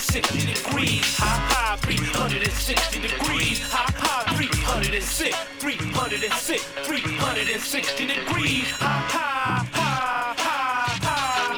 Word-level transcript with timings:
360 0.00 0.54
degrees. 0.54 1.16
High, 1.18 1.76
high, 1.76 1.76
360 1.76 3.00
degrees. 3.00 3.60
High, 3.60 3.92
high, 4.00 4.34
306, 4.34 5.36
306, 5.60 6.64
360 6.88 8.06
degrees. 8.06 8.70
High, 8.70 8.88
high, 9.12 9.60
high, 9.76 10.32
high, 10.40 10.96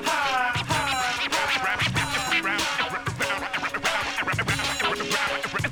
high, 0.02 0.32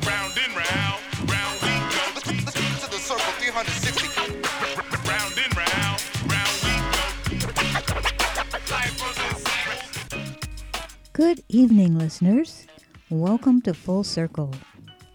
Round 0.07 0.39
and 0.39 0.55
round, 0.55 1.03
round 1.27 1.59
we 1.67 1.75
go. 1.91 2.23
To 2.23 2.87
the 2.87 3.03
circle, 3.03 3.35
360. 3.43 4.07
Round 5.11 5.35
and 5.43 5.53
round, 5.59 5.99
round 6.31 6.55
we 6.63 6.71
go. 6.87 7.51
Life 8.71 8.95
was 9.03 9.19
Good 11.13 11.43
evening, 11.49 11.99
listeners. 11.99 12.60
Welcome 13.11 13.61
to 13.63 13.75
Full 13.75 14.05
Circle. 14.05 14.55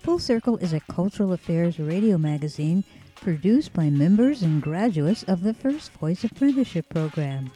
Full 0.01 0.19
Circle 0.19 0.57
is 0.57 0.73
a 0.73 0.81
cultural 0.81 1.31
affairs 1.31 1.79
radio 1.79 2.17
magazine 2.17 2.83
produced 3.21 3.71
by 3.71 3.89
members 3.89 4.41
and 4.41 4.61
graduates 4.61 5.23
of 5.23 5.43
the 5.43 5.53
First 5.53 5.93
Voice 5.93 6.25
Apprenticeship 6.25 6.89
Program. 6.89 7.51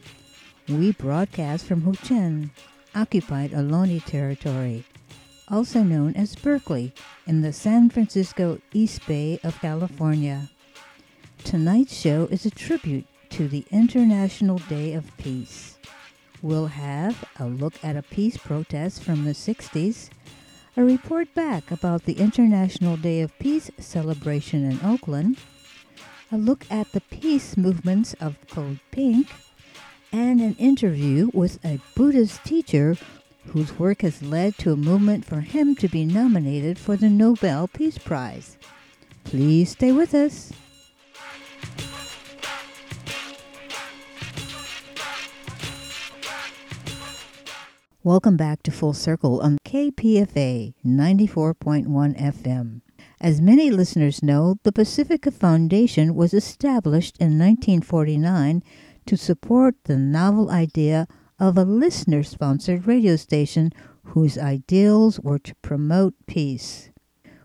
We 0.70 0.94
broadcast 0.94 1.66
from 1.66 1.82
Huichin, 1.82 2.52
occupied 2.96 3.52
Ohlone 3.52 4.02
territory, 4.06 4.86
also 5.50 5.84
known 5.84 6.16
as 6.16 6.38
Berkeley, 6.38 6.94
in 7.28 7.42
the 7.42 7.52
San 7.52 7.90
Francisco 7.90 8.62
East 8.72 9.06
Bay 9.06 9.42
of 9.44 9.60
California. 9.60 10.50
Tonight's 11.44 12.00
show 12.00 12.30
is 12.32 12.46
a 12.46 12.50
tribute 12.50 13.08
to 13.32 13.50
the 13.50 13.66
International 13.72 14.60
Day 14.70 14.94
of 14.94 15.18
Peace. 15.18 15.79
We'll 16.42 16.68
have 16.68 17.26
a 17.38 17.46
look 17.48 17.74
at 17.84 17.98
a 17.98 18.02
peace 18.02 18.38
protest 18.38 19.04
from 19.04 19.26
the 19.26 19.32
60s, 19.32 20.10
a 20.78 20.84
report 20.84 21.34
back 21.34 21.70
about 21.70 22.06
the 22.06 22.14
International 22.14 22.96
Day 22.96 23.20
of 23.20 23.38
Peace 23.40 23.70
celebration 23.78 24.64
in 24.64 24.80
Oakland, 24.82 25.38
a 26.32 26.38
look 26.38 26.66
at 26.72 26.94
the 26.94 27.02
peace 27.02 27.58
movements 27.58 28.14
of 28.22 28.38
Code 28.50 28.80
Pink, 28.92 29.28
and 30.14 30.40
an 30.40 30.56
interview 30.56 31.30
with 31.34 31.64
a 31.66 31.82
Buddhist 31.94 32.46
teacher 32.46 32.96
whose 33.48 33.78
work 33.78 34.02
has 34.02 34.22
led 34.22 34.58
to 34.60 34.72
a 34.72 34.78
movement 34.78 35.26
for 35.26 35.42
him 35.42 35.76
to 35.76 35.90
be 35.90 36.06
nominated 36.06 36.80
for 36.80 36.96
the 36.96 37.10
Nobel 37.10 37.68
Peace 37.68 37.98
Prize. 37.98 38.58
Please 39.26 39.72
stay 39.72 39.92
with 39.92 40.14
us. 40.14 40.54
Welcome 48.02 48.38
back 48.38 48.64
to 48.64 48.72
Full 48.72 48.94
Circle 48.94 49.42
on 49.42 49.58
KPFA 49.66 50.74
94.1 50.86 51.86
FM. 52.18 52.80
As 53.20 53.42
many 53.42 53.70
listeners 53.70 54.24
know, 54.24 54.56
the 54.64 54.72
Pacifica 54.72 55.32
Foundation 55.32 56.16
was 56.16 56.34
established 56.34 57.18
in 57.18 57.38
1949 57.38 58.64
to 59.06 59.18
support 59.18 59.76
the 59.84 59.98
novel 59.98 60.50
idea 60.50 61.10
of 61.42 61.58
a 61.58 61.66
listener 61.66 62.24
sponsored 62.24 62.88
radio 62.88 63.18
station 63.18 63.74
whose 64.04 64.38
ideals 64.38 65.20
were 65.20 65.40
to 65.40 65.54
promote 65.56 66.14
peace. 66.26 66.92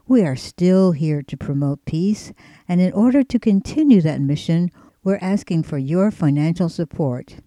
We 0.07 0.23
are 0.23 0.37
still 0.37 0.93
here 0.93 1.23
to 1.23 1.37
promote 1.37 1.85
peace, 1.85 2.33
and 2.69 2.81
in 2.81 2.93
order 2.93 3.25
to 3.25 3.39
continue 3.41 4.01
that 4.03 4.21
mission, 4.21 4.71
we're 5.03 5.19
asking 5.21 5.65
for 5.65 5.79
your 5.79 6.13
financial 6.13 6.69
support. 6.69 7.39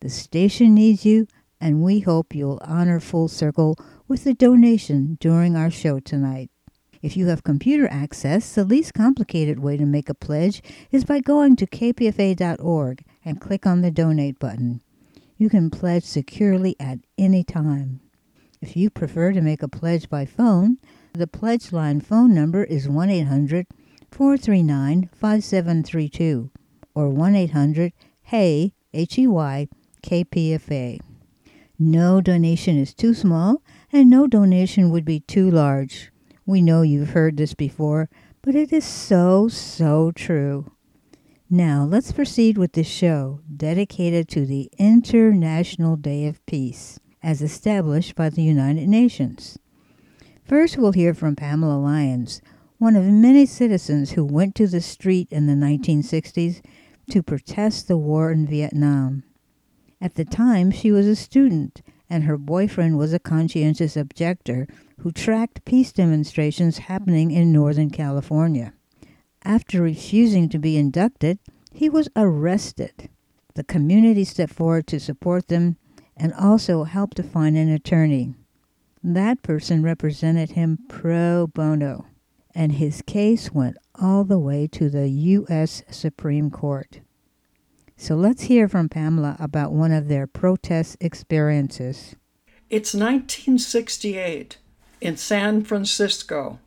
The 0.00 0.08
station 0.08 0.74
needs 0.74 1.04
you, 1.04 1.26
and 1.60 1.82
we 1.82 2.00
hope 2.00 2.34
you'll 2.34 2.60
honor 2.62 3.00
Full 3.00 3.28
Circle 3.28 3.76
with 4.08 4.26
a 4.26 4.34
donation 4.34 5.16
during 5.20 5.56
our 5.56 5.70
show 5.70 6.00
tonight. 6.00 6.50
If 7.02 7.16
you 7.16 7.26
have 7.26 7.44
computer 7.44 7.88
access, 7.90 8.54
the 8.54 8.64
least 8.64 8.94
complicated 8.94 9.60
way 9.60 9.76
to 9.76 9.84
make 9.84 10.08
a 10.08 10.14
pledge 10.14 10.62
is 10.90 11.04
by 11.04 11.20
going 11.20 11.56
to 11.56 11.66
kpfa.org 11.66 13.04
and 13.24 13.40
click 13.40 13.66
on 13.66 13.82
the 13.82 13.90
donate 13.90 14.38
button. 14.38 14.80
You 15.36 15.50
can 15.50 15.70
pledge 15.70 16.04
securely 16.04 16.74
at 16.80 16.98
any 17.18 17.44
time. 17.44 18.00
If 18.60 18.76
you 18.76 18.88
prefer 18.90 19.32
to 19.32 19.42
make 19.42 19.62
a 19.62 19.68
pledge 19.68 20.08
by 20.08 20.24
phone, 20.24 20.78
the 21.12 21.26
pledge 21.26 21.72
line 21.72 22.00
phone 22.00 22.34
number 22.34 22.64
is 22.64 22.88
1 22.88 23.10
800 23.10 23.66
439 24.10 25.10
5732 25.12 26.50
or 26.94 27.10
1 27.10 27.34
800 27.34 27.92
HEY, 28.22 28.72
H 28.94 29.18
E 29.18 29.26
Y, 29.26 29.68
KPFA. 30.02 31.00
No 31.78 32.22
donation 32.22 32.78
is 32.78 32.94
too 32.94 33.12
small, 33.12 33.62
and 33.92 34.08
no 34.08 34.26
donation 34.26 34.90
would 34.90 35.04
be 35.04 35.20
too 35.20 35.50
large. 35.50 36.10
We 36.46 36.62
know 36.62 36.80
you've 36.80 37.10
heard 37.10 37.36
this 37.36 37.52
before, 37.52 38.08
but 38.40 38.54
it 38.54 38.72
is 38.72 38.84
so, 38.84 39.48
so 39.48 40.10
true. 40.12 40.72
Now, 41.50 41.84
let's 41.84 42.12
proceed 42.12 42.56
with 42.56 42.72
the 42.72 42.82
show 42.82 43.40
dedicated 43.54 44.26
to 44.28 44.46
the 44.46 44.70
International 44.78 45.96
Day 45.96 46.26
of 46.26 46.44
Peace, 46.46 46.98
as 47.22 47.42
established 47.42 48.14
by 48.14 48.30
the 48.30 48.42
United 48.42 48.88
Nations. 48.88 49.58
First, 50.44 50.78
we'll 50.78 50.92
hear 50.92 51.12
from 51.12 51.36
Pamela 51.36 51.78
Lyons, 51.78 52.40
one 52.78 52.96
of 52.96 53.04
many 53.04 53.44
citizens 53.44 54.12
who 54.12 54.24
went 54.24 54.54
to 54.54 54.66
the 54.66 54.80
street 54.80 55.28
in 55.30 55.46
the 55.46 55.52
1960s 55.52 56.62
to 57.10 57.22
protest 57.22 57.86
the 57.86 57.98
war 57.98 58.32
in 58.32 58.46
Vietnam. 58.46 59.24
At 60.00 60.14
the 60.14 60.24
time, 60.24 60.70
she 60.70 60.92
was 60.92 61.06
a 61.06 61.16
student, 61.16 61.82
and 62.08 62.24
her 62.24 62.36
boyfriend 62.36 62.98
was 62.98 63.12
a 63.12 63.18
conscientious 63.18 63.96
objector 63.96 64.66
who 65.00 65.10
tracked 65.10 65.64
peace 65.64 65.92
demonstrations 65.92 66.78
happening 66.78 67.30
in 67.30 67.52
Northern 67.52 67.90
California. 67.90 68.72
After 69.42 69.82
refusing 69.82 70.48
to 70.50 70.58
be 70.58 70.76
inducted, 70.76 71.38
he 71.72 71.88
was 71.88 72.08
arrested. 72.16 73.08
The 73.54 73.64
community 73.64 74.24
stepped 74.24 74.52
forward 74.52 74.86
to 74.88 75.00
support 75.00 75.48
them 75.48 75.76
and 76.16 76.32
also 76.34 76.84
helped 76.84 77.16
to 77.18 77.22
find 77.22 77.56
an 77.56 77.68
attorney. 77.68 78.34
That 79.02 79.42
person 79.42 79.82
represented 79.82 80.50
him 80.50 80.78
pro 80.88 81.46
bono, 81.46 82.06
and 82.54 82.72
his 82.72 83.02
case 83.02 83.52
went 83.52 83.76
all 83.94 84.24
the 84.24 84.38
way 84.38 84.66
to 84.68 84.90
the 84.90 85.08
U.S. 85.08 85.82
Supreme 85.90 86.50
Court. 86.50 87.00
So 87.98 88.14
let's 88.14 88.42
hear 88.42 88.68
from 88.68 88.90
Pamela 88.90 89.36
about 89.40 89.72
one 89.72 89.90
of 89.90 90.08
their 90.08 90.26
protest 90.26 90.98
experiences. 91.00 92.14
It's 92.68 92.92
1968 92.92 94.58
in 95.00 95.16
San 95.16 95.64
Francisco. 95.64 96.58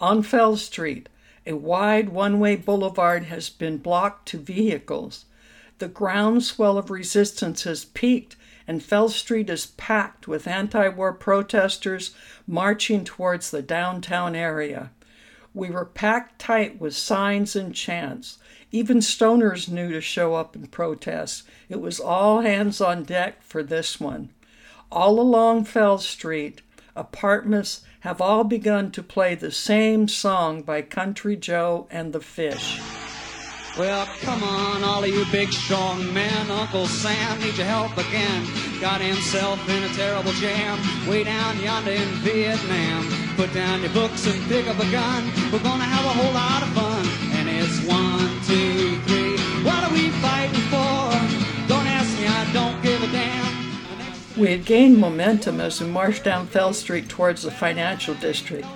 On 0.00 0.22
Fell 0.22 0.56
Street, 0.56 1.08
a 1.44 1.54
wide 1.54 2.10
one 2.10 2.38
way 2.38 2.54
boulevard 2.54 3.24
has 3.24 3.50
been 3.50 3.78
blocked 3.78 4.28
to 4.28 4.38
vehicles. 4.38 5.24
The 5.78 5.88
groundswell 5.88 6.78
of 6.78 6.90
resistance 6.90 7.64
has 7.64 7.84
peaked, 7.84 8.36
and 8.68 8.82
Fell 8.82 9.08
Street 9.08 9.50
is 9.50 9.66
packed 9.66 10.28
with 10.28 10.46
anti 10.46 10.88
war 10.88 11.12
protesters 11.12 12.14
marching 12.46 13.04
towards 13.04 13.50
the 13.50 13.62
downtown 13.62 14.36
area. 14.36 14.92
We 15.52 15.70
were 15.70 15.84
packed 15.84 16.38
tight 16.38 16.80
with 16.80 16.94
signs 16.94 17.56
and 17.56 17.74
chants. 17.74 18.38
Even 18.72 18.98
stoners 18.98 19.68
knew 19.68 19.90
to 19.92 20.00
show 20.00 20.34
up 20.34 20.54
and 20.54 20.70
protest. 20.70 21.42
It 21.68 21.80
was 21.80 21.98
all 21.98 22.40
hands 22.40 22.80
on 22.80 23.02
deck 23.02 23.42
for 23.42 23.62
this 23.62 23.98
one. 23.98 24.30
All 24.92 25.20
along 25.20 25.64
Fell 25.64 25.98
Street, 25.98 26.62
apartments 26.94 27.82
have 28.00 28.20
all 28.20 28.44
begun 28.44 28.90
to 28.92 29.02
play 29.02 29.34
the 29.34 29.50
same 29.50 30.08
song 30.08 30.62
by 30.62 30.82
Country 30.82 31.36
Joe 31.36 31.86
and 31.90 32.12
the 32.12 32.20
Fish. 32.20 32.80
Well, 33.78 34.06
come 34.20 34.42
on, 34.42 34.82
all 34.82 35.04
of 35.04 35.10
you 35.10 35.24
big 35.30 35.52
strong 35.52 36.12
men. 36.12 36.50
Uncle 36.50 36.86
Sam 36.86 37.38
needs 37.40 37.56
your 37.56 37.66
help 37.66 37.96
again. 37.96 38.46
Got 38.80 39.00
himself 39.00 39.60
in 39.68 39.84
a 39.84 39.88
terrible 39.90 40.32
jam 40.32 40.78
way 41.08 41.22
down 41.22 41.60
yonder 41.60 41.92
in 41.92 42.08
Vietnam. 42.24 43.06
Put 43.36 43.54
down 43.54 43.80
your 43.82 43.92
books 43.92 44.26
and 44.26 44.42
pick 44.48 44.66
up 44.66 44.78
a 44.78 44.90
gun. 44.90 45.24
We're 45.52 45.62
gonna 45.62 45.84
have 45.84 46.04
a 46.04 46.08
whole 46.08 46.32
lot 46.32 46.62
of 46.62 46.68
fun. 46.70 46.89
We 49.92 50.08
fighting 50.20 50.60
for? 50.70 51.10
Don't 51.68 51.86
ask 51.86 52.18
me, 52.18 52.26
I 52.26 52.50
don't 52.52 52.80
give 52.82 53.02
a 53.02 53.12
damn. 53.12 54.40
We 54.40 54.52
had 54.52 54.64
gained 54.64 54.98
momentum 54.98 55.60
as 55.60 55.80
we 55.80 55.88
marched 55.88 56.24
down 56.24 56.46
Fell 56.46 56.72
Street 56.72 57.08
towards 57.08 57.42
the 57.42 57.50
financial 57.50 58.14
district. 58.14 58.66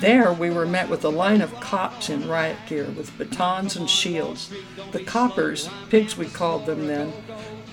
There, 0.00 0.32
we 0.32 0.50
were 0.50 0.66
met 0.66 0.88
with 0.88 1.04
a 1.04 1.10
line 1.10 1.42
of 1.42 1.54
cops 1.60 2.08
in 2.08 2.28
riot 2.28 2.58
gear 2.66 2.86
with 2.86 3.16
batons 3.18 3.76
and 3.76 3.88
shields. 3.88 4.52
The 4.92 5.04
coppers, 5.04 5.68
pigs 5.90 6.16
we 6.16 6.26
called 6.26 6.66
them 6.66 6.86
then, 6.86 7.12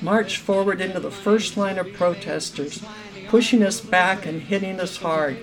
marched 0.01 0.37
forward 0.37 0.81
into 0.81 0.99
the 0.99 1.11
first 1.11 1.57
line 1.57 1.77
of 1.77 1.93
protesters, 1.93 2.83
pushing 3.27 3.63
us 3.63 3.81
back 3.81 4.25
and 4.25 4.41
hitting 4.41 4.79
us 4.79 4.97
hard. 4.97 5.37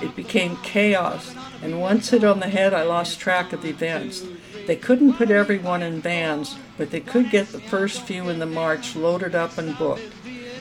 It 0.00 0.16
became 0.16 0.56
chaos, 0.58 1.34
and 1.62 1.80
once 1.80 2.10
hit 2.10 2.24
on 2.24 2.40
the 2.40 2.48
head, 2.48 2.74
I 2.74 2.82
lost 2.82 3.20
track 3.20 3.52
of 3.52 3.64
events. 3.64 4.24
They 4.66 4.76
couldn't 4.76 5.14
put 5.14 5.30
everyone 5.30 5.82
in 5.82 6.00
vans, 6.00 6.56
but 6.78 6.90
they 6.90 7.00
could 7.00 7.30
get 7.30 7.48
the 7.48 7.60
first 7.60 8.02
few 8.02 8.28
in 8.28 8.38
the 8.38 8.46
march 8.46 8.94
loaded 8.94 9.34
up 9.34 9.58
and 9.58 9.76
booked. 9.76 10.12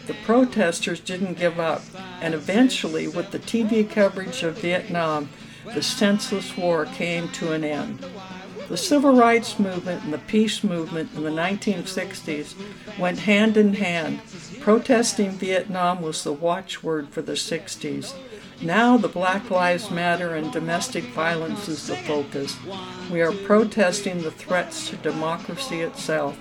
The 0.07 0.15
protesters 0.25 0.99
didn't 0.99 1.37
give 1.37 1.59
up, 1.59 1.83
and 2.21 2.33
eventually, 2.33 3.07
with 3.07 3.31
the 3.31 3.39
TV 3.39 3.87
coverage 3.87 4.43
of 4.43 4.59
Vietnam, 4.59 5.29
the 5.73 5.83
senseless 5.83 6.57
war 6.57 6.85
came 6.85 7.29
to 7.29 7.53
an 7.53 7.63
end. 7.63 8.03
The 8.67 8.77
civil 8.77 9.15
rights 9.15 9.59
movement 9.59 10.03
and 10.03 10.13
the 10.13 10.17
peace 10.17 10.63
movement 10.63 11.11
in 11.13 11.23
the 11.23 11.29
1960s 11.29 12.55
went 12.97 13.19
hand 13.19 13.57
in 13.57 13.73
hand. 13.75 14.21
Protesting 14.61 15.31
Vietnam 15.31 16.01
was 16.01 16.23
the 16.23 16.33
watchword 16.33 17.09
for 17.09 17.21
the 17.21 17.33
60s. 17.33 18.13
Now 18.63 18.95
the 18.95 19.07
Black 19.07 19.49
Lives 19.49 19.89
Matter 19.89 20.35
and 20.35 20.51
domestic 20.53 21.05
violence 21.05 21.67
is 21.67 21.87
the 21.87 21.95
focus. 21.95 22.55
We 23.09 23.21
are 23.21 23.31
protesting 23.31 24.21
the 24.21 24.29
threats 24.29 24.87
to 24.89 24.97
democracy 24.97 25.81
itself, 25.81 26.37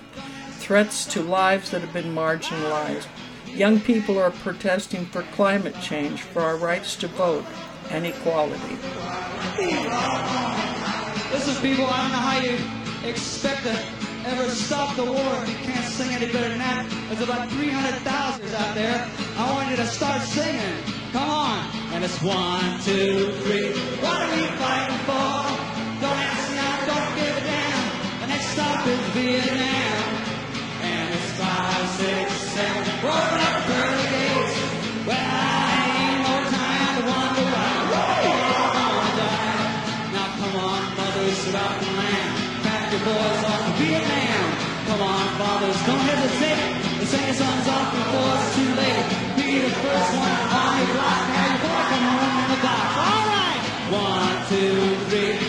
threats 0.59 1.05
to 1.13 1.23
lives 1.23 1.71
that 1.71 1.81
have 1.81 1.93
been 1.93 2.13
marginalized. 2.13 3.07
Young 3.47 3.79
people 3.79 4.19
are 4.19 4.29
protesting 4.29 5.07
for 5.07 5.23
climate 5.33 5.75
change, 5.81 6.21
for 6.21 6.43
our 6.43 6.57
rights 6.57 6.95
to 6.97 7.07
vote, 7.07 7.43
and 7.89 8.05
equality. 8.05 8.77
Listen, 11.31 11.59
people, 11.59 11.87
I 11.87 12.01
don't 12.01 12.11
know 12.11 12.17
how 12.17 12.39
you 12.39 13.09
expect 13.09 13.63
to 13.63 13.83
ever 14.29 14.47
stop 14.49 14.95
the 14.95 15.05
war 15.05 15.43
if 15.43 15.49
you 15.49 15.73
can't 15.73 15.85
sing 15.85 16.11
any 16.11 16.31
better 16.31 16.49
than 16.49 16.59
that. 16.59 16.87
There's 17.09 17.27
about 17.27 17.49
300,000 17.49 18.55
out 18.55 18.75
there. 18.75 19.09
I 19.37 19.51
want 19.53 19.71
you 19.71 19.75
to 19.77 19.87
start 19.87 20.21
singing. 20.21 20.83
Come 21.11 21.27
on. 21.27 21.80
And 21.93 22.03
it's 22.05 22.21
one, 22.21 22.79
two, 22.87 23.31
three. 23.43 23.67
What 23.99 24.15
are 24.23 24.31
we 24.35 24.47
fighting 24.63 24.99
for? 25.03 25.31
Don't 25.99 26.19
ask 26.23 26.47
now, 26.55 26.87
don't 26.87 27.11
give 27.19 27.35
a 27.35 27.43
damn. 27.43 27.83
The 28.21 28.27
next 28.27 28.47
stop 28.55 28.87
is 28.87 28.99
Vietnam. 29.11 30.03
And 30.87 31.13
it's 31.13 31.31
five, 31.35 31.83
six, 31.99 32.31
seven. 32.55 32.83
Roll 33.03 33.11
up 33.11 33.57
the 33.67 33.83
gates. 34.07 34.55
Well, 35.03 35.19
I 35.19 35.83
ain't 35.99 36.21
no 36.23 36.35
time 36.47 36.93
to 36.95 37.03
wonder 37.11 37.45
why. 37.51 37.75
We're 37.91 38.39
all 38.55 39.11
die. 39.19 39.69
Now 40.15 40.27
come 40.39 40.55
on, 40.63 40.81
mothers 40.95 41.37
throughout 41.43 41.75
the 41.75 41.91
land. 41.91 42.31
Pack 42.63 42.83
your 42.93 43.03
boys 43.03 43.43
off 43.51 43.61
to 43.67 43.71
Vietnam. 43.83 44.47
Come 44.87 45.01
on, 45.01 45.25
fathers, 45.37 45.79
don't 45.85 46.05
hesitate. 46.07 46.99
The 46.99 47.05
sing 47.05 47.33
songs 47.35 47.67
off 47.67 47.87
before 47.93 48.31
it's 48.39 48.55
too 48.55 48.71
late. 48.79 49.30
The 49.51 49.69
first 49.69 50.15
one 50.15 50.41
boy 51.59 51.81
come 51.89 52.07
in 52.39 52.47
the 52.51 52.59
box. 52.63 52.89
All 52.95 53.23
right. 53.27 53.61
One, 53.91 54.47
two, 54.47 54.95
three. 55.09 55.40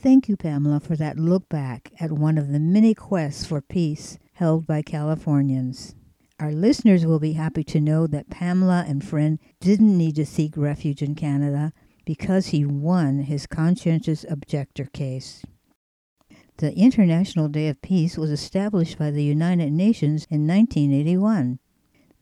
Thank 0.00 0.28
you, 0.28 0.36
Pamela, 0.36 0.78
for 0.78 0.94
that 0.94 1.18
look 1.18 1.48
back 1.48 1.90
at 1.98 2.12
one 2.12 2.38
of 2.38 2.52
the 2.52 2.60
many 2.60 2.94
quests 2.94 3.44
for 3.44 3.60
peace 3.60 4.16
held 4.34 4.64
by 4.64 4.80
Californians. 4.80 5.96
Our 6.38 6.52
listeners 6.52 7.04
will 7.04 7.18
be 7.18 7.32
happy 7.32 7.64
to 7.64 7.80
know 7.80 8.06
that 8.06 8.30
Pamela 8.30 8.84
and 8.86 9.04
friend 9.04 9.40
didn't 9.58 9.98
need 9.98 10.14
to 10.14 10.24
seek 10.24 10.56
refuge 10.56 11.02
in 11.02 11.16
Canada 11.16 11.72
because 12.06 12.48
he 12.48 12.64
won 12.64 13.22
his 13.22 13.48
conscientious 13.48 14.24
objector 14.30 14.84
case. 14.84 15.42
The 16.58 16.72
International 16.76 17.48
Day 17.48 17.66
of 17.66 17.82
Peace 17.82 18.16
was 18.16 18.30
established 18.30 18.98
by 18.98 19.10
the 19.10 19.24
United 19.24 19.72
Nations 19.72 20.28
in 20.30 20.46
1981. 20.46 21.58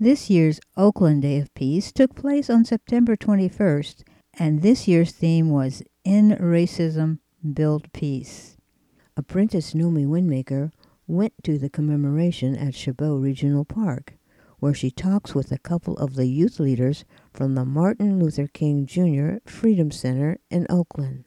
This 0.00 0.30
year's 0.30 0.60
Oakland 0.78 1.20
Day 1.20 1.38
of 1.40 1.52
Peace 1.54 1.92
took 1.92 2.14
place 2.14 2.48
on 2.48 2.64
September 2.64 3.16
21st, 3.16 4.02
and 4.32 4.62
this 4.62 4.88
year's 4.88 5.12
theme 5.12 5.50
was 5.50 5.82
In 6.04 6.30
Racism, 6.40 7.18
Build 7.52 7.92
Peace. 7.92 8.56
Apprentice 9.16 9.74
Nomi 9.74 10.06
Windmaker 10.06 10.72
went 11.06 11.32
to 11.44 11.58
the 11.58 11.70
commemoration 11.70 12.56
at 12.56 12.74
Chabot 12.74 13.16
Regional 13.16 13.64
Park, 13.64 14.14
where 14.58 14.74
she 14.74 14.90
talks 14.90 15.34
with 15.34 15.52
a 15.52 15.58
couple 15.58 15.96
of 15.98 16.14
the 16.14 16.26
youth 16.26 16.58
leaders 16.58 17.04
from 17.32 17.54
the 17.54 17.64
Martin 17.64 18.18
Luther 18.18 18.46
King 18.46 18.86
Jr. 18.86 19.36
Freedom 19.46 19.90
Center 19.90 20.38
in 20.50 20.66
Oakland. 20.68 21.24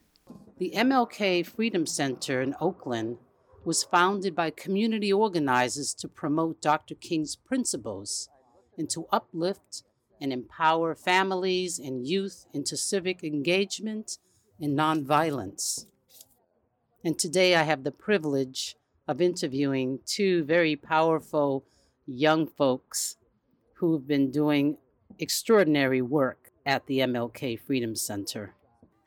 The 0.57 0.73
MLK 0.75 1.45
Freedom 1.45 1.85
Center 1.85 2.41
in 2.41 2.55
Oakland 2.59 3.17
was 3.63 3.83
founded 3.83 4.35
by 4.35 4.49
community 4.49 5.13
organizers 5.13 5.93
to 5.93 6.07
promote 6.07 6.61
Dr. 6.61 6.95
King's 6.95 7.35
principles 7.35 8.29
and 8.77 8.89
to 8.89 9.05
uplift 9.11 9.83
and 10.19 10.33
empower 10.33 10.95
families 10.95 11.79
and 11.79 12.05
youth 12.07 12.45
into 12.53 12.75
civic 12.75 13.23
engagement 13.23 14.17
and 14.59 14.77
nonviolence. 14.77 15.85
And 17.03 17.17
today 17.17 17.55
I 17.55 17.63
have 17.63 17.85
the 17.85 17.93
privilege 17.93 18.75
of 19.07 19.21
interviewing 19.21 19.99
two 20.05 20.43
very 20.43 20.75
powerful 20.75 21.63
young 22.05 22.45
folks 22.45 23.15
who've 23.75 24.05
been 24.05 24.31
doing 24.31 24.77
extraordinary 25.17 26.01
work 26.01 26.51
at 26.65 26.87
the 26.87 26.99
MLK 26.99 27.57
Freedom 27.57 27.95
Center. 27.95 28.53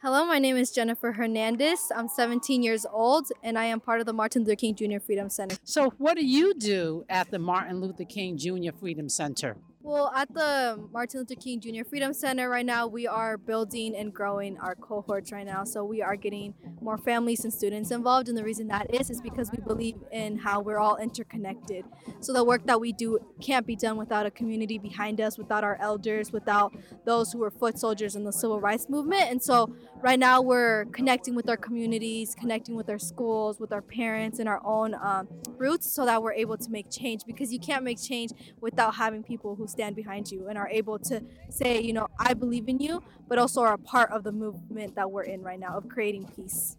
Hello, 0.00 0.24
my 0.24 0.38
name 0.38 0.56
is 0.56 0.70
Jennifer 0.70 1.12
Hernandez. 1.12 1.92
I'm 1.94 2.08
17 2.08 2.62
years 2.62 2.86
old 2.90 3.28
and 3.42 3.58
I 3.58 3.66
am 3.66 3.78
part 3.78 4.00
of 4.00 4.06
the 4.06 4.14
Martin 4.14 4.44
Luther 4.44 4.56
King 4.56 4.74
Jr. 4.74 4.98
Freedom 4.98 5.28
Center. 5.28 5.56
So, 5.62 5.90
what 5.98 6.16
do 6.16 6.26
you 6.26 6.54
do 6.54 7.04
at 7.10 7.30
the 7.30 7.38
Martin 7.38 7.80
Luther 7.80 8.04
King 8.04 8.38
Jr. 8.38 8.72
Freedom 8.80 9.10
Center? 9.10 9.58
Well, 9.84 10.12
at 10.14 10.32
the 10.32 10.78
Martin 10.92 11.20
Luther 11.20 11.34
King 11.34 11.60
Jr. 11.60 11.82
Freedom 11.82 12.14
Center 12.14 12.48
right 12.48 12.64
now, 12.64 12.86
we 12.86 13.08
are 13.08 13.36
building 13.36 13.96
and 13.96 14.14
growing 14.14 14.56
our 14.58 14.76
cohorts 14.76 15.32
right 15.32 15.44
now. 15.44 15.64
So 15.64 15.84
we 15.84 16.00
are 16.00 16.14
getting 16.14 16.54
more 16.80 16.96
families 16.96 17.42
and 17.42 17.52
students 17.52 17.90
involved. 17.90 18.28
And 18.28 18.38
the 18.38 18.44
reason 18.44 18.68
that 18.68 18.94
is, 18.94 19.10
is 19.10 19.20
because 19.20 19.50
we 19.50 19.58
believe 19.58 19.96
in 20.12 20.38
how 20.38 20.60
we're 20.60 20.78
all 20.78 20.98
interconnected. 20.98 21.84
So 22.20 22.32
the 22.32 22.44
work 22.44 22.64
that 22.66 22.80
we 22.80 22.92
do 22.92 23.18
can't 23.40 23.66
be 23.66 23.74
done 23.74 23.96
without 23.96 24.24
a 24.24 24.30
community 24.30 24.78
behind 24.78 25.20
us, 25.20 25.36
without 25.36 25.64
our 25.64 25.76
elders, 25.80 26.30
without 26.30 26.72
those 27.04 27.32
who 27.32 27.40
were 27.40 27.50
foot 27.50 27.76
soldiers 27.76 28.14
in 28.14 28.22
the 28.22 28.32
civil 28.32 28.60
rights 28.60 28.88
movement. 28.88 29.32
And 29.32 29.42
so 29.42 29.74
right 30.00 30.18
now 30.18 30.40
we're 30.40 30.84
connecting 30.92 31.34
with 31.34 31.48
our 31.48 31.56
communities, 31.56 32.36
connecting 32.36 32.76
with 32.76 32.88
our 32.88 33.00
schools, 33.00 33.58
with 33.58 33.72
our 33.72 33.82
parents, 33.82 34.38
and 34.38 34.48
our 34.48 34.64
own 34.64 34.94
um, 34.94 35.26
roots 35.56 35.90
so 35.90 36.04
that 36.04 36.22
we're 36.22 36.34
able 36.34 36.56
to 36.56 36.70
make 36.70 36.88
change 36.88 37.22
because 37.26 37.52
you 37.52 37.58
can't 37.58 37.82
make 37.82 38.00
change 38.00 38.30
without 38.60 38.94
having 38.94 39.24
people 39.24 39.56
who 39.56 39.66
stand 39.72 39.96
behind 39.96 40.30
you 40.30 40.46
and 40.48 40.56
are 40.56 40.68
able 40.68 40.98
to 41.00 41.22
say, 41.48 41.80
you 41.80 41.92
know, 41.92 42.06
I 42.18 42.34
believe 42.34 42.68
in 42.68 42.78
you, 42.78 43.02
but 43.28 43.38
also 43.38 43.62
are 43.62 43.74
a 43.74 43.78
part 43.78 44.10
of 44.10 44.22
the 44.22 44.32
movement 44.32 44.94
that 44.94 45.10
we're 45.10 45.24
in 45.24 45.42
right 45.42 45.58
now 45.58 45.76
of 45.76 45.88
creating 45.88 46.26
peace. 46.36 46.76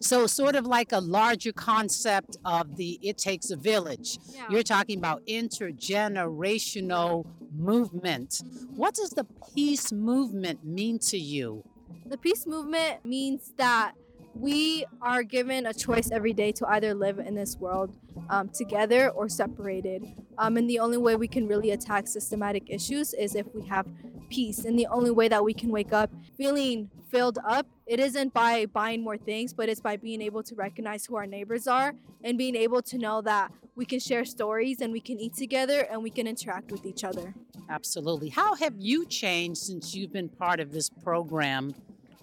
So, 0.00 0.26
sort 0.26 0.56
of 0.56 0.66
like 0.66 0.92
a 0.92 1.00
larger 1.00 1.52
concept 1.52 2.36
of 2.44 2.76
the 2.76 2.98
It 3.02 3.18
Takes 3.18 3.50
a 3.50 3.56
Village. 3.56 4.18
Yeah. 4.30 4.46
You're 4.50 4.62
talking 4.62 4.98
about 4.98 5.24
intergenerational 5.26 7.26
movement. 7.56 8.42
What 8.74 8.94
does 8.94 9.10
the 9.10 9.26
peace 9.54 9.92
movement 9.92 10.64
mean 10.64 10.98
to 11.10 11.18
you? 11.18 11.64
The 12.06 12.18
peace 12.18 12.46
movement 12.46 13.04
means 13.04 13.52
that 13.56 13.92
we 14.34 14.84
are 15.00 15.22
given 15.22 15.66
a 15.66 15.74
choice 15.74 16.10
every 16.10 16.32
day 16.32 16.52
to 16.52 16.66
either 16.68 16.94
live 16.94 17.18
in 17.18 17.34
this 17.34 17.58
world 17.58 17.94
um, 18.30 18.48
together 18.48 19.10
or 19.10 19.28
separated. 19.28 20.06
Um, 20.42 20.56
and 20.56 20.68
the 20.68 20.80
only 20.80 20.96
way 20.96 21.14
we 21.14 21.28
can 21.28 21.46
really 21.46 21.70
attack 21.70 22.08
systematic 22.08 22.68
issues 22.68 23.14
is 23.14 23.36
if 23.36 23.46
we 23.54 23.64
have 23.68 23.86
peace. 24.28 24.64
And 24.64 24.76
the 24.76 24.88
only 24.88 25.12
way 25.12 25.28
that 25.28 25.44
we 25.44 25.54
can 25.54 25.70
wake 25.70 25.92
up 25.92 26.10
feeling 26.36 26.90
filled 27.10 27.38
up, 27.46 27.64
it 27.86 28.00
isn't 28.00 28.34
by 28.34 28.66
buying 28.66 29.04
more 29.04 29.16
things, 29.16 29.52
but 29.52 29.68
it's 29.68 29.80
by 29.80 29.96
being 29.96 30.20
able 30.20 30.42
to 30.42 30.56
recognize 30.56 31.06
who 31.06 31.14
our 31.14 31.26
neighbors 31.26 31.68
are 31.68 31.94
and 32.24 32.36
being 32.36 32.56
able 32.56 32.82
to 32.82 32.98
know 32.98 33.22
that 33.22 33.52
we 33.76 33.84
can 33.84 34.00
share 34.00 34.24
stories 34.24 34.80
and 34.80 34.92
we 34.92 34.98
can 34.98 35.20
eat 35.20 35.34
together 35.34 35.86
and 35.88 36.02
we 36.02 36.10
can 36.10 36.26
interact 36.26 36.72
with 36.72 36.86
each 36.86 37.04
other. 37.04 37.34
Absolutely. 37.70 38.28
How 38.28 38.56
have 38.56 38.74
you 38.78 39.06
changed 39.06 39.60
since 39.60 39.94
you've 39.94 40.12
been 40.12 40.28
part 40.28 40.58
of 40.58 40.72
this 40.72 40.90
program? 40.90 41.72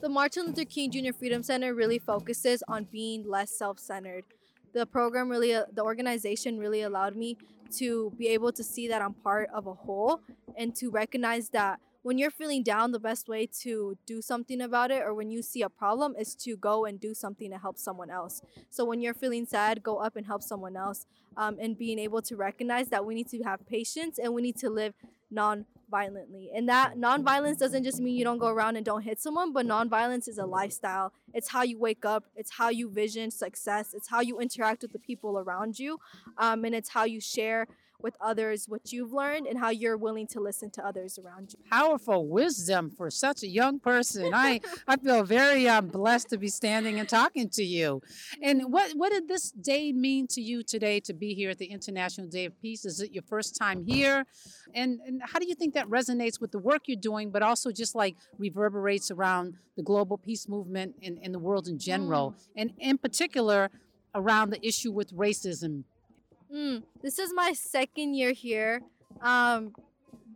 The 0.01 0.09
Martin 0.09 0.47
Luther 0.47 0.65
King 0.65 0.91
Jr. 0.91 1.13
Freedom 1.17 1.41
Center 1.41 1.73
really 1.73 1.99
focuses 1.99 2.63
on 2.67 2.83
being 2.91 3.25
less 3.25 3.49
self 3.49 3.79
centered. 3.79 4.25
The 4.73 4.85
program 4.85 5.29
really, 5.29 5.51
the 5.51 5.83
organization 5.83 6.59
really 6.59 6.81
allowed 6.81 7.15
me 7.15 7.37
to 7.77 8.13
be 8.17 8.27
able 8.27 8.51
to 8.53 8.63
see 8.63 8.87
that 8.87 9.01
I'm 9.01 9.13
part 9.13 9.49
of 9.53 9.67
a 9.67 9.73
whole 9.73 10.21
and 10.57 10.75
to 10.75 10.89
recognize 10.89 11.49
that 11.49 11.79
when 12.01 12.17
you're 12.17 12.31
feeling 12.31 12.63
down, 12.63 12.91
the 12.91 12.99
best 12.99 13.27
way 13.27 13.45
to 13.61 13.97
do 14.05 14.21
something 14.21 14.61
about 14.61 14.89
it, 14.89 15.01
or 15.03 15.13
when 15.13 15.29
you 15.29 15.41
see 15.41 15.61
a 15.61 15.69
problem, 15.69 16.15
is 16.17 16.33
to 16.35 16.55
go 16.55 16.85
and 16.85 16.99
do 16.99 17.13
something 17.13 17.51
to 17.51 17.57
help 17.57 17.77
someone 17.77 18.09
else. 18.09 18.41
So 18.69 18.85
when 18.85 19.01
you're 19.01 19.13
feeling 19.13 19.45
sad, 19.45 19.83
go 19.83 19.97
up 19.97 20.15
and 20.15 20.25
help 20.25 20.41
someone 20.41 20.77
else. 20.77 21.05
Um, 21.37 21.57
and 21.59 21.77
being 21.77 21.99
able 21.99 22.21
to 22.23 22.35
recognize 22.35 22.87
that 22.89 23.05
we 23.05 23.15
need 23.15 23.29
to 23.29 23.43
have 23.43 23.65
patience 23.67 24.17
and 24.17 24.33
we 24.33 24.41
need 24.41 24.57
to 24.57 24.69
live 24.69 24.93
non 25.29 25.65
violently. 25.89 26.51
And 26.55 26.69
that 26.69 26.97
non-violence 26.97 27.59
doesn't 27.59 27.83
just 27.83 27.99
mean 27.99 28.15
you 28.15 28.23
don't 28.23 28.37
go 28.37 28.47
around 28.47 28.75
and 28.75 28.85
don't 28.85 29.01
hit 29.01 29.19
someone, 29.19 29.53
but 29.53 29.65
non-violence 29.65 30.27
is 30.27 30.37
a 30.37 30.45
lifestyle. 30.45 31.13
It's 31.33 31.49
how 31.49 31.63
you 31.63 31.77
wake 31.79 32.05
up. 32.05 32.25
It's 32.35 32.51
how 32.51 32.69
you 32.69 32.89
vision 32.89 33.31
success. 33.31 33.93
It's 33.93 34.07
how 34.07 34.21
you 34.21 34.39
interact 34.39 34.81
with 34.81 34.93
the 34.93 34.99
people 34.99 35.37
around 35.37 35.79
you, 35.79 35.99
um, 36.37 36.65
and 36.65 36.73
it's 36.75 36.89
how 36.89 37.03
you 37.03 37.19
share 37.19 37.67
with 38.01 38.15
others 38.21 38.65
what 38.67 38.91
you've 38.91 39.11
learned 39.11 39.47
and 39.47 39.59
how 39.59 39.69
you're 39.69 39.97
willing 39.97 40.27
to 40.27 40.39
listen 40.39 40.69
to 40.71 40.85
others 40.85 41.19
around 41.19 41.53
you. 41.53 41.59
Powerful 41.69 42.27
wisdom 42.27 42.89
for 42.89 43.09
such 43.09 43.43
a 43.43 43.47
young 43.47 43.79
person. 43.79 44.31
I, 44.33 44.61
I 44.87 44.97
feel 44.97 45.23
very 45.23 45.67
um, 45.67 45.87
blessed 45.87 46.29
to 46.29 46.37
be 46.37 46.47
standing 46.47 46.99
and 46.99 47.07
talking 47.07 47.49
to 47.49 47.63
you. 47.63 48.01
And 48.41 48.71
what, 48.71 48.91
what 48.93 49.11
did 49.11 49.27
this 49.27 49.51
day 49.51 49.91
mean 49.91 50.27
to 50.27 50.41
you 50.41 50.63
today 50.63 50.99
to 51.01 51.13
be 51.13 51.33
here 51.33 51.49
at 51.49 51.57
the 51.57 51.65
International 51.65 52.27
Day 52.27 52.45
of 52.45 52.59
Peace? 52.61 52.85
Is 52.85 53.01
it 53.01 53.11
your 53.11 53.23
first 53.23 53.55
time 53.55 53.83
here? 53.83 54.25
And, 54.73 54.99
and 55.05 55.21
how 55.23 55.39
do 55.39 55.47
you 55.47 55.55
think 55.55 55.73
that 55.73 55.87
resonates 55.87 56.39
with 56.39 56.51
the 56.51 56.59
work 56.59 56.83
you're 56.87 56.97
doing, 56.97 57.31
but 57.31 57.41
also 57.41 57.71
just 57.71 57.95
like 57.95 58.15
reverberates 58.37 59.11
around 59.11 59.55
the 59.75 59.83
global 59.83 60.17
peace 60.17 60.47
movement 60.47 60.95
in, 61.01 61.17
in 61.17 61.31
the 61.31 61.39
world 61.39 61.67
in 61.67 61.79
general? 61.79 62.31
Mm. 62.31 62.35
And 62.55 62.73
in 62.79 62.97
particular, 62.97 63.69
around 64.15 64.49
the 64.51 64.65
issue 64.65 64.91
with 64.91 65.13
racism 65.13 65.83
Mm, 66.53 66.83
this 67.01 67.19
is 67.19 67.33
my 67.33 67.53
second 67.53 68.15
year 68.15 68.31
here. 68.31 68.81
Um, 69.21 69.73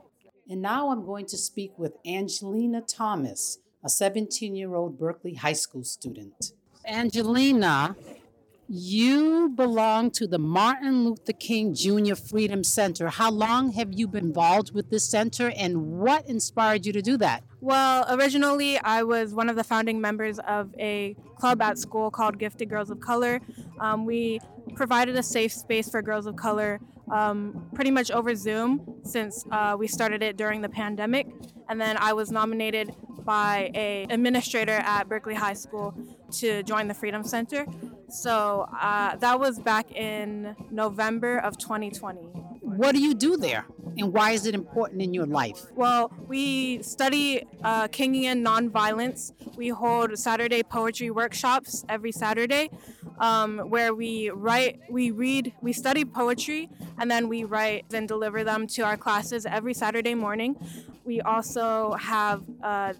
And 0.48 0.62
now 0.62 0.90
I'm 0.92 1.04
going 1.04 1.26
to 1.28 1.38
speak 1.38 1.78
with 1.80 1.94
Angelina 2.06 2.82
Thomas, 2.82 3.58
a 3.84 3.90
17 3.90 4.56
year 4.56 4.76
old 4.76 5.00
Berkeley 5.00 5.34
High 5.34 5.54
School 5.54 5.84
student. 5.84 6.52
Angelina, 6.88 7.96
you 8.68 9.50
belong 9.50 10.12
to 10.12 10.28
the 10.28 10.38
Martin 10.38 11.04
Luther 11.04 11.34
King 11.34 11.74
Jr. 11.74 12.14
Freedom 12.14 12.64
Center. 12.64 13.10
How 13.10 13.32
long 13.32 13.72
have 13.72 13.92
you 13.92 14.08
been 14.08 14.26
involved 14.26 14.72
with 14.72 14.92
this 14.92 15.04
center 15.04 15.52
and 15.56 16.00
what 16.00 16.30
inspired 16.30 16.86
you 16.86 16.94
to 16.94 17.02
do 17.02 17.18
that? 17.18 17.44
Well, 17.60 18.06
originally 18.08 18.78
I 18.78 19.02
was 19.02 19.34
one 19.34 19.50
of 19.50 19.56
the 19.56 19.64
founding 19.64 20.00
members 20.00 20.38
of 20.40 20.70
a 20.78 21.16
club 21.40 21.60
at 21.64 21.80
school 21.80 22.12
called 22.12 22.38
Gifted 22.38 22.70
Girls 22.70 22.92
of 22.92 23.00
Color. 23.00 23.42
Um, 23.80 24.06
we 24.06 24.40
provided 24.76 25.16
a 25.16 25.24
safe 25.24 25.54
space 25.54 25.90
for 25.90 26.04
girls 26.04 26.28
of 26.28 26.36
color 26.36 26.80
um, 27.12 27.70
pretty 27.74 27.92
much 27.92 28.12
over 28.12 28.36
Zoom 28.36 29.00
since 29.04 29.46
uh, 29.52 29.76
we 29.78 29.88
started 29.88 30.24
it 30.24 30.38
during 30.38 30.62
the 30.62 30.70
pandemic. 30.70 31.28
And 31.70 31.80
then 31.80 31.98
I 31.98 32.14
was 32.14 32.32
nominated 32.32 32.96
by 33.24 33.72
a 33.74 34.06
administrator 34.10 34.80
at 34.84 35.10
Berkeley 35.10 35.34
High 35.34 35.54
School 35.54 35.96
to 36.40 36.64
join 36.64 36.88
the 36.88 36.94
Freedom 36.94 37.24
Center. 37.24 37.66
So 38.10 38.68
uh, 38.80 39.16
that 39.18 39.40
was 39.40 39.60
back 39.60 39.92
in 39.92 40.56
November 40.72 41.40
of 41.40 41.58
2020. 41.58 42.22
What 42.62 42.94
do 42.94 43.02
you 43.02 43.14
do 43.14 43.38
there? 43.38 43.66
And 43.98 44.14
why 44.14 44.32
is 44.32 44.46
it 44.46 44.54
important 44.54 45.02
in 45.02 45.14
your 45.14 45.26
life? 45.26 45.66
Well, 45.74 46.12
we 46.28 46.84
study 46.84 47.44
uh, 47.64 47.88
Kingian 47.88 48.44
nonviolence. 48.44 49.32
We 49.56 49.70
hold 49.70 50.18
Saturday 50.20 50.64
poetry 50.64 51.12
workshops 51.12 51.86
every 51.88 52.12
Saturday 52.12 52.70
um, 53.20 53.60
where 53.70 53.94
we 53.94 54.30
write, 54.30 54.80
we 54.90 55.12
read, 55.12 55.54
we 55.62 55.74
study 55.74 56.06
poetry, 56.06 56.70
and 56.98 57.10
then 57.10 57.30
we 57.30 57.44
write 57.44 57.86
and 57.94 58.08
deliver 58.08 58.44
them 58.44 58.68
to 58.68 58.82
our 58.82 58.98
classes 58.98 59.46
every 59.46 59.74
Saturday 59.74 60.16
morning. 60.16 60.56
We 61.04 61.22
also 61.22 61.94
have 61.94 62.44
uh, 62.64 62.94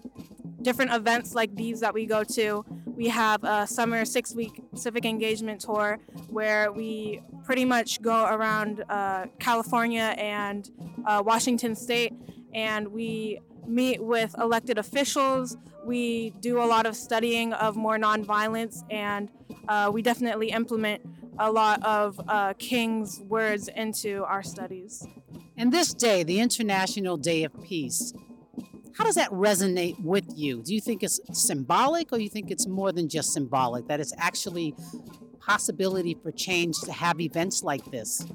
different 0.66 0.92
events 0.92 1.32
like 1.32 1.54
these 1.54 1.78
that 1.78 1.94
we 1.94 2.04
go 2.06 2.24
to. 2.24 2.64
We 2.96 3.06
have 3.06 3.44
a 3.44 3.68
summer 3.68 4.04
six 4.04 4.34
week 4.34 4.60
civic 4.74 5.04
engagement 5.04 5.60
tour 5.60 6.00
where 6.28 6.72
we 6.72 7.22
pretty 7.44 7.64
much 7.64 8.02
go 8.02 8.24
around 8.26 8.84
uh, 8.88 9.26
California 9.38 10.12
and 10.18 10.68
uh, 11.06 11.22
Washington 11.24 11.76
State 11.76 12.14
and 12.52 12.88
we 12.88 13.38
meet 13.64 14.02
with 14.02 14.34
elected 14.38 14.76
officials. 14.76 15.56
We 15.84 16.30
do 16.40 16.60
a 16.60 16.66
lot 16.74 16.84
of 16.84 16.96
studying 16.96 17.52
of 17.52 17.76
more 17.76 17.96
nonviolence 17.96 18.82
and 18.90 19.28
uh, 19.68 19.88
we 19.94 20.02
definitely 20.02 20.50
implement 20.50 21.00
a 21.38 21.52
lot 21.52 21.80
of 21.84 22.20
uh, 22.26 22.54
King's 22.58 23.20
words 23.20 23.68
into 23.68 24.24
our 24.24 24.42
studies. 24.42 25.06
And 25.56 25.72
this 25.72 25.94
day, 25.94 26.24
the 26.24 26.40
International 26.40 27.16
Day 27.16 27.44
of 27.44 27.52
Peace, 27.62 28.12
how 28.96 29.04
does 29.04 29.16
that 29.16 29.30
resonate 29.30 30.00
with 30.02 30.24
you? 30.34 30.62
Do 30.62 30.74
you 30.74 30.80
think 30.80 31.02
it's 31.02 31.20
symbolic 31.32 32.12
or 32.12 32.18
you 32.18 32.28
think 32.28 32.50
it's 32.50 32.66
more 32.66 32.92
than 32.92 33.08
just 33.08 33.32
symbolic, 33.32 33.88
that 33.88 34.00
it's 34.00 34.14
actually 34.16 34.74
possibility 35.38 36.14
for 36.14 36.32
change 36.32 36.80
to 36.82 36.92
have 36.92 37.20
events 37.20 37.62
like 37.62 37.84
this? 37.90 38.26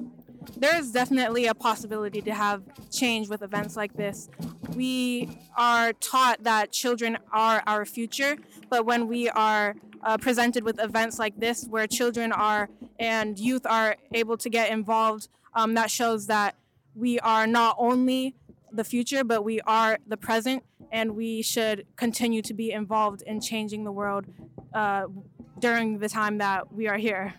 there 0.58 0.76
is 0.78 0.92
definitely 0.92 1.48
a 1.48 1.54
possibility 1.54 2.22
to 2.22 2.34
have 2.34 2.64
change 2.92 3.30
with 3.30 3.42
events 3.42 3.76
like 3.76 3.94
this. 3.94 4.30
We 4.76 5.40
are 5.56 5.94
taught 5.94 6.44
that 6.44 6.72
children 6.72 7.18
are 7.32 7.64
our 7.68 7.86
future, 7.86 8.38
but 8.70 8.86
when 8.86 9.08
we 9.08 9.30
are 9.30 9.76
uh, 10.04 10.18
presented 10.18 10.64
with 10.64 10.80
events 10.80 11.20
like 11.20 11.40
this 11.40 11.66
where 11.66 11.88
children 11.88 12.32
are 12.32 12.70
and 13.00 13.38
youth 13.38 13.66
are 13.66 13.96
able 14.14 14.38
to 14.38 14.50
get 14.50 14.72
involved, 14.72 15.30
um, 15.54 15.74
that 15.76 15.92
shows 15.92 16.28
that 16.28 16.56
we 16.96 17.20
are 17.20 17.48
not 17.48 17.76
only 17.80 18.36
the 18.72 18.84
future, 18.84 19.24
but 19.24 19.44
we 19.44 19.62
are 19.62 19.98
the 20.08 20.18
present, 20.18 20.64
and 20.92 21.16
we 21.16 21.42
should 21.42 21.86
continue 21.96 22.42
to 22.44 22.54
be 22.54 22.72
involved 22.72 23.22
in 23.24 23.42
changing 23.42 23.84
the 23.84 23.92
world 23.92 24.26
uh, 24.74 25.06
during 25.60 26.00
the 26.00 26.10
time 26.10 26.38
that 26.40 26.74
we 26.74 26.88
are 26.88 26.98
here. 26.98 27.36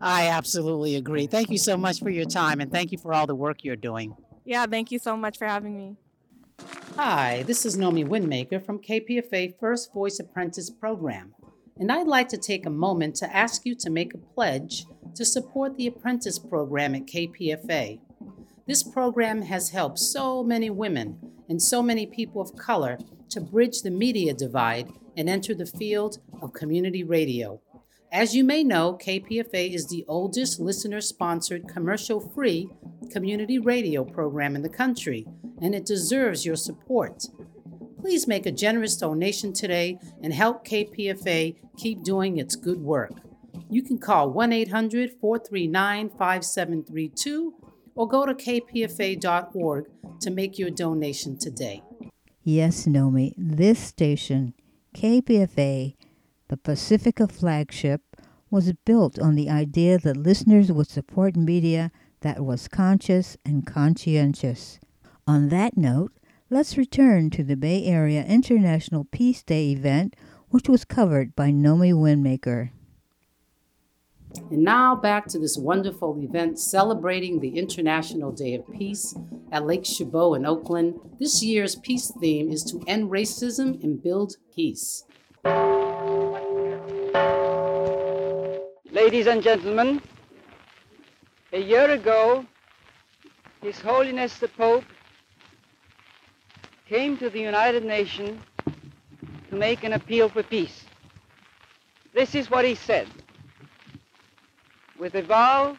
I 0.00 0.28
absolutely 0.28 0.96
agree. 0.96 1.26
Thank 1.26 1.50
you 1.50 1.58
so 1.58 1.76
much 1.76 2.00
for 2.00 2.08
your 2.08 2.24
time 2.24 2.60
and 2.60 2.72
thank 2.72 2.90
you 2.90 2.96
for 2.96 3.12
all 3.12 3.26
the 3.26 3.34
work 3.34 3.64
you're 3.64 3.76
doing. 3.76 4.16
Yeah, 4.46 4.64
thank 4.64 4.90
you 4.90 4.98
so 4.98 5.14
much 5.16 5.36
for 5.36 5.46
having 5.46 5.76
me. 5.76 5.96
Hi, 6.96 7.42
this 7.46 7.66
is 7.66 7.76
Nomi 7.76 8.06
Windmaker 8.06 8.64
from 8.64 8.80
KPFA 8.80 9.58
First 9.58 9.92
Voice 9.92 10.18
Apprentice 10.18 10.70
Program, 10.70 11.34
and 11.78 11.90
I'd 11.90 12.06
like 12.06 12.28
to 12.28 12.36
take 12.36 12.66
a 12.66 12.70
moment 12.70 13.14
to 13.16 13.34
ask 13.34 13.64
you 13.64 13.74
to 13.76 13.90
make 13.90 14.12
a 14.12 14.18
pledge 14.18 14.86
to 15.14 15.24
support 15.24 15.76
the 15.76 15.86
apprentice 15.86 16.38
program 16.38 16.94
at 16.94 17.06
KPFA. 17.06 18.00
This 18.70 18.84
program 18.84 19.42
has 19.42 19.70
helped 19.70 19.98
so 19.98 20.44
many 20.44 20.70
women 20.70 21.18
and 21.48 21.60
so 21.60 21.82
many 21.82 22.06
people 22.06 22.40
of 22.40 22.54
color 22.54 22.98
to 23.30 23.40
bridge 23.40 23.82
the 23.82 23.90
media 23.90 24.32
divide 24.32 24.92
and 25.16 25.28
enter 25.28 25.54
the 25.56 25.66
field 25.66 26.18
of 26.40 26.52
community 26.52 27.02
radio. 27.02 27.60
As 28.12 28.36
you 28.36 28.44
may 28.44 28.62
know, 28.62 28.96
KPFA 28.96 29.74
is 29.74 29.88
the 29.88 30.04
oldest 30.06 30.60
listener 30.60 31.00
sponsored 31.00 31.66
commercial 31.66 32.20
free 32.20 32.70
community 33.10 33.58
radio 33.58 34.04
program 34.04 34.54
in 34.54 34.62
the 34.62 34.68
country, 34.68 35.26
and 35.60 35.74
it 35.74 35.84
deserves 35.84 36.46
your 36.46 36.54
support. 36.54 37.24
Please 38.00 38.28
make 38.28 38.46
a 38.46 38.52
generous 38.52 38.96
donation 38.96 39.52
today 39.52 39.98
and 40.22 40.32
help 40.32 40.64
KPFA 40.64 41.56
keep 41.76 42.04
doing 42.04 42.38
its 42.38 42.54
good 42.54 42.80
work. 42.80 43.14
You 43.68 43.82
can 43.82 43.98
call 43.98 44.30
1 44.30 44.52
800 44.52 45.10
439 45.20 46.10
5732 46.10 47.54
or 47.94 48.08
go 48.08 48.26
to 48.26 48.34
kpfa.org 48.34 49.86
to 50.20 50.30
make 50.30 50.58
your 50.58 50.70
donation 50.70 51.38
today. 51.38 51.82
Yes, 52.42 52.86
Nomi, 52.86 53.34
this 53.36 53.78
station, 53.78 54.54
KPFA, 54.96 55.94
the 56.48 56.56
Pacifica 56.56 57.28
flagship, 57.28 58.02
was 58.50 58.72
built 58.84 59.18
on 59.18 59.36
the 59.36 59.48
idea 59.48 59.98
that 59.98 60.16
listeners 60.16 60.72
would 60.72 60.88
support 60.88 61.36
media 61.36 61.92
that 62.22 62.44
was 62.44 62.68
conscious 62.68 63.36
and 63.44 63.66
conscientious. 63.66 64.80
On 65.26 65.48
that 65.50 65.76
note, 65.76 66.12
let's 66.50 66.76
return 66.76 67.30
to 67.30 67.44
the 67.44 67.56
Bay 67.56 67.84
Area 67.84 68.24
International 68.24 69.04
Peace 69.04 69.42
Day 69.42 69.70
event, 69.70 70.16
which 70.48 70.68
was 70.68 70.84
covered 70.84 71.36
by 71.36 71.50
Nomi 71.50 71.92
Windmaker. 71.92 72.70
And 74.36 74.62
now 74.62 74.94
back 74.94 75.26
to 75.28 75.38
this 75.38 75.56
wonderful 75.56 76.16
event 76.22 76.58
celebrating 76.58 77.40
the 77.40 77.58
International 77.58 78.30
Day 78.30 78.54
of 78.54 78.70
Peace 78.72 79.16
at 79.50 79.66
Lake 79.66 79.84
Chabot 79.84 80.34
in 80.34 80.46
Oakland. 80.46 81.00
This 81.18 81.42
year's 81.42 81.74
peace 81.76 82.12
theme 82.20 82.50
is 82.50 82.62
to 82.64 82.82
end 82.86 83.10
racism 83.10 83.82
and 83.82 84.02
build 84.02 84.36
peace. 84.54 85.04
Ladies 88.92 89.26
and 89.26 89.42
gentlemen, 89.42 90.00
a 91.52 91.60
year 91.60 91.90
ago, 91.90 92.44
His 93.62 93.80
Holiness 93.80 94.38
the 94.38 94.48
Pope 94.48 94.84
came 96.88 97.16
to 97.18 97.30
the 97.30 97.40
United 97.40 97.84
Nations 97.84 98.40
to 99.48 99.56
make 99.56 99.82
an 99.82 99.94
appeal 99.94 100.28
for 100.28 100.42
peace. 100.42 100.84
This 102.12 102.34
is 102.34 102.50
what 102.50 102.64
he 102.64 102.74
said. 102.74 103.08
With 105.00 105.14
a 105.14 105.22
vow 105.22 105.78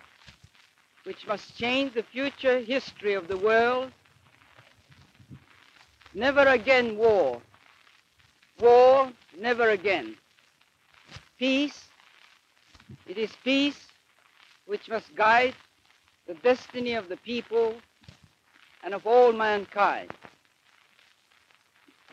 which 1.03 1.27
must 1.27 1.55
change 1.55 1.93
the 1.93 2.01
future 2.01 2.59
history 2.59 3.13
of 3.13 3.27
the 3.27 3.37
world, 3.37 3.91
never 6.15 6.41
again 6.47 6.97
war. 6.97 7.39
War, 8.59 9.11
never 9.37 9.69
again. 9.69 10.15
Peace, 11.37 11.87
it 13.07 13.19
is 13.19 13.31
peace 13.43 13.89
which 14.65 14.89
must 14.89 15.13
guide 15.13 15.53
the 16.25 16.33
destiny 16.33 16.93
of 16.93 17.07
the 17.07 17.17
people 17.17 17.75
and 18.83 18.95
of 18.95 19.05
all 19.05 19.31
mankind. 19.31 20.09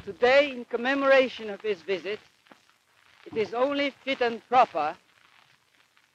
Today, 0.04 0.52
in 0.52 0.66
commemoration 0.66 1.48
of 1.48 1.62
his 1.62 1.80
visit, 1.80 2.20
it 3.24 3.34
is 3.34 3.54
only 3.54 3.94
fit 4.04 4.20
and 4.20 4.46
proper 4.46 4.94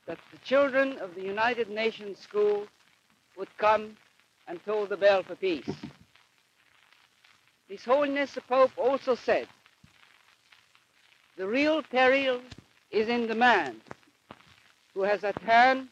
that 0.06 0.20
the 0.32 0.38
children 0.40 0.98
of 1.00 1.16
the 1.16 1.22
United 1.22 1.70
Nations 1.70 2.20
School 2.20 2.68
would 3.38 3.50
come 3.58 3.98
and 4.48 4.60
toll 4.66 4.86
the 4.86 4.98
bell 4.98 5.24
for 5.24 5.36
peace. 5.36 5.70
His 7.68 7.84
Holiness 7.86 8.34
the 8.34 8.42
Pope 8.42 8.72
also 8.78 9.16
said, 9.16 9.48
the 11.38 11.48
real 11.48 11.82
peril 11.82 12.42
is 12.92 13.08
in 13.08 13.28
the 13.28 13.36
man 13.36 13.82
who 14.94 15.02
has 15.02 15.24
at 15.24 15.42
hand 15.42 15.88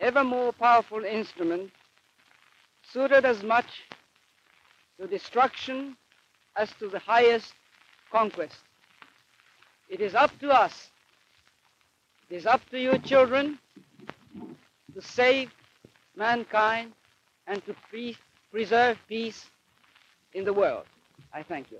ever 0.00 0.24
more 0.24 0.52
powerful 0.52 1.04
instrument 1.04 1.70
suited 2.92 3.24
as 3.24 3.42
much 3.42 3.66
to 4.98 5.06
destruction 5.06 5.96
as 6.56 6.72
to 6.80 6.88
the 6.88 6.98
highest 6.98 7.52
conquest. 8.10 8.56
It 9.88 10.00
is 10.00 10.14
up 10.14 10.36
to 10.40 10.50
us, 10.50 10.89
it 12.30 12.36
is 12.36 12.46
up 12.46 12.60
to 12.70 12.78
you 12.78 12.96
children 12.98 13.58
to 14.94 15.02
save 15.02 15.50
mankind 16.16 16.92
and 17.46 17.64
to 17.66 17.74
pre- 17.88 18.16
preserve 18.52 18.96
peace 19.08 19.46
in 20.32 20.44
the 20.44 20.52
world. 20.52 20.84
I 21.34 21.42
thank 21.42 21.70
you. 21.70 21.78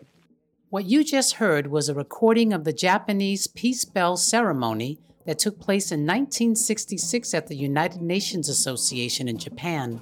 What 0.71 0.87
you 0.87 1.05
just 1.05 1.35
heard 1.35 1.69
was 1.69 1.89
a 1.89 1.95
recording 1.95 2.53
of 2.53 2.65
the 2.65 2.73
Japanese 2.73 3.47
Peace 3.47 3.85
Bell 3.85 4.17
ceremony 4.17 4.99
that 5.27 5.39
took 5.39 5.61
place 5.61 5.93
in 5.93 6.01
1966 6.01 7.35
at 7.35 7.49
the 7.49 7.57
United 7.57 8.01
Nations 8.01 8.49
Association 8.49 9.29
in 9.29 9.39
Japan. 9.39 10.01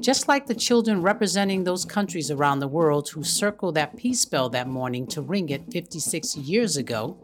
Just 0.00 0.28
like 0.28 0.46
the 0.46 0.54
children 0.54 1.02
representing 1.02 1.64
those 1.64 1.84
countries 1.84 2.30
around 2.30 2.60
the 2.60 2.68
world 2.68 3.08
who 3.08 3.22
circled 3.22 3.74
that 3.74 3.96
peace 3.96 4.24
bell 4.24 4.48
that 4.50 4.68
morning 4.68 5.06
to 5.08 5.22
ring 5.22 5.48
it 5.48 5.72
56 5.72 6.36
years 6.36 6.76
ago, 6.76 7.16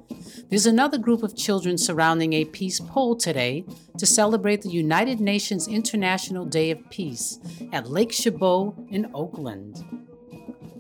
there's 0.49 0.67
another 0.67 0.99
group 0.99 1.23
of 1.23 1.37
children 1.37 1.77
surrounding 1.77 2.33
a 2.33 2.45
peace 2.45 2.81
pole 2.81 3.17
today 3.17 3.65
to 3.99 4.07
celebrate 4.07 4.63
the 4.63 4.71
United 4.71 5.21
Nations 5.21 5.69
International 5.69 6.45
Day 6.45 6.71
of 6.71 6.89
Peace 6.91 7.39
at 7.73 7.91
Lake 7.91 8.13
Chabot 8.13 8.75
in 8.91 9.11
Oakland. 9.15 9.85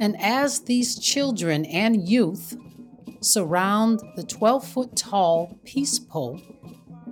And 0.01 0.21
as 0.21 0.61
these 0.61 0.99
children 0.99 1.65
and 1.65 2.09
youth 2.09 2.57
surround 3.21 4.01
the 4.17 4.23
12 4.23 4.67
foot 4.67 4.97
tall 4.97 5.59
peace 5.65 5.99
pole 5.99 6.41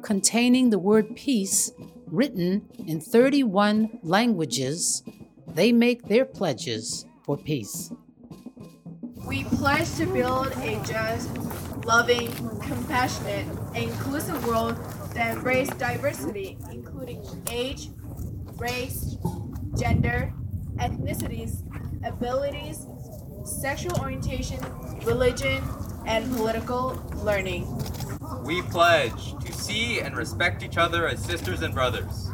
containing 0.02 0.70
the 0.70 0.78
word 0.78 1.16
peace 1.16 1.72
written 2.06 2.68
in 2.86 3.00
31 3.00 3.98
languages, 4.02 5.02
they 5.46 5.72
make 5.72 6.08
their 6.08 6.24
pledges 6.24 7.06
for 7.24 7.36
peace. 7.36 7.92
We 9.26 9.44
pledge 9.44 9.92
to 9.96 10.06
build 10.06 10.48
a 10.58 10.80
just, 10.86 11.28
loving, 11.84 12.30
compassionate, 12.60 13.46
inclusive 13.74 14.46
world 14.46 14.76
that 15.14 15.36
embraces 15.36 15.74
diversity, 15.76 16.58
including 16.70 17.24
age, 17.50 17.90
race, 18.56 19.16
gender, 19.76 20.32
ethnicities, 20.76 21.62
abilities, 22.06 22.86
sexual 23.46 23.98
orientation, 24.00 24.60
religion, 25.04 25.62
and 26.06 26.30
political 26.36 27.02
learning. 27.22 27.66
We 28.44 28.62
pledge 28.62 29.34
to 29.44 29.52
see 29.52 30.00
and 30.00 30.16
respect 30.16 30.62
each 30.62 30.76
other 30.76 31.06
as 31.06 31.24
sisters 31.24 31.62
and 31.62 31.72
brothers. 31.72 32.30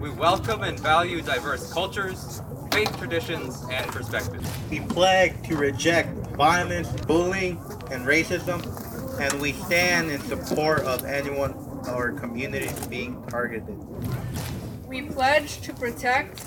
We 0.00 0.10
welcome 0.10 0.62
and 0.62 0.78
value 0.80 1.22
diverse 1.22 1.72
cultures, 1.72 2.42
faith 2.72 2.96
traditions, 2.98 3.64
and 3.70 3.86
perspectives. 3.90 4.50
We 4.70 4.80
pledge 4.80 5.34
to 5.48 5.56
reject 5.56 6.16
violence, 6.36 6.88
bullying, 7.02 7.58
and 7.90 8.06
racism, 8.06 8.60
and 9.20 9.40
we 9.40 9.52
stand 9.52 10.10
in 10.10 10.20
support 10.22 10.80
of 10.80 11.04
anyone 11.04 11.52
or 11.88 12.12
community 12.12 12.70
being 12.88 13.22
targeted. 13.28 13.78
We 14.86 15.02
pledge 15.02 15.60
to 15.62 15.72
protect 15.72 16.42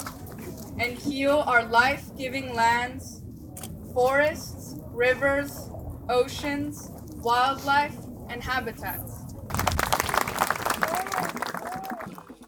and 0.79 0.97
heal 0.97 1.43
our 1.47 1.65
life 1.65 2.09
giving 2.17 2.53
lands, 2.53 3.16
forests, 3.93 4.75
rivers, 4.91 5.69
oceans, 6.09 6.91
wildlife, 7.17 7.95
and 8.29 8.43
habitats. 8.43 9.23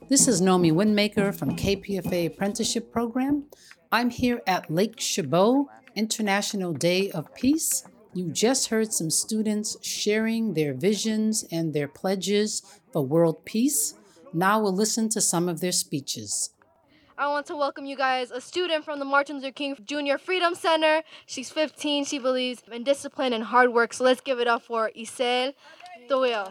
This 0.10 0.28
is 0.28 0.42
Nomi 0.42 0.72
Windmaker 0.72 1.34
from 1.34 1.56
KPFA 1.56 2.28
Apprenticeship 2.28 2.92
Program. 2.92 3.46
I'm 3.92 4.10
here 4.10 4.42
at 4.48 4.72
Lake 4.72 5.00
Chabot 5.00 5.68
International 5.96 6.74
Day 6.74 7.12
of 7.12 7.34
Peace. 7.36 7.84
You 8.14 8.32
just 8.32 8.70
heard 8.70 8.92
some 8.92 9.10
students 9.10 9.78
sharing 9.86 10.54
their 10.54 10.74
visions 10.74 11.46
and 11.52 11.74
their 11.74 11.88
pledges 11.88 12.64
for 12.92 13.06
world 13.06 13.46
peace. 13.46 13.94
Now 14.34 14.62
we'll 14.62 14.76
listen 14.76 15.10
to 15.10 15.22
some 15.22 15.48
of 15.48 15.60
their 15.60 15.72
speeches. 15.72 16.52
I 17.20 17.28
want 17.28 17.48
to 17.48 17.56
welcome 17.58 17.86
you 17.86 17.98
guys, 17.98 18.32
a 18.32 18.40
student 18.40 18.86
from 18.86 19.00
the 19.00 19.04
Martin 19.04 19.36
Luther 19.36 19.52
King 19.52 19.76
Jr. 19.84 20.18
Freedom 20.18 20.56
Center. 20.56 21.04
She's 21.26 21.50
15. 21.50 22.06
She 22.06 22.18
believes 22.18 22.64
in 22.72 22.86
discipline 22.86 23.34
and 23.34 23.44
hard 23.44 23.74
work. 23.74 23.92
So 23.92 24.06
let's 24.06 24.22
give 24.22 24.40
it 24.40 24.48
up 24.48 24.64
for 24.64 24.90
Isel 24.98 25.54
Toyo. 26.08 26.48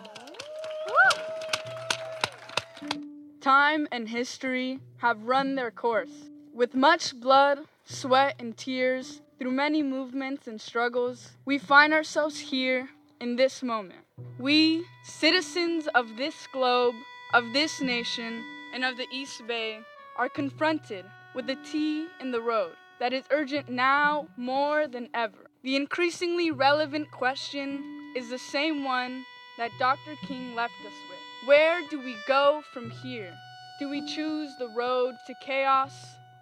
Time 3.40 3.88
and 3.90 4.10
history 4.10 4.80
have 4.98 5.22
run 5.22 5.54
their 5.54 5.70
course. 5.70 6.28
With 6.52 6.74
much 6.74 7.18
blood, 7.18 7.60
sweat, 7.86 8.34
and 8.38 8.54
tears, 8.54 9.22
through 9.38 9.52
many 9.52 9.82
movements 9.82 10.46
and 10.46 10.60
struggles, 10.60 11.30
we 11.46 11.56
find 11.56 11.94
ourselves 11.94 12.38
here 12.38 12.90
in 13.22 13.36
this 13.36 13.62
moment. 13.62 14.00
We, 14.38 14.84
citizens 15.02 15.88
of 15.94 16.18
this 16.18 16.46
globe, 16.52 16.94
of 17.32 17.54
this 17.54 17.80
nation, 17.80 18.44
and 18.74 18.84
of 18.84 18.98
the 18.98 19.06
East 19.10 19.46
Bay, 19.46 19.80
are 20.18 20.28
confronted 20.28 21.04
with 21.34 21.48
a 21.48 21.54
T 21.54 22.08
in 22.20 22.32
the 22.32 22.40
road 22.40 22.72
that 22.98 23.12
is 23.12 23.22
urgent 23.30 23.68
now 23.68 24.26
more 24.36 24.88
than 24.88 25.08
ever. 25.14 25.38
The 25.62 25.76
increasingly 25.76 26.50
relevant 26.50 27.10
question 27.12 28.12
is 28.16 28.28
the 28.28 28.38
same 28.38 28.84
one 28.84 29.24
that 29.58 29.70
Dr. 29.78 30.16
King 30.26 30.56
left 30.56 30.74
us 30.84 30.92
with. 31.08 31.48
Where 31.48 31.80
do 31.88 32.00
we 32.00 32.16
go 32.26 32.62
from 32.72 32.90
here? 32.90 33.32
Do 33.78 33.88
we 33.88 34.04
choose 34.06 34.50
the 34.58 34.68
road 34.68 35.14
to 35.28 35.34
chaos 35.40 35.92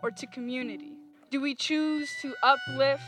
or 0.02 0.10
to 0.10 0.26
community? 0.26 0.92
Do 1.30 1.40
we 1.42 1.54
choose 1.54 2.10
to 2.22 2.34
uplift 2.42 3.02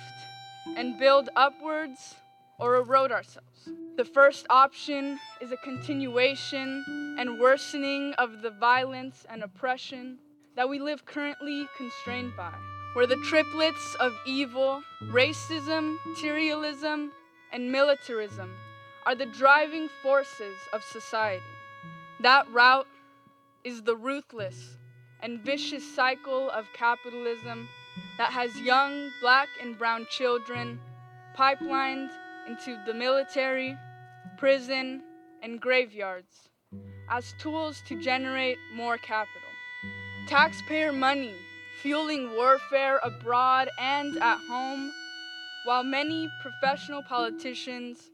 and 0.76 0.98
build 0.98 1.30
upwards 1.34 2.16
or 2.58 2.76
erode 2.76 3.10
ourselves? 3.10 3.70
The 3.96 4.04
first 4.04 4.46
option 4.50 5.18
is 5.40 5.50
a 5.50 5.56
continuation 5.56 7.16
and 7.18 7.40
worsening 7.40 8.12
of 8.18 8.42
the 8.42 8.50
violence 8.50 9.24
and 9.30 9.42
oppression 9.42 10.18
that 10.58 10.68
we 10.68 10.80
live 10.80 11.06
currently 11.06 11.68
constrained 11.76 12.36
by, 12.36 12.52
where 12.94 13.06
the 13.06 13.22
triplets 13.28 13.94
of 14.00 14.12
evil, 14.26 14.82
racism, 15.04 15.96
materialism, 16.04 17.12
and 17.52 17.70
militarism 17.70 18.52
are 19.06 19.14
the 19.14 19.26
driving 19.26 19.88
forces 20.02 20.56
of 20.72 20.82
society. 20.82 21.44
That 22.22 22.50
route 22.50 22.88
is 23.62 23.82
the 23.82 23.94
ruthless 23.94 24.76
and 25.20 25.38
vicious 25.38 25.84
cycle 25.94 26.50
of 26.50 26.66
capitalism 26.72 27.68
that 28.18 28.32
has 28.32 28.60
young 28.60 29.10
black 29.20 29.48
and 29.62 29.78
brown 29.78 30.08
children 30.10 30.80
pipelined 31.36 32.10
into 32.48 32.76
the 32.84 32.94
military, 32.94 33.76
prison, 34.38 35.04
and 35.40 35.60
graveyards 35.60 36.50
as 37.08 37.32
tools 37.38 37.80
to 37.86 37.94
generate 37.94 38.58
more 38.74 38.98
capital. 38.98 39.47
Taxpayer 40.28 40.92
money 40.92 41.32
fueling 41.80 42.36
warfare 42.36 43.00
abroad 43.02 43.70
and 43.78 44.14
at 44.18 44.38
home, 44.46 44.92
while 45.64 45.82
many 45.82 46.28
professional 46.42 47.02
politicians 47.02 48.10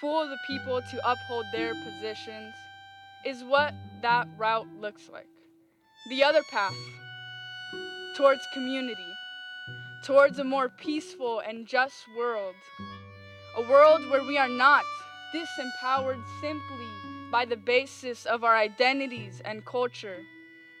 fool 0.00 0.26
the 0.30 0.38
people 0.46 0.80
to 0.80 1.10
uphold 1.10 1.44
their 1.52 1.74
positions, 1.74 2.54
is 3.26 3.44
what 3.44 3.74
that 4.00 4.26
route 4.38 4.66
looks 4.80 5.10
like. 5.12 5.28
The 6.08 6.24
other 6.24 6.42
path, 6.50 6.74
towards 8.16 8.40
community, 8.54 9.12
towards 10.04 10.38
a 10.38 10.44
more 10.44 10.70
peaceful 10.70 11.40
and 11.40 11.66
just 11.66 12.06
world, 12.16 12.54
a 13.58 13.70
world 13.70 14.08
where 14.10 14.24
we 14.24 14.38
are 14.38 14.48
not 14.48 14.84
disempowered 15.34 16.22
simply 16.40 16.88
by 17.30 17.44
the 17.44 17.56
basis 17.56 18.24
of 18.24 18.42
our 18.42 18.56
identities 18.56 19.42
and 19.44 19.66
culture, 19.66 20.16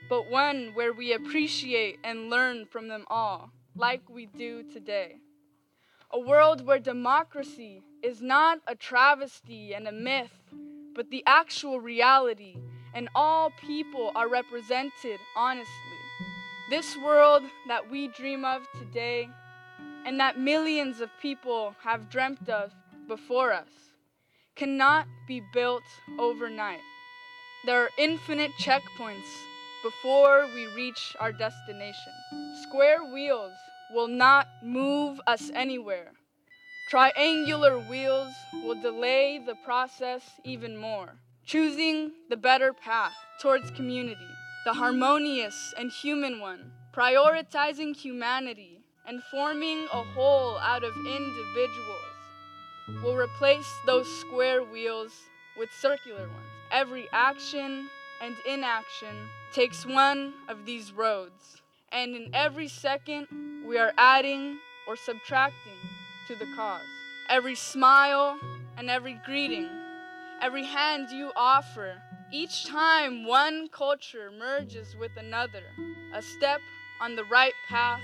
but 0.08 0.30
one 0.30 0.72
where 0.74 0.92
we 0.92 1.12
appreciate 1.12 1.98
and 2.04 2.30
learn 2.30 2.66
from 2.66 2.88
them 2.88 3.04
all, 3.08 3.50
like 3.76 4.08
we 4.08 4.26
do 4.26 4.62
today. 4.72 5.16
A 6.10 6.18
world 6.18 6.66
where 6.66 6.78
democracy 6.78 7.82
is 8.02 8.20
not 8.20 8.58
a 8.66 8.74
travesty 8.74 9.74
and 9.74 9.88
a 9.88 9.92
myth, 9.92 10.32
but 10.94 11.10
the 11.10 11.22
actual 11.26 11.80
reality, 11.80 12.56
and 12.94 13.08
all 13.14 13.50
people 13.60 14.12
are 14.14 14.28
represented 14.28 15.18
honestly. 15.36 15.72
This 16.68 16.96
world 16.98 17.42
that 17.68 17.90
we 17.90 18.08
dream 18.08 18.44
of 18.44 18.66
today, 18.78 19.28
and 20.04 20.20
that 20.20 20.38
millions 20.38 21.00
of 21.00 21.10
people 21.20 21.74
have 21.82 22.10
dreamt 22.10 22.48
of 22.48 22.72
before 23.08 23.52
us, 23.52 23.70
cannot 24.56 25.06
be 25.26 25.42
built 25.52 25.82
overnight. 26.18 26.80
There 27.64 27.82
are 27.84 27.90
infinite 27.96 28.50
checkpoints 28.58 29.30
before 29.82 30.46
we 30.54 30.66
reach 30.74 31.16
our 31.18 31.32
destination. 31.32 32.12
Square 32.62 33.12
wheels 33.12 33.52
will 33.92 34.08
not 34.08 34.48
move 34.62 35.20
us 35.26 35.50
anywhere. 35.54 36.12
Triangular 36.88 37.78
wheels 37.78 38.32
will 38.62 38.80
delay 38.80 39.40
the 39.44 39.56
process 39.64 40.22
even 40.44 40.76
more. 40.76 41.16
Choosing 41.44 42.12
the 42.28 42.36
better 42.36 42.72
path 42.72 43.14
towards 43.40 43.70
community, 43.72 44.28
the 44.64 44.74
harmonious 44.74 45.74
and 45.76 45.90
human 45.90 46.38
one, 46.38 46.72
prioritizing 46.94 47.96
humanity 47.96 48.78
and 49.06 49.22
forming 49.30 49.84
a 49.92 50.04
whole 50.14 50.58
out 50.58 50.84
of 50.84 50.96
individuals 50.96 52.12
will 53.02 53.16
replace 53.16 53.70
those 53.86 54.06
square 54.20 54.62
wheels 54.62 55.12
with 55.58 55.68
circular 55.80 56.28
ones. 56.28 56.50
Every 56.70 57.08
action 57.12 57.88
and 58.22 58.36
inaction 58.46 59.28
takes 59.52 59.84
one 59.84 60.32
of 60.48 60.64
these 60.64 60.92
roads, 60.92 61.60
and 61.90 62.14
in 62.14 62.30
every 62.32 62.68
second 62.68 63.26
we 63.66 63.76
are 63.76 63.92
adding 63.98 64.56
or 64.86 64.94
subtracting 64.94 65.78
to 66.28 66.36
the 66.36 66.46
cause. 66.54 66.86
Every 67.28 67.56
smile 67.56 68.38
and 68.78 68.88
every 68.88 69.18
greeting, 69.26 69.68
every 70.40 70.64
hand 70.64 71.08
you 71.10 71.32
offer, 71.34 72.00
each 72.32 72.64
time 72.66 73.26
one 73.26 73.68
culture 73.68 74.30
merges 74.38 74.94
with 74.96 75.10
another, 75.16 75.64
a 76.14 76.22
step 76.22 76.60
on 77.00 77.16
the 77.16 77.24
right 77.24 77.54
path, 77.68 78.00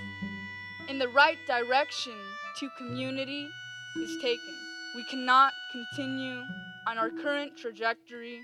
in 0.89 0.99
the 0.99 1.07
right 1.07 1.37
direction 1.47 2.13
to 2.59 2.69
community 2.77 3.47
is 3.95 4.17
taken. 4.21 4.55
We 4.97 5.05
cannot 5.09 5.53
continue 5.71 6.41
on 6.87 6.97
our 6.97 7.09
current 7.09 7.57
trajectory 7.57 8.41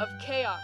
of 0.00 0.08
chaos 0.20 0.60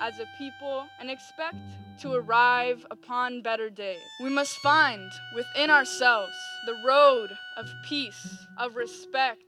as 0.00 0.18
a 0.18 0.28
people 0.38 0.86
and 1.00 1.10
expect 1.10 1.56
to 2.00 2.12
arrive 2.12 2.84
upon 2.90 3.42
better 3.42 3.70
days. 3.70 4.00
We 4.20 4.30
must 4.30 4.56
find 4.58 5.10
within 5.34 5.70
ourselves 5.70 6.34
the 6.66 6.82
road 6.84 7.30
of 7.56 7.66
peace, 7.88 8.46
of 8.58 8.76
respect, 8.76 9.42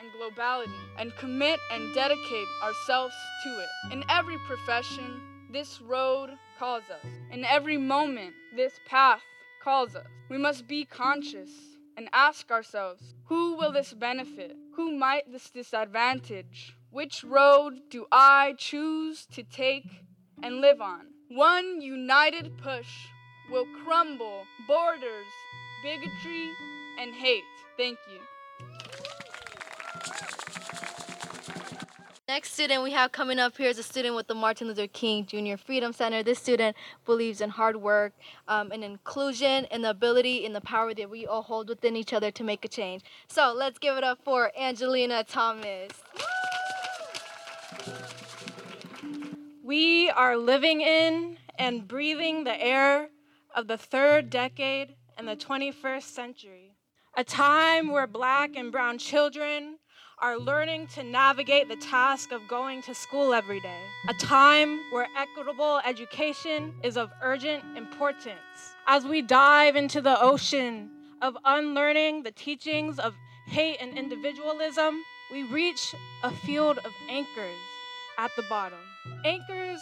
and 0.00 0.08
globality, 0.12 0.72
and 0.98 1.14
commit 1.16 1.58
and 1.72 1.94
dedicate 1.94 2.48
ourselves 2.62 3.14
to 3.44 3.60
it. 3.60 3.92
In 3.92 4.04
every 4.10 4.36
profession, 4.46 5.20
this 5.52 5.80
road 5.80 6.30
calls 6.58 6.82
us. 6.90 7.04
In 7.30 7.44
every 7.44 7.78
moment, 7.78 8.34
this 8.54 8.72
path 8.86 9.22
calls 9.62 9.94
us. 9.94 10.06
We 10.28 10.38
must 10.38 10.66
be 10.66 10.84
conscious 10.84 11.50
and 11.96 12.08
ask 12.12 12.50
ourselves 12.50 13.14
who 13.24 13.56
will 13.56 13.72
this 13.72 13.92
benefit? 13.92 14.56
Who 14.74 14.96
might 14.96 15.32
this 15.32 15.50
disadvantage? 15.50 16.76
Which 16.96 17.22
road 17.24 17.90
do 17.90 18.06
I 18.10 18.54
choose 18.56 19.26
to 19.32 19.42
take 19.42 19.84
and 20.42 20.62
live 20.62 20.80
on? 20.80 21.08
One 21.28 21.82
united 21.82 22.56
push 22.56 22.88
will 23.50 23.66
crumble 23.84 24.44
borders, 24.66 25.26
bigotry, 25.82 26.48
and 26.98 27.12
hate. 27.14 27.44
Thank 27.76 27.98
you. 28.10 28.20
Next 32.26 32.54
student 32.54 32.82
we 32.82 32.92
have 32.92 33.12
coming 33.12 33.38
up 33.38 33.58
here 33.58 33.68
is 33.68 33.78
a 33.78 33.82
student 33.82 34.16
with 34.16 34.26
the 34.26 34.34
Martin 34.34 34.66
Luther 34.66 34.86
King 34.86 35.26
Jr. 35.26 35.58
Freedom 35.58 35.92
Center. 35.92 36.22
This 36.22 36.38
student 36.38 36.76
believes 37.04 37.42
in 37.42 37.50
hard 37.50 37.76
work, 37.76 38.14
um, 38.48 38.72
and 38.72 38.82
inclusion, 38.82 39.66
and 39.66 39.84
the 39.84 39.90
ability 39.90 40.46
and 40.46 40.56
the 40.56 40.62
power 40.62 40.94
that 40.94 41.10
we 41.10 41.26
all 41.26 41.42
hold 41.42 41.68
within 41.68 41.94
each 41.94 42.14
other 42.14 42.30
to 42.30 42.42
make 42.42 42.64
a 42.64 42.68
change. 42.68 43.02
So 43.28 43.52
let's 43.54 43.78
give 43.78 43.98
it 43.98 44.02
up 44.02 44.20
for 44.24 44.50
Angelina 44.58 45.24
Thomas. 45.24 45.92
We 49.66 50.10
are 50.10 50.36
living 50.36 50.80
in 50.80 51.38
and 51.58 51.88
breathing 51.88 52.44
the 52.44 52.54
air 52.56 53.08
of 53.52 53.66
the 53.66 53.76
third 53.76 54.30
decade 54.30 54.94
in 55.18 55.26
the 55.26 55.34
21st 55.34 56.04
century, 56.04 56.76
a 57.16 57.24
time 57.24 57.90
where 57.90 58.06
black 58.06 58.54
and 58.54 58.70
brown 58.70 58.98
children 58.98 59.78
are 60.22 60.38
learning 60.38 60.86
to 60.94 61.02
navigate 61.02 61.68
the 61.68 61.74
task 61.74 62.30
of 62.30 62.46
going 62.46 62.80
to 62.82 62.94
school 62.94 63.34
every 63.34 63.58
day, 63.58 63.80
a 64.08 64.14
time 64.24 64.78
where 64.92 65.08
equitable 65.18 65.80
education 65.84 66.72
is 66.84 66.96
of 66.96 67.10
urgent 67.20 67.64
importance. 67.76 68.76
As 68.86 69.04
we 69.04 69.20
dive 69.20 69.74
into 69.74 70.00
the 70.00 70.22
ocean 70.22 70.90
of 71.20 71.36
unlearning 71.44 72.22
the 72.22 72.30
teachings 72.30 73.00
of 73.00 73.14
hate 73.48 73.78
and 73.80 73.98
individualism, 73.98 75.02
we 75.32 75.42
reach 75.42 75.92
a 76.22 76.30
field 76.30 76.78
of 76.78 76.92
anchors 77.10 77.58
at 78.16 78.30
the 78.36 78.44
bottom. 78.48 78.78
Anchors 79.24 79.80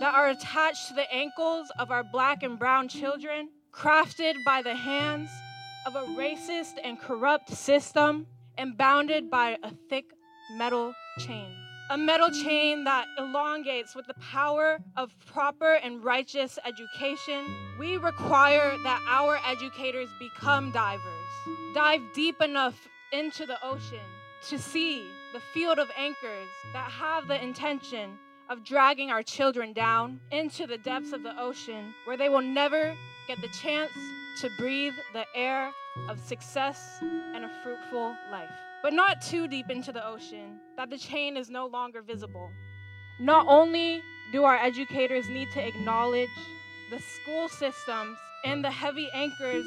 that 0.00 0.14
are 0.14 0.28
attached 0.28 0.88
to 0.88 0.94
the 0.94 1.12
ankles 1.12 1.70
of 1.78 1.90
our 1.90 2.04
black 2.04 2.42
and 2.42 2.58
brown 2.58 2.88
children, 2.88 3.48
crafted 3.72 4.34
by 4.44 4.62
the 4.62 4.74
hands 4.74 5.30
of 5.86 5.94
a 5.96 6.02
racist 6.16 6.74
and 6.82 6.98
corrupt 6.98 7.50
system 7.50 8.26
and 8.58 8.76
bounded 8.76 9.30
by 9.30 9.56
a 9.62 9.70
thick 9.88 10.06
metal 10.56 10.92
chain. 11.20 11.54
A 11.90 11.96
metal 11.96 12.30
chain 12.30 12.82
that 12.84 13.06
elongates 13.16 13.94
with 13.94 14.06
the 14.08 14.14
power 14.14 14.78
of 14.96 15.12
proper 15.24 15.74
and 15.74 16.02
righteous 16.02 16.58
education. 16.64 17.46
We 17.78 17.96
require 17.96 18.76
that 18.82 19.00
our 19.08 19.38
educators 19.46 20.08
become 20.18 20.72
divers, 20.72 21.00
dive 21.74 22.00
deep 22.12 22.40
enough 22.40 22.88
into 23.12 23.46
the 23.46 23.56
ocean 23.62 24.00
to 24.48 24.58
see 24.58 25.06
the 25.32 25.40
field 25.54 25.78
of 25.78 25.88
anchors 25.96 26.48
that 26.72 26.90
have 26.90 27.28
the 27.28 27.40
intention 27.40 28.18
of 28.48 28.64
dragging 28.64 29.10
our 29.10 29.22
children 29.22 29.72
down 29.72 30.20
into 30.30 30.66
the 30.66 30.78
depths 30.78 31.12
of 31.12 31.22
the 31.22 31.38
ocean 31.38 31.92
where 32.04 32.16
they 32.16 32.28
will 32.28 32.42
never 32.42 32.94
get 33.26 33.40
the 33.40 33.48
chance 33.48 33.92
to 34.40 34.50
breathe 34.58 34.94
the 35.12 35.24
air 35.34 35.70
of 36.08 36.20
success 36.20 36.98
and 37.00 37.44
a 37.44 37.50
fruitful 37.62 38.14
life. 38.30 38.50
But 38.82 38.92
not 38.92 39.22
too 39.22 39.48
deep 39.48 39.70
into 39.70 39.92
the 39.92 40.06
ocean 40.06 40.60
that 40.76 40.90
the 40.90 40.98
chain 40.98 41.36
is 41.36 41.50
no 41.50 41.66
longer 41.66 42.02
visible. 42.02 42.50
Not 43.18 43.46
only 43.48 44.02
do 44.32 44.44
our 44.44 44.56
educators 44.56 45.28
need 45.28 45.50
to 45.52 45.66
acknowledge 45.66 46.28
the 46.90 47.00
school 47.00 47.48
systems 47.48 48.18
and 48.44 48.62
the 48.62 48.70
heavy 48.70 49.08
anchors 49.12 49.64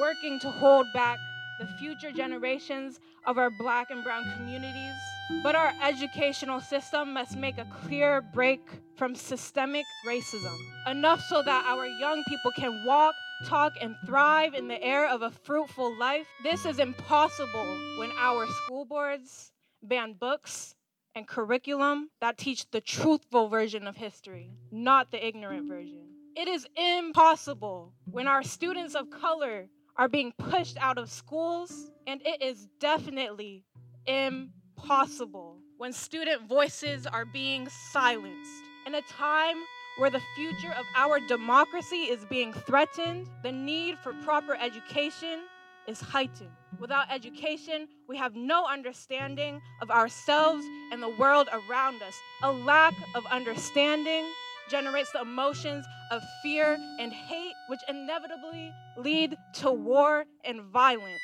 working 0.00 0.40
to 0.40 0.50
hold 0.50 0.86
back 0.94 1.18
the 1.60 1.66
future 1.78 2.10
generations 2.10 2.98
of 3.26 3.38
our 3.38 3.50
black 3.50 3.90
and 3.90 4.02
brown 4.04 4.24
communities. 4.36 4.94
But 5.42 5.54
our 5.54 5.72
educational 5.82 6.60
system 6.60 7.14
must 7.14 7.36
make 7.36 7.58
a 7.58 7.66
clear 7.84 8.20
break 8.20 8.60
from 8.96 9.14
systemic 9.14 9.86
racism, 10.06 10.56
enough 10.86 11.22
so 11.28 11.42
that 11.42 11.64
our 11.66 11.86
young 11.86 12.22
people 12.28 12.50
can 12.56 12.84
walk, 12.86 13.14
talk, 13.46 13.72
and 13.80 13.94
thrive 14.06 14.54
in 14.54 14.68
the 14.68 14.82
air 14.82 15.08
of 15.08 15.22
a 15.22 15.30
fruitful 15.30 15.98
life. 15.98 16.26
This 16.42 16.66
is 16.66 16.78
impossible 16.78 17.78
when 17.98 18.10
our 18.18 18.46
school 18.46 18.84
boards 18.84 19.52
ban 19.82 20.14
books 20.14 20.74
and 21.14 21.26
curriculum 21.26 22.10
that 22.20 22.38
teach 22.38 22.70
the 22.70 22.80
truthful 22.80 23.48
version 23.48 23.86
of 23.86 23.96
history, 23.96 24.50
not 24.70 25.10
the 25.10 25.24
ignorant 25.26 25.68
version. 25.68 26.08
It 26.36 26.48
is 26.48 26.66
impossible 26.76 27.92
when 28.10 28.26
our 28.26 28.42
students 28.42 28.94
of 28.94 29.10
color 29.10 29.68
are 29.96 30.08
being 30.08 30.32
pushed 30.38 30.76
out 30.78 30.98
of 30.98 31.10
schools, 31.10 31.90
and 32.06 32.20
it 32.24 32.42
is 32.42 32.66
definitely 32.80 33.64
impossible 34.06 35.58
when 35.76 35.92
student 35.92 36.48
voices 36.48 37.06
are 37.06 37.24
being 37.24 37.68
silenced. 37.92 38.64
In 38.86 38.94
a 38.94 39.02
time 39.02 39.56
where 39.98 40.10
the 40.10 40.22
future 40.34 40.72
of 40.72 40.86
our 40.96 41.20
democracy 41.28 42.04
is 42.04 42.24
being 42.24 42.52
threatened, 42.52 43.28
the 43.42 43.52
need 43.52 43.98
for 43.98 44.12
proper 44.24 44.54
education 44.54 45.40
is 45.86 46.00
heightened. 46.00 46.50
Without 46.78 47.12
education, 47.12 47.88
we 48.08 48.16
have 48.16 48.34
no 48.34 48.66
understanding 48.66 49.60
of 49.80 49.90
ourselves 49.90 50.64
and 50.90 51.02
the 51.02 51.08
world 51.10 51.48
around 51.52 52.02
us. 52.02 52.14
A 52.42 52.52
lack 52.52 52.94
of 53.14 53.24
understanding 53.26 54.24
generates 54.72 55.12
the 55.12 55.20
emotions 55.20 55.84
of 56.10 56.22
fear 56.42 56.78
and 56.98 57.12
hate, 57.12 57.52
which 57.68 57.80
inevitably 57.88 58.72
lead 58.96 59.36
to 59.52 59.70
war 59.70 60.24
and 60.44 60.62
violence. 60.62 61.20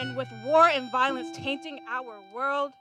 And 0.00 0.16
with 0.16 0.28
war 0.46 0.66
and 0.66 0.90
violence 0.90 1.36
tainting 1.36 1.78
our 1.90 2.18
world, 2.34 2.72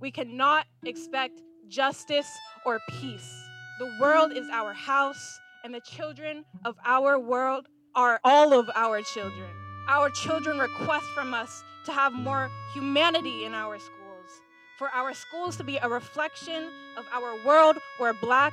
we 0.00 0.10
cannot 0.10 0.66
expect 0.84 1.40
justice 1.68 2.28
or 2.66 2.80
peace. 3.00 3.32
The 3.78 3.96
world 4.00 4.32
is 4.32 4.46
our 4.52 4.72
house, 4.72 5.40
and 5.62 5.72
the 5.72 5.80
children 5.80 6.44
of 6.64 6.74
our 6.84 7.16
world 7.16 7.68
are 7.94 8.18
all 8.24 8.52
of 8.52 8.68
our 8.74 9.02
children. 9.02 9.50
Our 9.88 10.10
children 10.10 10.58
request 10.58 11.06
from 11.14 11.32
us 11.32 11.62
to 11.86 11.92
have 11.92 12.12
more 12.12 12.50
humanity 12.74 13.44
in 13.44 13.54
our 13.54 13.78
schools, 13.78 14.30
for 14.78 14.88
our 14.88 15.14
schools 15.14 15.56
to 15.58 15.64
be 15.64 15.76
a 15.76 15.88
reflection 15.88 16.70
of 16.96 17.04
our 17.12 17.46
world 17.46 17.78
where 17.98 18.14
black, 18.14 18.52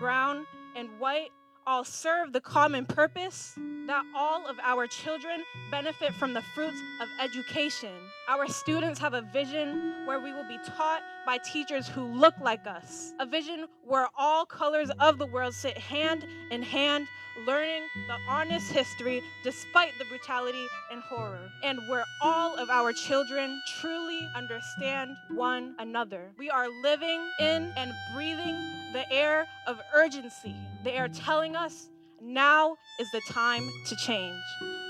brown, 0.00 0.44
and 0.76 0.88
white 1.00 1.30
all 1.66 1.82
serve 1.82 2.32
the 2.32 2.40
common 2.40 2.86
purpose 2.86 3.54
that 3.86 4.04
all 4.14 4.46
of 4.46 4.56
our 4.62 4.86
children 4.86 5.42
benefit 5.70 6.14
from 6.14 6.32
the 6.32 6.42
fruits 6.54 6.80
of 7.00 7.08
education. 7.20 7.90
Our 8.28 8.46
students 8.46 9.00
have 9.00 9.14
a 9.14 9.22
vision 9.22 10.06
where 10.06 10.20
we 10.20 10.32
will 10.32 10.46
be 10.46 10.58
taught 10.76 11.02
by 11.24 11.38
teachers 11.38 11.88
who 11.88 12.04
look 12.04 12.34
like 12.40 12.66
us, 12.68 13.14
a 13.18 13.26
vision 13.26 13.66
where 13.84 14.08
all 14.16 14.46
colors 14.46 14.90
of 15.00 15.18
the 15.18 15.26
world 15.26 15.54
sit 15.54 15.76
hand 15.76 16.24
in 16.52 16.62
hand, 16.62 17.08
learning 17.46 17.82
the 18.08 18.16
honest 18.28 18.72
history 18.72 19.22
despite 19.42 19.92
the 19.98 20.04
brutality 20.06 20.66
and 20.90 21.02
horror, 21.02 21.50
and 21.62 21.78
where 21.88 22.04
all 22.22 22.56
of 22.56 22.70
our 22.70 22.92
children 22.92 23.60
truly 23.80 24.20
understand 24.34 25.16
one 25.30 25.74
another. 25.78 26.32
We 26.38 26.50
are 26.50 26.68
living 26.82 27.20
in 27.40 27.72
and 27.76 27.92
breathing 28.14 28.56
the 28.92 29.04
air 29.12 29.46
of 29.66 29.80
urgency. 29.94 30.54
They 30.84 30.98
are 30.98 31.08
telling 31.08 31.56
us 31.56 31.88
now 32.20 32.76
is 32.98 33.10
the 33.10 33.20
time 33.28 33.68
to 33.86 33.96
change. 33.96 34.40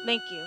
Thank 0.05 0.23
you. 0.31 0.47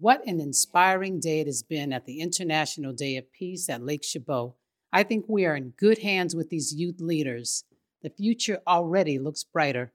What 0.00 0.24
an 0.26 0.40
inspiring 0.40 1.18
day 1.18 1.40
it 1.40 1.46
has 1.46 1.62
been 1.62 1.92
at 1.92 2.04
the 2.04 2.20
International 2.20 2.92
Day 2.92 3.16
of 3.16 3.32
Peace 3.32 3.68
at 3.68 3.82
Lake 3.82 4.04
Chabot. 4.04 4.54
I 4.92 5.02
think 5.02 5.24
we 5.28 5.44
are 5.44 5.56
in 5.56 5.74
good 5.76 5.98
hands 5.98 6.36
with 6.36 6.50
these 6.50 6.72
youth 6.72 7.00
leaders. 7.00 7.64
The 8.02 8.10
future 8.10 8.60
already 8.66 9.18
looks 9.18 9.42
brighter. 9.42 9.92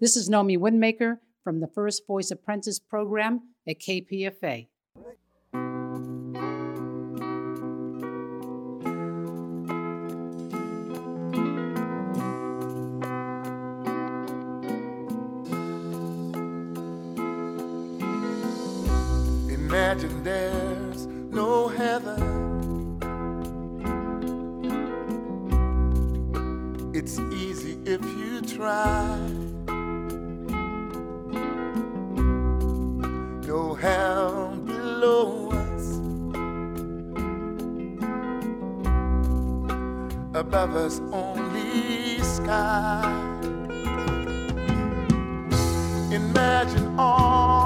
This 0.00 0.16
is 0.16 0.28
Nomi 0.28 0.58
Windmaker 0.58 1.18
from 1.44 1.60
the 1.60 1.68
First 1.68 2.02
Voice 2.06 2.32
Apprentice 2.32 2.80
program 2.80 3.54
at 3.68 3.78
KPFA. 3.78 4.66
Try. 28.54 29.18
No 33.48 33.74
hell 33.74 34.56
below 34.64 35.50
us. 35.50 35.86
Above 40.34 40.76
us, 40.76 41.00
only 41.10 42.18
sky. 42.22 43.02
Imagine 46.12 46.94
all 46.96 47.63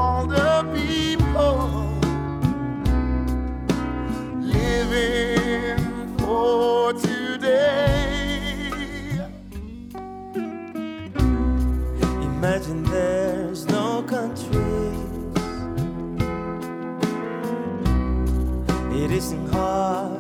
It 19.19 19.25
isn't 19.25 20.18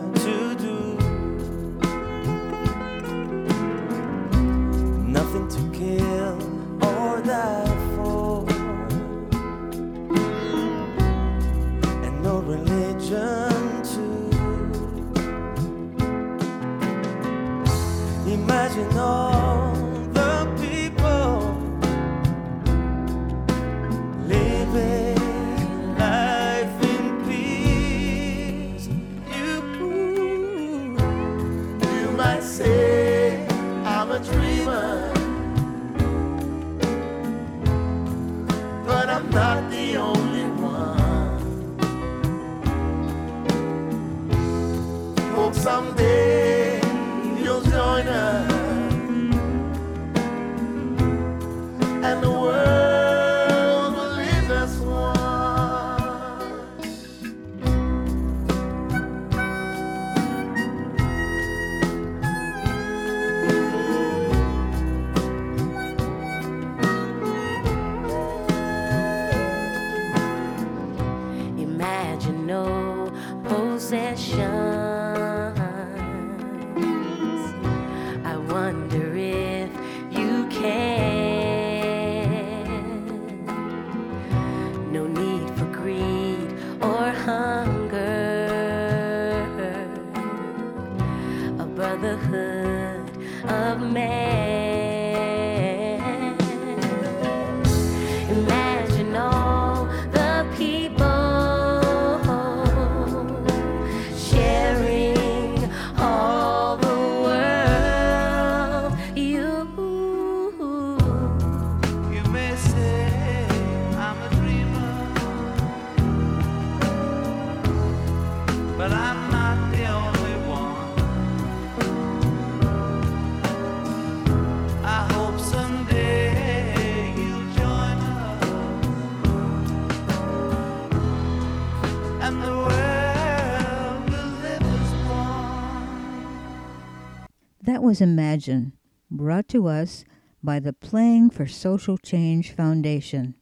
was 137.89 138.03
Imagine, 138.03 138.75
brought 139.11 139.49
to 139.49 139.67
us 139.67 140.05
by 140.43 140.61
the 140.61 140.75
Playing 140.75 141.31
for 141.31 141.47
Social 141.47 141.97
Change 141.97 142.53
Foundation. 142.53 143.35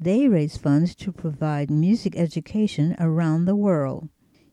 They 0.00 0.26
raise 0.26 0.56
funds 0.56 0.96
to 0.96 1.12
provide 1.12 1.70
music 1.70 2.16
education 2.16 2.96
around 2.98 3.44
the 3.44 3.54
world. 3.54 4.08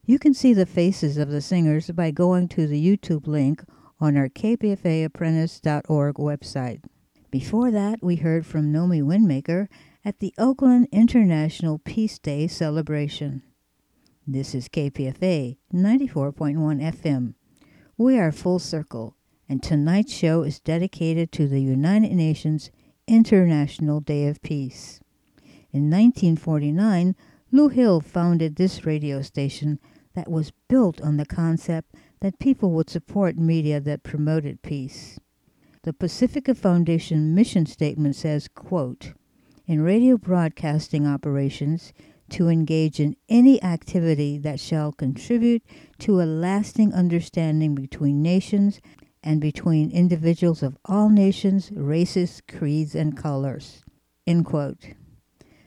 You 0.05 0.19
can 0.19 0.35
see 0.35 0.53
the 0.53 0.67
faces 0.67 1.17
of 1.17 1.31
the 1.31 1.41
singers 1.41 1.89
by 1.89 2.11
going 2.11 2.49
to 2.49 2.67
the 2.67 2.79
YouTube 2.79 3.25
link 3.25 3.63
on 3.99 4.15
our 4.15 4.29
kpfaapprentice.org 4.29 6.15
website. 6.17 6.83
Before 7.31 7.71
that, 7.71 8.03
we 8.03 8.17
heard 8.17 8.45
from 8.45 8.71
Nomi 8.71 9.01
Windmaker 9.01 9.69
at 10.05 10.19
the 10.19 10.35
Oakland 10.37 10.87
International 10.91 11.79
Peace 11.79 12.19
Day 12.19 12.45
celebration. 12.45 13.41
This 14.27 14.53
is 14.53 14.69
KPFA 14.69 15.57
94.1 15.73 16.93
FM. 17.01 17.33
We 17.97 18.19
are 18.19 18.33
full 18.33 18.59
circle, 18.59 19.15
and 19.47 19.63
tonight's 19.63 20.11
show 20.11 20.43
is 20.43 20.59
dedicated 20.59 21.31
to 21.31 21.47
the 21.47 21.61
United 21.61 22.11
Nations 22.11 22.69
International 23.07 24.01
Day 24.01 24.27
of 24.27 24.41
Peace. 24.41 24.99
In 25.71 25.89
1949, 25.89 27.15
Lou 27.53 27.69
Hill 27.69 28.01
founded 28.01 28.57
this 28.57 28.85
radio 28.85 29.21
station 29.21 29.79
that 30.13 30.29
was 30.29 30.51
built 30.67 30.99
on 30.99 31.15
the 31.15 31.25
concept 31.25 31.95
that 32.19 32.37
people 32.37 32.71
would 32.71 32.89
support 32.89 33.37
media 33.37 33.79
that 33.79 34.03
promoted 34.03 34.61
peace. 34.61 35.17
The 35.83 35.93
Pacifica 35.93 36.53
Foundation 36.53 37.33
mission 37.33 37.65
statement 37.65 38.17
says, 38.17 38.49
quote, 38.49 39.13
in 39.67 39.81
radio 39.81 40.17
broadcasting 40.17 41.07
operations 41.07 41.93
to 42.29 42.49
engage 42.49 42.99
in 42.99 43.15
any 43.29 43.61
activity 43.63 44.37
that 44.39 44.59
shall 44.59 44.91
contribute 44.91 45.63
to 45.99 46.21
a 46.21 46.25
lasting 46.25 46.93
understanding 46.93 47.75
between 47.75 48.21
nations 48.21 48.81
and 49.23 49.41
between 49.41 49.91
individuals 49.91 50.61
of 50.61 50.77
all 50.85 51.09
nations, 51.09 51.71
races, 51.73 52.41
creeds, 52.47 52.95
and 52.95 53.17
colors. 53.17 53.83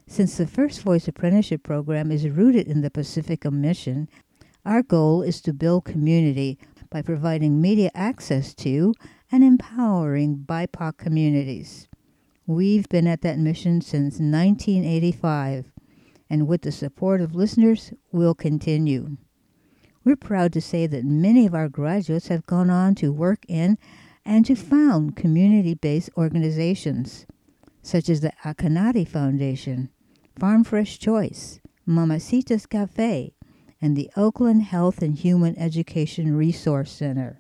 Since 0.07 0.37
the 0.37 0.47
First 0.47 0.83
Voice 0.83 1.07
Apprenticeship 1.07 1.63
Program 1.63 2.11
is 2.11 2.29
rooted 2.29 2.67
in 2.67 2.81
the 2.81 2.91
Pacifica 2.91 3.51
mission, 3.51 4.09
our 4.65 4.83
goal 4.83 5.23
is 5.23 5.41
to 5.43 5.53
build 5.53 5.85
community 5.85 6.59
by 6.91 7.03
providing 7.03 7.61
media 7.61 7.91
access 7.95 8.55
to 8.55 8.95
and 9.31 9.45
empowering 9.45 10.45
BIPOC 10.47 10.97
communities. 10.97 11.89
We've 12.47 12.89
been 12.89 13.07
at 13.07 13.21
that 13.23 13.39
mission 13.39 13.83
since 13.83 14.15
1985, 14.15 15.71
and 16.31 16.47
with 16.47 16.63
the 16.63 16.73
support 16.73 17.21
of 17.21 17.35
listeners, 17.35 17.93
we'll 18.13 18.35
continue. 18.35 19.17
We're 20.05 20.17
proud 20.17 20.53
to 20.55 20.61
say 20.61 20.87
that 20.87 21.05
many 21.05 21.47
of 21.47 21.55
our 21.55 21.69
graduates 21.69 22.29
have 22.29 22.47
gone 22.47 22.71
on 22.71 22.95
to 22.97 23.13
work 23.13 23.45
in 23.49 23.79
and 24.25 24.45
to 24.47 24.55
found 24.55 25.17
community 25.17 25.75
based 25.75 26.11
organizations, 26.17 27.27
such 27.83 28.09
as 28.09 28.21
the 28.21 28.33
Akonadi 28.45 29.07
Foundation, 29.07 29.91
Farm 30.39 30.65
Fresh 30.65 30.99
Choice, 30.99 31.61
Mamacita's 31.87 32.67
Cafe, 32.67 33.35
and 33.81 33.97
the 33.97 34.11
Oakland 34.17 34.65
Health 34.65 35.03
and 35.03 35.15
Human 35.15 35.59
Education 35.59 36.37
Resource 36.37 36.91
Center. 36.93 37.38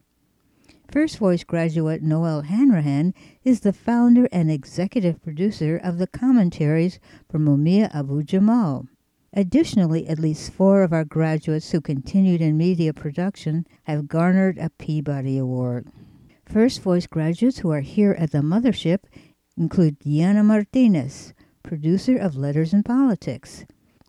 First 0.90 1.18
Voice 1.18 1.44
graduate 1.44 2.02
Noelle 2.02 2.40
Hanrahan 2.40 3.12
is 3.44 3.60
the 3.60 3.74
founder 3.74 4.26
and 4.32 4.50
executive 4.50 5.22
producer 5.22 5.76
of 5.76 5.98
the 5.98 6.06
commentaries 6.06 6.98
for 7.30 7.38
Mumia 7.38 7.94
Abu 7.94 8.22
Jamal. 8.22 8.86
Additionally, 9.34 10.08
at 10.08 10.18
least 10.18 10.50
four 10.50 10.82
of 10.82 10.94
our 10.94 11.04
graduates 11.04 11.72
who 11.72 11.82
continued 11.82 12.40
in 12.40 12.56
media 12.56 12.94
production 12.94 13.66
have 13.82 14.08
garnered 14.08 14.56
a 14.56 14.70
Peabody 14.70 15.36
Award. 15.36 15.88
First 16.46 16.80
Voice 16.80 17.06
graduates 17.06 17.58
who 17.58 17.70
are 17.70 17.82
here 17.82 18.16
at 18.18 18.30
the 18.30 18.38
mothership 18.38 19.00
include 19.58 19.98
Diana 19.98 20.42
Martinez, 20.42 21.34
producer 21.62 22.16
of 22.16 22.34
Letters 22.34 22.72
and 22.72 22.82
Politics, 22.82 23.66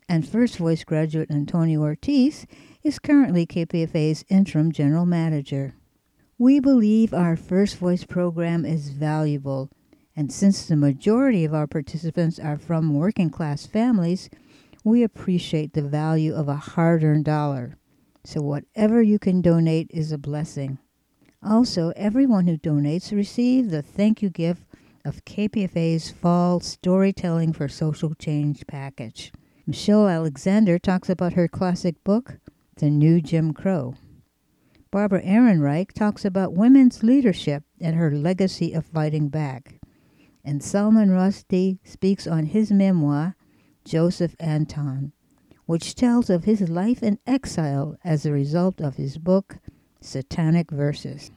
and 0.08 0.26
First 0.26 0.56
Voice 0.56 0.82
graduate 0.84 1.30
Antonio 1.30 1.82
Ortiz 1.82 2.46
is 2.82 2.98
currently 2.98 3.44
KPFA's 3.44 4.24
interim 4.30 4.72
general 4.72 5.04
manager. 5.04 5.74
We 6.40 6.58
believe 6.58 7.12
our 7.12 7.36
First 7.36 7.76
Voice 7.76 8.04
program 8.04 8.64
is 8.64 8.88
valuable, 8.88 9.68
and 10.16 10.32
since 10.32 10.64
the 10.64 10.74
majority 10.74 11.44
of 11.44 11.52
our 11.52 11.66
participants 11.66 12.38
are 12.38 12.56
from 12.56 12.94
working 12.94 13.28
class 13.28 13.66
families, 13.66 14.30
we 14.82 15.02
appreciate 15.02 15.74
the 15.74 15.82
value 15.82 16.34
of 16.34 16.48
a 16.48 16.56
hard 16.56 17.04
earned 17.04 17.26
dollar. 17.26 17.76
So, 18.24 18.40
whatever 18.40 19.02
you 19.02 19.18
can 19.18 19.42
donate 19.42 19.90
is 19.90 20.12
a 20.12 20.16
blessing. 20.16 20.78
Also, 21.42 21.92
everyone 21.94 22.46
who 22.46 22.56
donates 22.56 23.14
receives 23.14 23.70
the 23.70 23.82
thank 23.82 24.22
you 24.22 24.30
gift 24.30 24.62
of 25.04 25.26
KPFA's 25.26 26.10
Fall 26.10 26.60
Storytelling 26.60 27.52
for 27.52 27.68
Social 27.68 28.14
Change 28.14 28.66
package. 28.66 29.30
Michelle 29.66 30.08
Alexander 30.08 30.78
talks 30.78 31.10
about 31.10 31.34
her 31.34 31.48
classic 31.48 32.02
book, 32.02 32.38
The 32.76 32.88
New 32.88 33.20
Jim 33.20 33.52
Crow. 33.52 33.96
Barbara 34.92 35.22
Ehrenreich 35.22 35.92
talks 35.92 36.24
about 36.24 36.54
women's 36.54 37.04
leadership 37.04 37.62
and 37.80 37.94
her 37.94 38.10
legacy 38.10 38.72
of 38.72 38.86
fighting 38.86 39.28
back. 39.28 39.76
And 40.44 40.64
Salman 40.64 41.10
Rushdie 41.10 41.78
speaks 41.84 42.26
on 42.26 42.46
his 42.46 42.72
memoir, 42.72 43.36
Joseph 43.84 44.34
Anton, 44.40 45.12
which 45.66 45.94
tells 45.94 46.28
of 46.28 46.42
his 46.42 46.68
life 46.68 47.04
in 47.04 47.20
exile 47.24 47.96
as 48.02 48.26
a 48.26 48.32
result 48.32 48.80
of 48.80 48.96
his 48.96 49.16
book, 49.16 49.58
Satanic 50.00 50.72
Verses. 50.72 51.30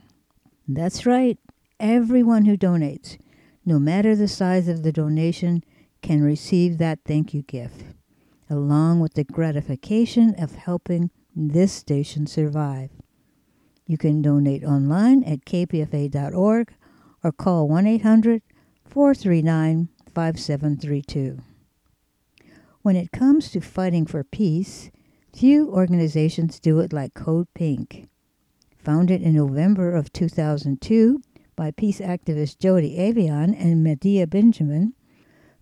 That's 0.67 1.05
right, 1.05 1.37
everyone 1.79 2.45
who 2.45 2.57
donates, 2.57 3.19
no 3.65 3.77
matter 3.77 4.15
the 4.15 4.27
size 4.27 4.67
of 4.67 4.81
the 4.81 4.91
donation, 4.91 5.63
can 6.01 6.23
receive 6.23 6.79
that 6.79 6.99
thank 7.05 7.35
you 7.35 7.43
gift, 7.43 7.83
along 8.49 8.99
with 8.99 9.13
the 9.13 9.23
gratification 9.23 10.33
of 10.39 10.55
helping 10.55 11.11
this 11.35 11.71
station 11.71 12.25
survive. 12.25 12.89
You 13.85 13.97
can 13.97 14.21
donate 14.21 14.63
online 14.63 15.23
at 15.23 15.45
kpfa.org 15.45 16.73
or 17.23 17.31
call 17.31 17.67
1 17.67 17.87
800 17.87 18.41
439 18.85 19.89
5732. 20.13 21.39
When 22.81 22.95
it 22.95 23.11
comes 23.11 23.49
to 23.51 23.61
fighting 23.61 24.05
for 24.05 24.23
peace, 24.23 24.91
few 25.33 25.69
organizations 25.69 26.59
do 26.59 26.79
it 26.79 26.93
like 26.93 27.13
Code 27.13 27.47
Pink. 27.53 28.07
Founded 28.77 29.21
in 29.21 29.35
November 29.35 29.95
of 29.95 30.11
2002 30.11 31.21
by 31.55 31.71
peace 31.71 31.99
activist 31.99 32.57
Jodie 32.57 32.97
Evans 32.97 33.55
and 33.57 33.83
Medea 33.83 34.27
Benjamin, 34.27 34.93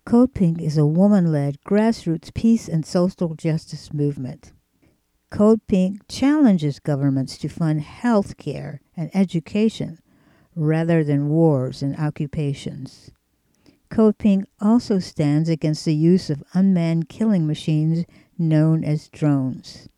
Code 0.04 0.34
Pink 0.34 0.60
is 0.60 0.76
a 0.76 0.86
woman 0.86 1.30
led 1.30 1.62
grassroots 1.62 2.34
peace 2.34 2.68
and 2.68 2.84
social 2.84 3.34
justice 3.34 3.92
movement. 3.92 4.52
Code 5.32 5.66
Pink 5.66 6.06
challenges 6.08 6.78
governments 6.78 7.38
to 7.38 7.48
fund 7.48 7.80
health 7.80 8.36
care 8.36 8.82
and 8.94 9.10
education 9.14 9.98
rather 10.54 11.02
than 11.02 11.30
wars 11.30 11.80
and 11.82 11.96
occupations. 11.96 13.10
Code 13.88 14.18
Pink 14.18 14.44
also 14.60 14.98
stands 14.98 15.48
against 15.48 15.86
the 15.86 15.94
use 15.94 16.28
of 16.28 16.44
unmanned 16.52 17.08
killing 17.08 17.46
machines 17.46 18.04
known 18.36 18.84
as 18.84 19.08
drones. 19.08 19.88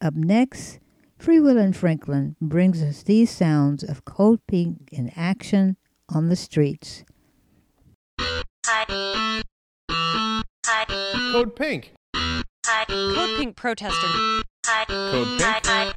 Up 0.00 0.14
next, 0.14 0.78
Free 1.18 1.38
Will 1.38 1.58
and 1.58 1.76
Franklin 1.76 2.36
brings 2.40 2.82
us 2.82 3.02
these 3.02 3.30
sounds 3.30 3.84
of 3.84 4.06
Code 4.06 4.40
Pink 4.46 4.88
in 4.90 5.12
action 5.14 5.76
on 6.08 6.30
the 6.30 6.36
streets. 6.36 7.04
Code 11.30 11.56
Pink. 11.56 11.92
Code 12.88 13.38
Pink 13.38 13.54
protester. 13.54 14.41
Code 14.64 15.40
Pink. 15.40 15.94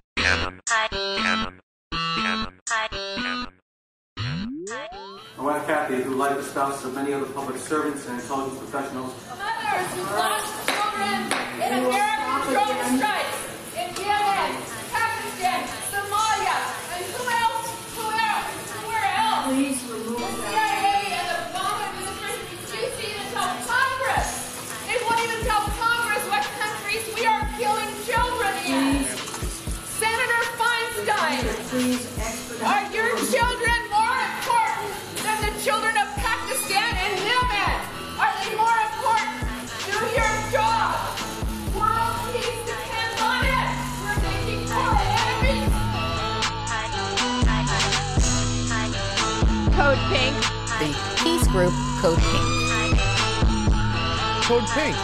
My 5.38 5.44
wife 5.44 5.68
Kathy, 5.68 6.02
who, 6.02 6.16
like 6.16 6.36
the 6.36 6.44
spouse 6.44 6.84
of 6.84 6.96
many 6.96 7.14
other 7.14 7.28
public 7.28 7.58
servants 7.58 8.08
and 8.08 8.20
intelligence 8.20 8.58
professionals, 8.58 9.14
Mothers 9.30 9.92
who 9.94 10.02
lost 10.02 10.50
children 10.66 11.30
in 11.62 11.86
American 11.86 12.42
drone 12.50 12.98
strikes 12.98 13.38
in 13.78 13.94
Yemen, 14.02 14.52
Pakistan, 14.90 15.62
Somalia, 15.94 16.58
and 16.98 17.06
who 17.14 17.22
else? 17.30 17.70
Who 17.94 18.06
else? 18.10 18.50
Where 18.88 19.06
else? 19.14 19.46
Please 19.46 19.85
expertise, 31.76 32.08
expertise. 32.18 32.64
Are 32.64 32.84
your 32.92 33.12
children 33.28 33.80
more 33.92 34.18
important 34.32 34.96
than 35.24 35.38
the 35.44 35.52
children 35.62 35.92
of 35.98 36.08
Pakistan 36.16 36.96
and 36.96 37.20
Yemen? 37.20 37.76
Are 38.16 38.32
they 38.40 38.56
more 38.56 38.80
important? 38.96 39.44
Do 39.84 40.00
your 40.16 40.36
job. 40.52 40.96
World 41.76 42.16
peace 42.32 42.64
depends 42.64 43.20
on 43.22 43.44
it. 43.44 43.68
We're 44.04 44.20
making 44.24 44.64
war. 44.72 44.96
Code 49.76 50.02
Pink. 50.08 50.36
The 50.80 50.90
peace 51.24 51.48
group 51.48 51.74
Code 52.00 52.20
Pink. 52.20 52.46
Code 54.48 54.68
Pink. 54.72 54.96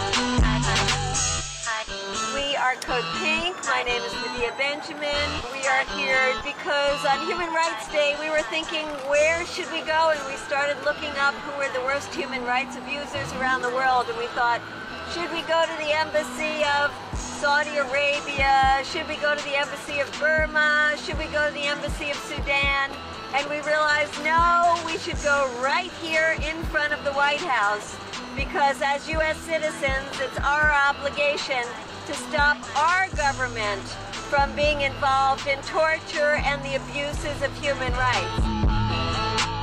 We 2.34 2.56
are 2.56 2.76
Code 2.76 3.06
Pink. 3.20 3.61
My 3.82 3.88
name 3.88 4.04
is 4.04 4.14
Medea 4.14 4.54
Benjamin. 4.60 5.26
We 5.52 5.66
are 5.66 5.84
here 5.98 6.38
because 6.46 7.04
on 7.04 7.26
Human 7.26 7.50
Rights 7.50 7.90
Day 7.92 8.16
we 8.20 8.30
were 8.30 8.46
thinking 8.54 8.86
where 9.10 9.44
should 9.48 9.66
we 9.72 9.82
go 9.82 10.14
and 10.14 10.22
we 10.30 10.38
started 10.38 10.78
looking 10.86 11.10
up 11.18 11.34
who 11.34 11.58
were 11.58 11.68
the 11.74 11.82
worst 11.82 12.14
human 12.14 12.46
rights 12.46 12.78
abusers 12.78 13.34
around 13.42 13.64
the 13.64 13.74
world 13.74 14.06
and 14.08 14.16
we 14.20 14.28
thought 14.38 14.62
should 15.10 15.32
we 15.34 15.42
go 15.50 15.66
to 15.66 15.76
the 15.82 15.98
embassy 15.98 16.62
of 16.78 16.94
Saudi 17.18 17.74
Arabia? 17.82 18.86
Should 18.86 19.08
we 19.10 19.16
go 19.16 19.34
to 19.34 19.44
the 19.50 19.58
embassy 19.58 19.98
of 19.98 20.06
Burma? 20.20 20.94
Should 21.02 21.18
we 21.18 21.26
go 21.34 21.48
to 21.48 21.54
the 21.56 21.66
embassy 21.66 22.12
of 22.12 22.18
Sudan? 22.30 22.94
And 23.34 23.50
we 23.50 23.66
realized 23.66 24.14
no, 24.22 24.78
we 24.86 25.00
should 25.00 25.18
go 25.26 25.50
right 25.58 25.90
here 26.06 26.38
in 26.46 26.62
front 26.70 26.94
of 26.94 27.04
the 27.04 27.14
White 27.14 27.42
House 27.42 27.98
because 28.38 28.78
as 28.86 29.10
U.S. 29.10 29.38
citizens, 29.42 30.06
it's 30.22 30.38
our 30.38 30.70
obligation 30.70 31.66
to 32.12 32.18
stop 32.18 32.58
our 32.78 33.08
government 33.16 33.82
from 34.28 34.54
being 34.54 34.82
involved 34.82 35.48
in 35.48 35.58
torture 35.62 36.36
and 36.44 36.62
the 36.64 36.76
abuses 36.76 37.42
of 37.42 37.58
human 37.62 37.92
rights. 37.94 38.44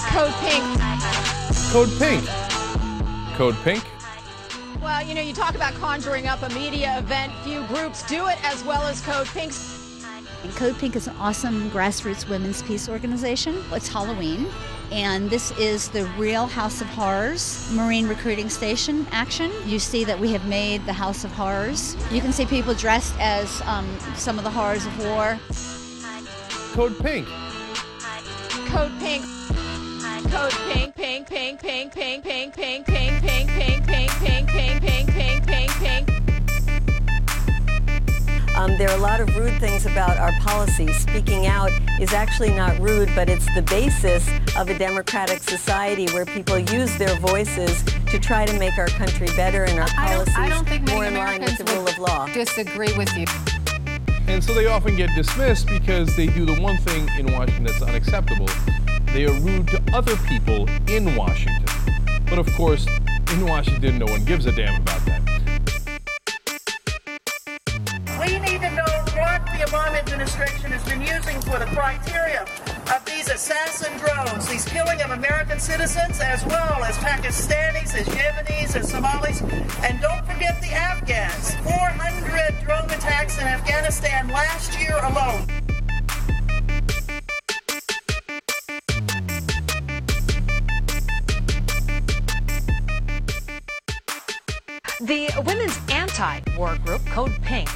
Code 0.08 0.32
Pink. 0.40 0.64
Code 1.70 1.90
Pink. 1.98 2.26
Code 3.36 3.54
Pink. 3.64 3.84
Well, 4.80 5.04
you 5.04 5.14
know, 5.14 5.20
you 5.20 5.34
talk 5.34 5.56
about 5.56 5.74
conjuring 5.74 6.26
up 6.26 6.42
a 6.42 6.48
media 6.54 6.98
event. 6.98 7.34
Few 7.44 7.64
groups 7.64 8.02
do 8.04 8.28
it 8.28 8.42
as 8.42 8.64
well 8.64 8.82
as 8.84 9.02
Code 9.02 9.26
Pink. 9.26 9.52
Code 10.54 10.78
Pink 10.78 10.96
is 10.96 11.06
an 11.06 11.16
awesome 11.18 11.70
grassroots 11.70 12.26
women's 12.30 12.62
peace 12.62 12.88
organization. 12.88 13.62
It's 13.72 13.88
Halloween, 13.88 14.46
and 14.90 15.28
this 15.28 15.50
is 15.58 15.88
the 15.88 16.04
real 16.16 16.46
House 16.46 16.80
of 16.80 16.86
Horrors 16.88 17.70
Marine 17.72 18.08
Recruiting 18.08 18.48
Station 18.48 19.06
action. 19.10 19.50
You 19.66 19.78
see 19.78 20.04
that 20.04 20.18
we 20.18 20.32
have 20.32 20.46
made 20.46 20.84
the 20.86 20.92
House 20.92 21.24
of 21.24 21.32
Horrors. 21.32 21.96
You 22.10 22.20
can 22.20 22.32
see 22.32 22.46
people 22.46 22.74
dressed 22.74 23.14
as 23.18 23.60
um, 23.62 23.86
some 24.14 24.38
of 24.38 24.44
the 24.44 24.50
horrors 24.50 24.86
of 24.86 24.98
war. 24.98 25.38
Code 26.72 26.98
Pink. 26.98 27.26
Code 28.68 28.92
Pink. 28.98 29.24
Code 30.30 30.52
Pink, 30.72 30.94
pink, 30.94 31.26
pink, 31.26 31.60
pink, 31.60 31.92
pink, 31.92 32.24
pink, 32.24 32.54
pink, 32.54 32.86
pink, 32.86 32.86
pink, 32.86 33.50
pink, 33.50 33.86
pink, 33.86 34.16
pink, 34.18 34.48
pink, 34.48 34.80
pink, 34.80 35.10
pink, 35.10 35.46
pink, 35.46 35.70
pink. 35.70 36.17
Um, 38.58 38.76
there 38.76 38.90
are 38.90 38.96
a 38.96 39.00
lot 39.00 39.20
of 39.20 39.36
rude 39.36 39.56
things 39.60 39.86
about 39.86 40.16
our 40.16 40.32
policies. 40.40 40.96
Speaking 40.98 41.46
out 41.46 41.70
is 42.00 42.12
actually 42.12 42.50
not 42.50 42.76
rude, 42.80 43.08
but 43.14 43.30
it's 43.30 43.46
the 43.54 43.62
basis 43.62 44.28
of 44.56 44.68
a 44.68 44.76
democratic 44.76 45.44
society 45.44 46.06
where 46.06 46.26
people 46.26 46.58
use 46.58 46.96
their 46.98 47.14
voices 47.20 47.84
to 48.08 48.18
try 48.18 48.46
to 48.46 48.58
make 48.58 48.76
our 48.76 48.88
country 48.88 49.28
better 49.36 49.62
and 49.62 49.78
our 49.78 49.86
policies 49.90 50.34
I 50.36 50.48
don't 50.48 50.68
think 50.68 50.86
many 50.86 50.96
more 50.96 51.04
in 51.06 51.14
line 51.14 51.40
with 51.40 51.50
Americans 51.50 51.68
the 51.68 51.72
rule 51.76 51.86
of 51.86 51.98
law. 51.98 52.26
Disagree 52.34 52.92
with 52.98 53.16
you. 53.16 53.26
And 54.26 54.42
so 54.42 54.52
they 54.52 54.66
often 54.66 54.96
get 54.96 55.14
dismissed 55.14 55.68
because 55.68 56.16
they 56.16 56.26
do 56.26 56.44
the 56.44 56.60
one 56.60 56.78
thing 56.78 57.08
in 57.16 57.32
Washington 57.32 57.62
that's 57.62 57.80
unacceptable. 57.80 58.48
They 59.12 59.24
are 59.26 59.34
rude 59.34 59.68
to 59.68 59.80
other 59.92 60.16
people 60.26 60.68
in 60.88 61.14
Washington. 61.14 61.64
But 62.28 62.40
of 62.40 62.52
course, 62.54 62.88
in 63.32 63.46
Washington, 63.46 63.98
no 63.98 64.06
one 64.06 64.24
gives 64.24 64.46
a 64.46 64.52
damn 64.52 64.82
about 64.82 65.04
that. 65.06 65.17
Obama 69.68 69.98
administration 69.98 70.72
has 70.72 70.82
been 70.88 71.02
using 71.02 71.38
for 71.42 71.58
the 71.58 71.66
criteria 71.76 72.40
of 72.94 73.04
these 73.04 73.28
assassin 73.28 73.92
drones, 73.98 74.48
these 74.48 74.64
killing 74.64 74.98
of 75.02 75.10
American 75.10 75.60
citizens 75.60 76.20
as 76.20 76.42
well 76.46 76.82
as 76.84 76.96
Pakistanis, 76.96 77.94
as 77.94 78.06
Yemenis, 78.08 78.74
as 78.76 78.90
Somalis, 78.90 79.42
and 79.84 80.00
don't 80.00 80.24
forget 80.24 80.58
the 80.62 80.72
Afghans. 80.72 81.54
400 81.56 82.64
drone 82.64 82.86
attacks 82.86 83.36
in 83.36 83.44
Afghanistan 83.44 84.28
last 84.28 84.80
year 84.80 84.96
alone. 85.04 85.46
The 95.02 95.30
women's 95.44 95.78
anti-war 95.90 96.78
group 96.86 97.04
Code 97.04 97.38
Pink. 97.42 97.68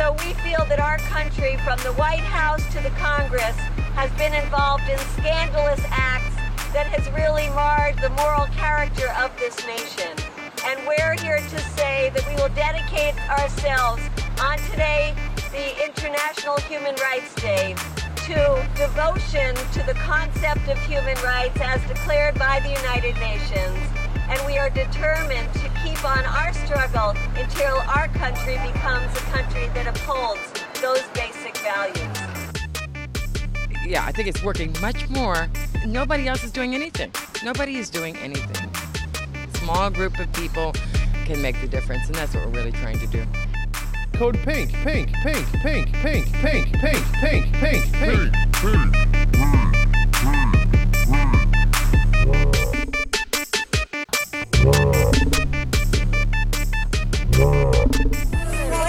So 0.00 0.12
we 0.24 0.32
feel 0.40 0.64
that 0.64 0.80
our 0.80 0.96
country, 1.12 1.58
from 1.58 1.76
the 1.80 1.92
White 1.92 2.24
House 2.24 2.64
to 2.72 2.80
the 2.80 2.88
Congress, 2.96 3.52
has 3.92 4.10
been 4.16 4.32
involved 4.32 4.88
in 4.88 4.96
scandalous 5.20 5.84
acts 5.92 6.40
that 6.72 6.86
has 6.88 7.04
really 7.12 7.52
marred 7.52 8.00
the 8.00 8.08
moral 8.16 8.46
character 8.56 9.12
of 9.20 9.28
this 9.36 9.60
nation. 9.68 10.16
And 10.64 10.80
we're 10.88 11.20
here 11.20 11.36
to 11.36 11.58
say 11.76 12.08
that 12.16 12.24
we 12.24 12.34
will 12.40 12.48
dedicate 12.56 13.12
ourselves 13.28 14.00
on 14.40 14.56
today, 14.72 15.12
the 15.52 15.68
International 15.84 16.56
Human 16.64 16.96
Rights 16.96 17.34
Day, 17.36 17.76
to 18.24 18.40
devotion 18.80 19.52
to 19.76 19.84
the 19.84 19.92
concept 20.00 20.64
of 20.72 20.80
human 20.88 21.20
rights 21.20 21.60
as 21.60 21.76
declared 21.84 22.38
by 22.38 22.56
the 22.64 22.72
United 22.72 23.20
Nations. 23.20 23.99
And 24.30 24.46
we 24.46 24.58
are 24.58 24.70
determined 24.70 25.52
to 25.54 25.68
keep 25.82 26.04
on 26.04 26.24
our 26.24 26.54
struggle 26.54 27.14
until 27.34 27.78
our 27.88 28.06
country 28.08 28.58
becomes 28.72 29.10
a 29.16 29.20
country 29.32 29.66
that 29.74 29.88
upholds 29.88 30.40
those 30.80 31.02
basic 31.14 31.56
values. 31.58 31.96
yeah, 33.84 34.04
I 34.06 34.12
think 34.12 34.28
it's 34.28 34.42
working 34.44 34.72
much 34.80 35.08
more. 35.08 35.48
Nobody 35.84 36.28
else 36.28 36.44
is 36.44 36.52
doing 36.52 36.76
anything. 36.76 37.10
Nobody 37.42 37.76
is 37.76 37.90
doing 37.90 38.16
anything. 38.18 38.70
Small 39.54 39.90
group 39.90 40.18
of 40.20 40.32
people 40.32 40.72
can 41.24 41.42
make 41.42 41.60
the 41.60 41.66
difference, 41.66 42.06
and 42.06 42.14
that's 42.14 42.32
what 42.32 42.46
we're 42.46 42.52
really 42.52 42.72
trying 42.72 43.00
to 43.00 43.06
do. 43.08 43.26
Code 44.12 44.38
Pink. 44.44 44.72
Pink. 44.74 45.12
Pink. 45.22 45.46
Pink. 45.62 45.92
Pink. 45.94 46.32
Pink. 46.34 46.72
Pink. 46.78 47.12
Pink. 47.14 47.52
Pink. 47.54 47.92
Pink. 47.92 49.69
What 54.60 54.76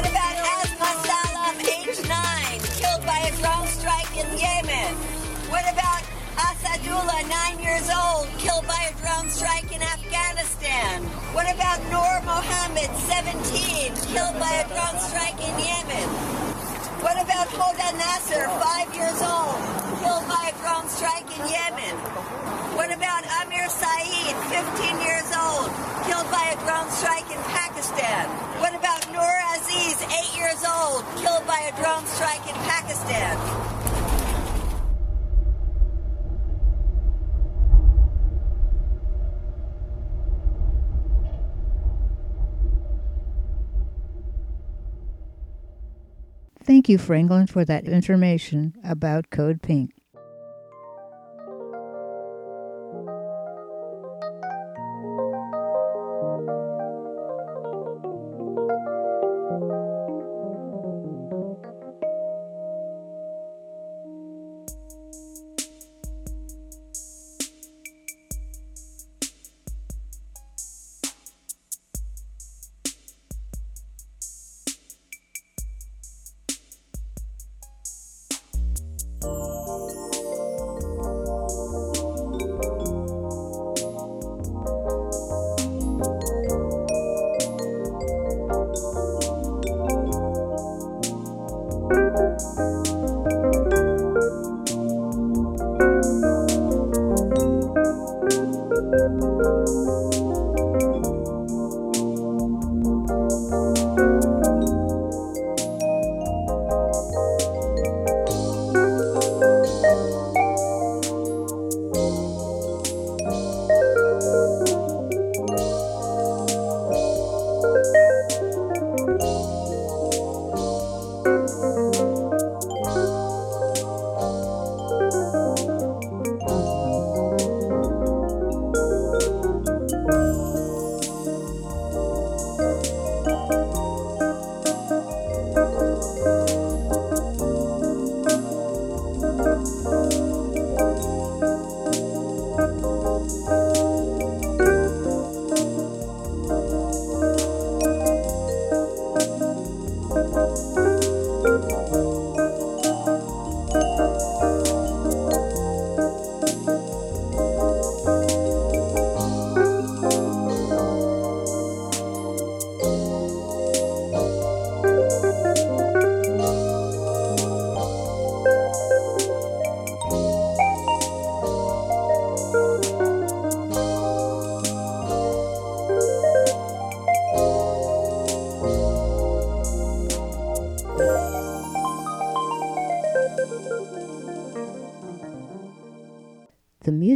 about 0.04 0.36
Asma 0.44 0.92
Salam, 1.08 1.56
age 1.64 1.96
9, 2.04 2.60
killed 2.76 3.06
by 3.08 3.20
a 3.24 3.32
drone 3.40 3.68
strike 3.68 4.12
in 4.20 4.28
Yemen? 4.38 4.92
What 5.48 5.64
about 5.72 6.04
Asadullah, 6.36 7.24
9 7.56 7.64
years 7.64 7.88
old, 7.88 8.28
killed 8.38 8.68
by 8.68 8.92
a 8.92 8.94
drone 9.00 9.30
strike 9.30 9.72
in 9.74 9.82
Afghanistan? 9.82 11.04
What 11.32 11.48
about 11.48 11.80
Noor 11.88 12.20
Mohammed, 12.28 12.92
17, 13.08 13.96
killed 14.12 14.38
by 14.44 14.52
a 14.52 14.68
drone 14.68 15.00
strike 15.00 15.40
in 15.40 15.56
Yemen? 15.56 16.10
What 17.00 17.16
about 17.16 17.48
Hoda 17.48 17.96
Nasser, 17.96 18.50
5 18.60 18.94
years 18.94 19.22
old, 19.24 19.56
by 20.32 20.48
a 20.48 20.56
drone 20.64 20.88
strike 20.88 21.28
in 21.28 21.44
Yemen? 21.44 21.96
What 22.80 22.88
about 22.88 23.24
Amir 23.44 23.68
Saeed, 23.68 24.36
15 24.48 25.04
years 25.04 25.28
old, 25.36 25.68
killed 26.08 26.30
by 26.32 26.56
a 26.56 26.58
drone 26.64 26.90
strike 26.90 27.28
in 27.28 27.42
Pakistan? 27.52 28.30
What 28.64 28.74
about 28.74 29.12
Noor 29.12 29.36
Aziz, 29.56 30.00
8 30.02 30.38
years 30.40 30.64
old, 30.64 31.04
killed 31.20 31.46
by 31.46 31.60
a 31.68 31.76
drone 31.76 32.06
strike 32.06 32.48
in 32.48 32.56
Pakistan? 32.64 33.36
Thank 46.64 46.88
you, 46.88 46.98
Franklin, 46.98 47.48
for 47.48 47.66
that 47.66 47.84
information 47.86 48.76
about 48.86 49.30
Code 49.30 49.62
Pink. 49.62 50.01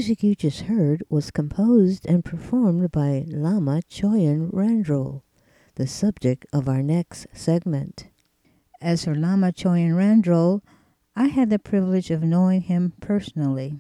Music 0.05 0.21
you 0.21 0.35
just 0.35 0.61
heard 0.61 1.03
was 1.09 1.31
composed 1.31 2.05
and 2.05 2.23
performed 2.23 2.91
by 2.91 3.25
Lama 3.27 3.81
Choyin 3.89 4.51
Rangdrol, 4.51 5.23
the 5.77 5.87
subject 5.87 6.45
of 6.53 6.69
our 6.69 6.83
next 6.83 7.25
segment. 7.33 8.09
As 8.79 9.05
for 9.05 9.15
Lama 9.15 9.51
Choyin 9.51 9.93
Rangdrol, 9.93 10.61
I 11.15 11.29
had 11.29 11.49
the 11.49 11.57
privilege 11.57 12.11
of 12.11 12.21
knowing 12.21 12.61
him 12.61 12.93
personally. 13.01 13.79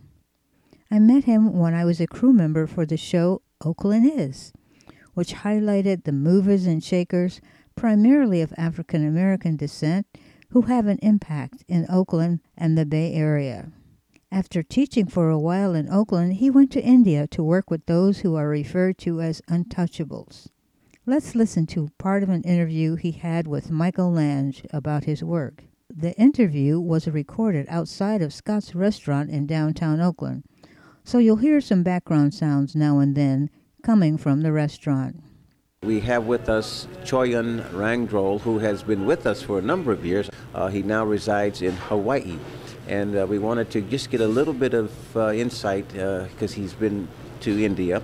I 0.89 0.97
met 0.97 1.25
him 1.25 1.59
when 1.59 1.75
I 1.75 1.85
was 1.85 2.01
a 2.01 2.07
crew 2.07 2.33
member 2.33 2.65
for 2.65 2.87
the 2.87 2.97
show 2.97 3.43
Oakland 3.63 4.11
Is, 4.11 4.51
which 5.13 5.35
highlighted 5.35 6.05
the 6.05 6.11
movers 6.11 6.65
and 6.65 6.83
shakers, 6.83 7.39
primarily 7.75 8.41
of 8.41 8.51
African 8.57 9.07
American 9.07 9.57
descent, 9.57 10.07
who 10.49 10.63
have 10.63 10.87
an 10.87 10.97
impact 11.03 11.63
in 11.67 11.85
Oakland 11.87 12.39
and 12.57 12.75
the 12.75 12.85
Bay 12.87 13.13
Area. 13.13 13.71
After 14.35 14.61
teaching 14.61 15.07
for 15.07 15.29
a 15.29 15.39
while 15.39 15.73
in 15.73 15.87
Oakland, 15.87 16.33
he 16.33 16.49
went 16.49 16.69
to 16.73 16.83
India 16.83 17.25
to 17.27 17.41
work 17.41 17.71
with 17.71 17.85
those 17.85 18.19
who 18.19 18.35
are 18.35 18.49
referred 18.49 18.97
to 18.97 19.21
as 19.21 19.41
untouchables. 19.49 20.49
Let's 21.05 21.35
listen 21.35 21.65
to 21.67 21.89
part 21.97 22.21
of 22.21 22.27
an 22.27 22.41
interview 22.41 22.97
he 22.97 23.13
had 23.13 23.47
with 23.47 23.71
Michael 23.71 24.11
Lange 24.11 24.61
about 24.71 25.05
his 25.05 25.23
work. 25.23 25.63
The 25.89 26.13
interview 26.19 26.81
was 26.81 27.07
recorded 27.07 27.65
outside 27.69 28.21
of 28.21 28.33
Scott's 28.33 28.75
restaurant 28.75 29.29
in 29.29 29.47
downtown 29.47 30.01
Oakland, 30.01 30.43
so 31.05 31.17
you'll 31.17 31.37
hear 31.37 31.61
some 31.61 31.83
background 31.83 32.33
sounds 32.33 32.75
now 32.75 32.99
and 32.99 33.15
then 33.15 33.49
coming 33.83 34.17
from 34.17 34.41
the 34.41 34.51
restaurant. 34.51 35.23
We 35.83 36.01
have 36.01 36.25
with 36.25 36.49
us 36.49 36.89
Choyin 37.05 37.63
Rangdrol, 37.71 38.41
who 38.41 38.59
has 38.59 38.83
been 38.83 39.05
with 39.05 39.27
us 39.27 39.41
for 39.41 39.59
a 39.59 39.61
number 39.61 39.93
of 39.93 40.05
years. 40.05 40.29
Uh, 40.53 40.67
he 40.67 40.83
now 40.83 41.05
resides 41.05 41.61
in 41.61 41.71
Hawaii 41.73 42.37
and 42.87 43.17
uh, 43.17 43.25
we 43.27 43.39
wanted 43.39 43.69
to 43.71 43.81
just 43.81 44.09
get 44.09 44.21
a 44.21 44.27
little 44.27 44.53
bit 44.53 44.73
of 44.73 45.17
uh, 45.17 45.31
insight 45.31 45.87
because 45.89 46.53
uh, 46.53 46.55
he's 46.55 46.73
been 46.73 47.07
to 47.41 47.63
India 47.63 48.01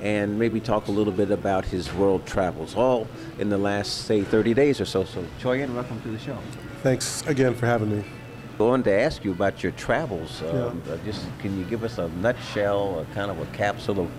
and 0.00 0.38
maybe 0.38 0.60
talk 0.60 0.88
a 0.88 0.90
little 0.90 1.12
bit 1.12 1.30
about 1.30 1.64
his 1.64 1.92
world 1.94 2.26
travels, 2.26 2.76
all 2.76 3.06
in 3.38 3.48
the 3.48 3.58
last, 3.58 4.04
say, 4.06 4.22
30 4.22 4.52
days 4.52 4.80
or 4.80 4.84
so. 4.84 5.04
So, 5.04 5.24
Choyin, 5.40 5.74
welcome 5.74 6.00
to 6.02 6.08
the 6.08 6.18
show. 6.18 6.38
Thanks 6.82 7.26
again 7.26 7.54
for 7.54 7.66
having 7.66 7.90
me. 7.90 8.04
I 8.58 8.62
wanted 8.62 8.84
to 8.84 9.00
ask 9.00 9.24
you 9.24 9.32
about 9.32 9.62
your 9.62 9.72
travels. 9.72 10.42
Um, 10.42 10.82
yeah. 10.86 10.92
Uh, 10.92 10.98
just 11.04 11.26
can 11.38 11.58
you 11.58 11.64
give 11.64 11.82
us 11.82 11.98
a 11.98 12.08
nutshell, 12.08 13.00
a 13.00 13.14
kind 13.14 13.30
of 13.30 13.40
a 13.40 13.46
capsule 13.56 14.00
of 14.00 14.10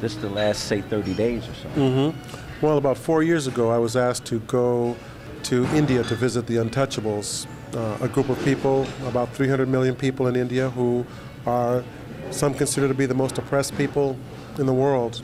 just 0.00 0.20
the 0.20 0.30
last, 0.30 0.64
say, 0.64 0.80
30 0.80 1.14
days 1.14 1.48
or 1.48 1.54
so? 1.54 1.68
Mm-hmm. 1.70 2.64
Well, 2.64 2.78
about 2.78 2.96
four 2.96 3.22
years 3.22 3.46
ago, 3.46 3.70
I 3.70 3.78
was 3.78 3.96
asked 3.96 4.24
to 4.26 4.40
go 4.40 4.96
to 5.44 5.66
India 5.66 6.02
to 6.04 6.14
visit 6.14 6.46
the 6.46 6.56
Untouchables, 6.56 7.46
uh, 7.74 7.98
a 8.00 8.08
group 8.08 8.28
of 8.28 8.42
people, 8.44 8.86
about 9.06 9.32
300 9.34 9.68
million 9.68 9.94
people 9.94 10.26
in 10.26 10.36
India, 10.36 10.70
who 10.70 11.06
are 11.46 11.82
some 12.30 12.54
consider 12.54 12.88
to 12.88 12.94
be 12.94 13.06
the 13.06 13.14
most 13.14 13.38
oppressed 13.38 13.76
people 13.76 14.16
in 14.58 14.66
the 14.66 14.72
world. 14.72 15.22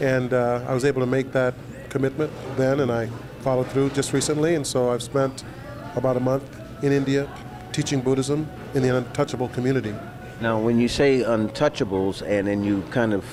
And 0.00 0.32
uh, 0.32 0.64
I 0.66 0.74
was 0.74 0.84
able 0.84 1.00
to 1.00 1.06
make 1.06 1.32
that 1.32 1.54
commitment 1.88 2.32
then, 2.56 2.80
and 2.80 2.90
I 2.90 3.06
followed 3.40 3.68
through 3.68 3.90
just 3.90 4.12
recently. 4.12 4.54
And 4.54 4.66
so 4.66 4.90
I've 4.90 5.02
spent 5.02 5.44
about 5.94 6.16
a 6.16 6.20
month 6.20 6.44
in 6.82 6.92
India 6.92 7.28
teaching 7.72 8.00
Buddhism 8.00 8.48
in 8.74 8.82
the 8.82 8.96
untouchable 8.96 9.48
community. 9.48 9.94
Now, 10.40 10.58
when 10.58 10.80
you 10.80 10.88
say 10.88 11.20
untouchables, 11.20 12.22
and 12.22 12.48
then 12.48 12.64
you 12.64 12.82
kind 12.90 13.12
of 13.12 13.24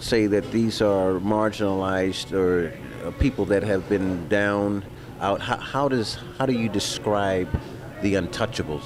say 0.00 0.26
that 0.26 0.50
these 0.50 0.82
are 0.82 1.14
marginalized 1.20 2.32
or 2.32 2.72
people 3.18 3.44
that 3.46 3.62
have 3.62 3.88
been 3.88 4.28
down 4.28 4.84
out. 5.22 5.40
How, 5.40 5.56
how, 5.56 5.88
does 5.88 6.18
how 6.38 6.46
do 6.46 6.52
you 6.52 6.68
describe 6.68 7.48
the 8.02 8.14
untouchables? 8.14 8.82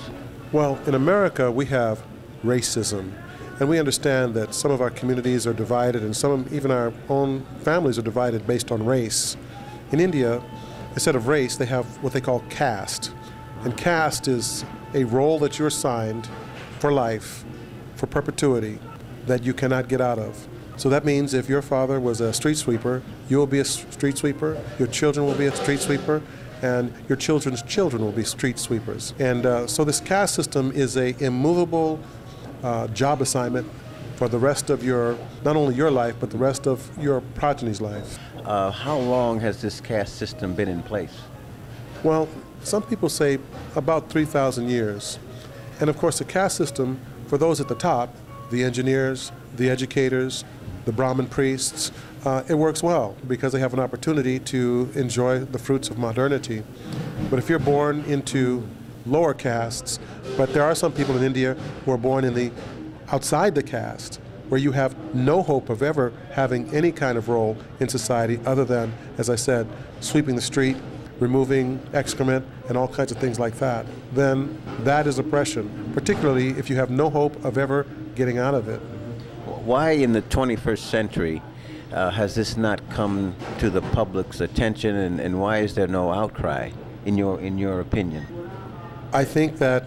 Well, 0.53 0.79
in 0.87 0.95
America, 0.95 1.51
we 1.51 1.67
have 1.67 2.05
racism, 2.45 3.13
and 3.59 3.69
we 3.69 3.79
understand 3.79 4.35
that 4.35 4.55
some 4.55 4.71
of 4.71 4.81
our 4.81 4.91
communities 4.91 5.47
are 5.47 5.55
divided, 5.55 6.03
and 6.03 6.15
some 6.15 6.47
even 6.53 6.71
our 6.71 6.93
own 7.09 7.45
families 7.61 7.99
are 7.99 8.03
divided 8.03 8.47
based 8.47 8.71
on 8.71 8.85
race. 8.85 9.37
In 9.91 9.99
India, 9.99 10.43
instead 10.93 11.17
of 11.17 11.27
race, 11.27 11.57
they 11.57 11.67
have 11.67 11.87
what 12.03 12.13
they 12.13 12.21
call 12.21 12.41
caste, 12.51 13.13
and 13.65 13.77
caste 13.77 14.29
is 14.29 14.65
a 14.95 15.05
role 15.05 15.39
that 15.41 15.59
you're 15.59 15.69
assigned 15.69 16.29
for 16.79 16.93
life, 16.93 17.45
for 17.97 18.07
perpetuity, 18.07 18.79
that 19.27 19.43
you 19.43 19.55
cannot 19.55 19.89
get 19.89 20.01
out 20.01 20.19
of. 20.19 20.47
So 20.77 20.91
that 20.91 21.05
means 21.05 21.33
if 21.33 21.49
your 21.49 21.63
father 21.63 21.99
was 21.99 22.21
a 22.21 22.33
street 22.33 22.57
sweeper, 22.57 23.03
you 23.29 23.39
will 23.39 23.47
be 23.47 23.61
a 23.61 23.65
street 23.65 24.19
sweeper, 24.19 24.63
your 24.79 24.89
children 24.89 25.27
will 25.27 25.35
be 25.35 25.47
a 25.47 25.57
street 25.57 25.81
sweeper, 25.81 26.23
and 26.63 26.93
your 27.09 27.17
children's 27.17 27.63
children 27.63 28.05
will 28.05 28.13
be 28.13 28.25
street 28.25 28.59
sweepers. 28.59 29.15
And 29.19 29.47
uh, 29.47 29.67
so 29.67 29.85
this 29.85 30.01
caste 30.01 30.35
system 30.35 30.73
is 30.73 30.97
a 30.97 31.17
immovable 31.23 32.01
uh, 32.63 32.89
job 32.89 33.23
assignment 33.23 33.67
for 34.17 34.29
the 34.29 34.39
rest 34.39 34.71
of 34.71 34.83
your, 34.83 35.19
not 35.45 35.57
only 35.57 35.75
your 35.75 35.91
life, 35.91 36.17
but 36.19 36.31
the 36.31 36.39
rest 36.39 36.67
of 36.67 36.91
your 36.99 37.21
progeny's 37.35 37.81
life. 37.81 38.19
Uh, 38.45 38.71
how 38.71 38.97
long 38.99 39.41
has 39.41 39.61
this 39.61 39.81
caste 39.81 40.17
system 40.17 40.55
been 40.55 40.69
in 40.69 40.83
place? 40.83 41.21
Well, 42.03 42.29
some 42.63 42.83
people 42.83 43.09
say 43.09 43.39
about 43.75 44.09
3,000 44.09 44.69
years. 44.69 45.19
And 45.81 45.91
of 45.91 45.99
course, 45.99 46.19
the 46.19 46.25
caste 46.25 46.57
system, 46.57 47.01
for 47.27 47.37
those 47.37 47.61
at 47.61 47.69
the 47.69 47.75
top, 47.75 48.15
the 48.51 48.65
engineers, 48.65 49.33
the 49.57 49.69
educators, 49.69 50.45
the 50.87 50.93
Brahmin 50.93 51.27
priests, 51.27 51.93
uh, 52.25 52.45
it 52.49 52.55
works 52.55 52.83
well 52.83 53.17
because 53.27 53.53
they 53.53 53.61
have 53.61 53.75
an 53.75 53.81
opportunity 53.81 54.39
to 54.39 54.91
enjoy 54.95 55.41
the 55.41 55.59
fruits 55.59 55.91
of 55.91 55.99
modernity. 55.99 56.63
But 57.29 57.39
if 57.39 57.51
you're 57.51 57.59
born 57.59 58.05
into 58.05 58.67
lower 59.05 59.35
castes, 59.35 59.99
but 60.37 60.53
there 60.55 60.63
are 60.63 60.75
some 60.75 60.93
people 60.93 61.17
in 61.17 61.25
India 61.25 61.55
who 61.85 61.93
are 61.93 61.99
born 61.99 62.25
in 62.25 62.35
the 62.35 62.51
outside 63.09 63.55
the 63.55 63.63
caste, 63.63 64.21
where 64.49 64.61
you 64.61 64.73
have 64.73 64.97
no 65.15 65.43
hope 65.43 65.69
of 65.71 65.83
ever 65.83 66.13
having 66.33 66.73
any 66.73 66.93
kind 66.93 67.19
of 67.19 67.29
role 67.29 67.57
in 67.81 67.89
society 67.89 68.39
other 68.47 68.65
than, 68.65 68.93
as 69.19 69.29
I 69.29 69.35
said, 69.35 69.67
sweeping 70.01 70.37
the 70.37 70.43
street, 70.43 70.77
removing 71.19 71.81
excrement, 71.93 72.47
and 72.69 72.79
all 72.79 72.87
kinds 72.87 73.11
of 73.11 73.19
things 73.19 73.41
like 73.41 73.55
that, 73.59 73.87
then 74.13 74.61
that 74.81 75.09
is 75.09 75.19
oppression, 75.19 75.91
particularly 75.95 76.51
if 76.51 76.71
you 76.71 76.77
have 76.77 76.91
no 76.91 77.11
hope 77.11 77.45
of 77.45 77.59
ever 77.59 77.87
getting 78.15 78.39
out 78.39 78.55
of 78.55 78.69
it 78.69 78.81
why 79.67 79.91
in 79.91 80.13
the 80.13 80.23
21st 80.23 80.79
century 80.79 81.43
uh, 81.93 82.11
has 82.11 82.35
this 82.35 82.57
not 82.57 82.81
come 82.91 83.35
to 83.59 83.69
the 83.69 83.83
public's 83.83 84.41
attention, 84.41 84.95
and, 84.95 85.21
and 85.21 85.41
why 85.41 85.59
is 85.59 85.75
there 85.75 85.87
no 85.87 86.13
outcry, 86.13 86.71
in 87.05 87.17
your 87.17 87.41
in 87.41 87.59
your 87.59 87.81
opinion? 87.81 88.27
I 89.13 89.25
think 89.25 89.59
that 89.59 89.85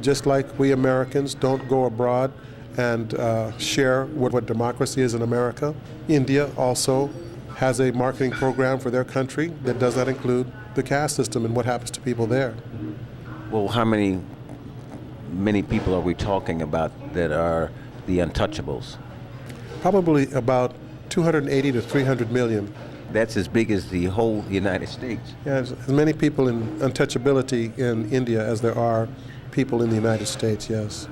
just 0.00 0.26
like 0.26 0.58
we 0.58 0.72
Americans 0.72 1.34
don't 1.34 1.68
go 1.68 1.84
abroad 1.84 2.32
and 2.76 3.14
uh, 3.14 3.56
share 3.58 4.06
what, 4.06 4.32
what 4.32 4.46
democracy 4.46 5.02
is 5.02 5.14
in 5.14 5.22
America, 5.22 5.74
India 6.08 6.50
also 6.56 7.10
has 7.56 7.80
a 7.80 7.90
marketing 7.92 8.30
program 8.30 8.78
for 8.78 8.90
their 8.90 9.04
country 9.04 9.48
that 9.64 9.80
does 9.80 9.96
not 9.96 10.06
include 10.08 10.50
the 10.76 10.82
caste 10.82 11.16
system 11.16 11.44
and 11.44 11.56
what 11.56 11.66
happens 11.66 11.90
to 11.90 12.00
people 12.00 12.26
there. 12.26 12.54
Well, 13.50 13.68
how 13.68 13.84
many 13.84 14.20
many 15.32 15.62
people 15.62 15.94
are 15.94 16.00
we 16.00 16.14
talking 16.14 16.62
about 16.62 16.90
that 17.12 17.32
are 17.32 17.70
the 18.08 18.18
untouchables? 18.18 18.96
Probably 19.80 20.32
about 20.32 20.74
280 21.10 21.72
to 21.72 21.80
300 21.80 22.32
million. 22.32 22.74
That's 23.12 23.36
as 23.36 23.46
big 23.46 23.70
as 23.70 23.88
the 23.88 24.06
whole 24.06 24.44
United 24.50 24.88
States. 24.88 25.34
Yeah, 25.46 25.54
as 25.54 25.88
many 25.88 26.12
people 26.12 26.48
in 26.48 26.66
untouchability 26.80 27.78
in 27.78 28.10
India 28.10 28.44
as 28.44 28.60
there 28.60 28.76
are 28.76 29.08
people 29.52 29.82
in 29.82 29.90
the 29.90 29.96
United 29.96 30.26
States, 30.26 30.68
yes. 30.68 31.06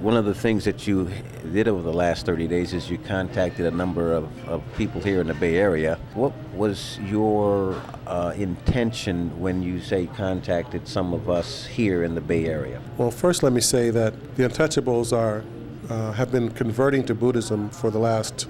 One 0.00 0.16
of 0.16 0.24
the 0.24 0.34
things 0.34 0.64
that 0.64 0.86
you 0.86 1.10
did 1.52 1.68
over 1.68 1.82
the 1.82 1.92
last 1.92 2.24
30 2.24 2.48
days 2.48 2.72
is 2.72 2.90
you 2.90 2.96
contacted 2.96 3.66
a 3.66 3.70
number 3.70 4.12
of, 4.12 4.48
of 4.48 4.62
people 4.76 5.00
here 5.02 5.20
in 5.20 5.26
the 5.26 5.34
Bay 5.34 5.56
Area. 5.56 5.98
What 6.14 6.32
was 6.54 6.98
your 7.00 7.80
uh, 8.06 8.32
intention 8.34 9.38
when 9.38 9.62
you 9.62 9.80
say 9.80 10.06
contacted 10.06 10.88
some 10.88 11.12
of 11.12 11.28
us 11.28 11.66
here 11.66 12.02
in 12.04 12.14
the 12.14 12.20
Bay 12.22 12.46
Area? 12.46 12.80
Well, 12.96 13.10
first, 13.10 13.42
let 13.42 13.52
me 13.52 13.60
say 13.60 13.90
that 13.90 14.36
the 14.36 14.44
Untouchables 14.44 15.14
are 15.14 15.44
uh, 15.90 16.12
have 16.12 16.30
been 16.30 16.50
converting 16.50 17.04
to 17.04 17.14
Buddhism 17.14 17.68
for 17.70 17.90
the 17.90 17.98
last 17.98 18.48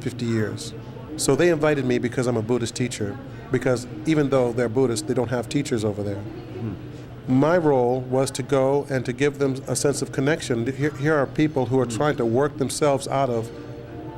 50 0.00 0.24
years. 0.24 0.72
So 1.16 1.34
they 1.34 1.50
invited 1.50 1.84
me 1.84 1.98
because 1.98 2.26
I'm 2.26 2.36
a 2.36 2.42
Buddhist 2.42 2.74
teacher, 2.74 3.18
because 3.50 3.86
even 4.06 4.30
though 4.30 4.52
they're 4.52 4.68
Buddhist, 4.68 5.08
they 5.08 5.14
don't 5.14 5.30
have 5.30 5.48
teachers 5.48 5.84
over 5.84 6.02
there. 6.02 6.16
Mm-hmm. 6.16 7.40
My 7.40 7.58
role 7.58 8.02
was 8.02 8.30
to 8.32 8.42
go 8.42 8.86
and 8.88 9.04
to 9.04 9.12
give 9.12 9.38
them 9.38 9.56
a 9.66 9.74
sense 9.74 10.00
of 10.00 10.12
connection. 10.12 10.72
Here, 10.72 10.90
here 10.90 11.14
are 11.14 11.26
people 11.26 11.66
who 11.66 11.80
are 11.80 11.86
mm-hmm. 11.86 11.96
trying 11.96 12.16
to 12.16 12.24
work 12.24 12.58
themselves 12.58 13.08
out 13.08 13.30
of 13.30 13.48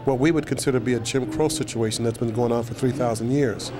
what 0.07 0.19
we 0.19 0.31
would 0.31 0.47
consider 0.47 0.79
to 0.79 0.85
be 0.85 0.95
a 0.95 1.01
Jim 1.01 1.31
Crow 1.33 1.49
situation 1.49 2.05
that's 2.05 2.19
been 2.19 2.33
going 2.33 2.53
on 2.53 2.65
for 2.65 2.75
3,000 2.75 3.31
years. 3.31 3.73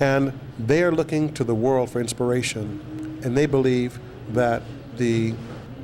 And 0.00 0.38
they 0.58 0.82
are 0.82 0.92
looking 0.92 1.32
to 1.34 1.44
the 1.44 1.54
world 1.54 1.90
for 1.90 2.00
inspiration, 2.00 3.20
and 3.22 3.36
they 3.36 3.46
believe 3.46 3.98
that 4.30 4.62
the 4.96 5.34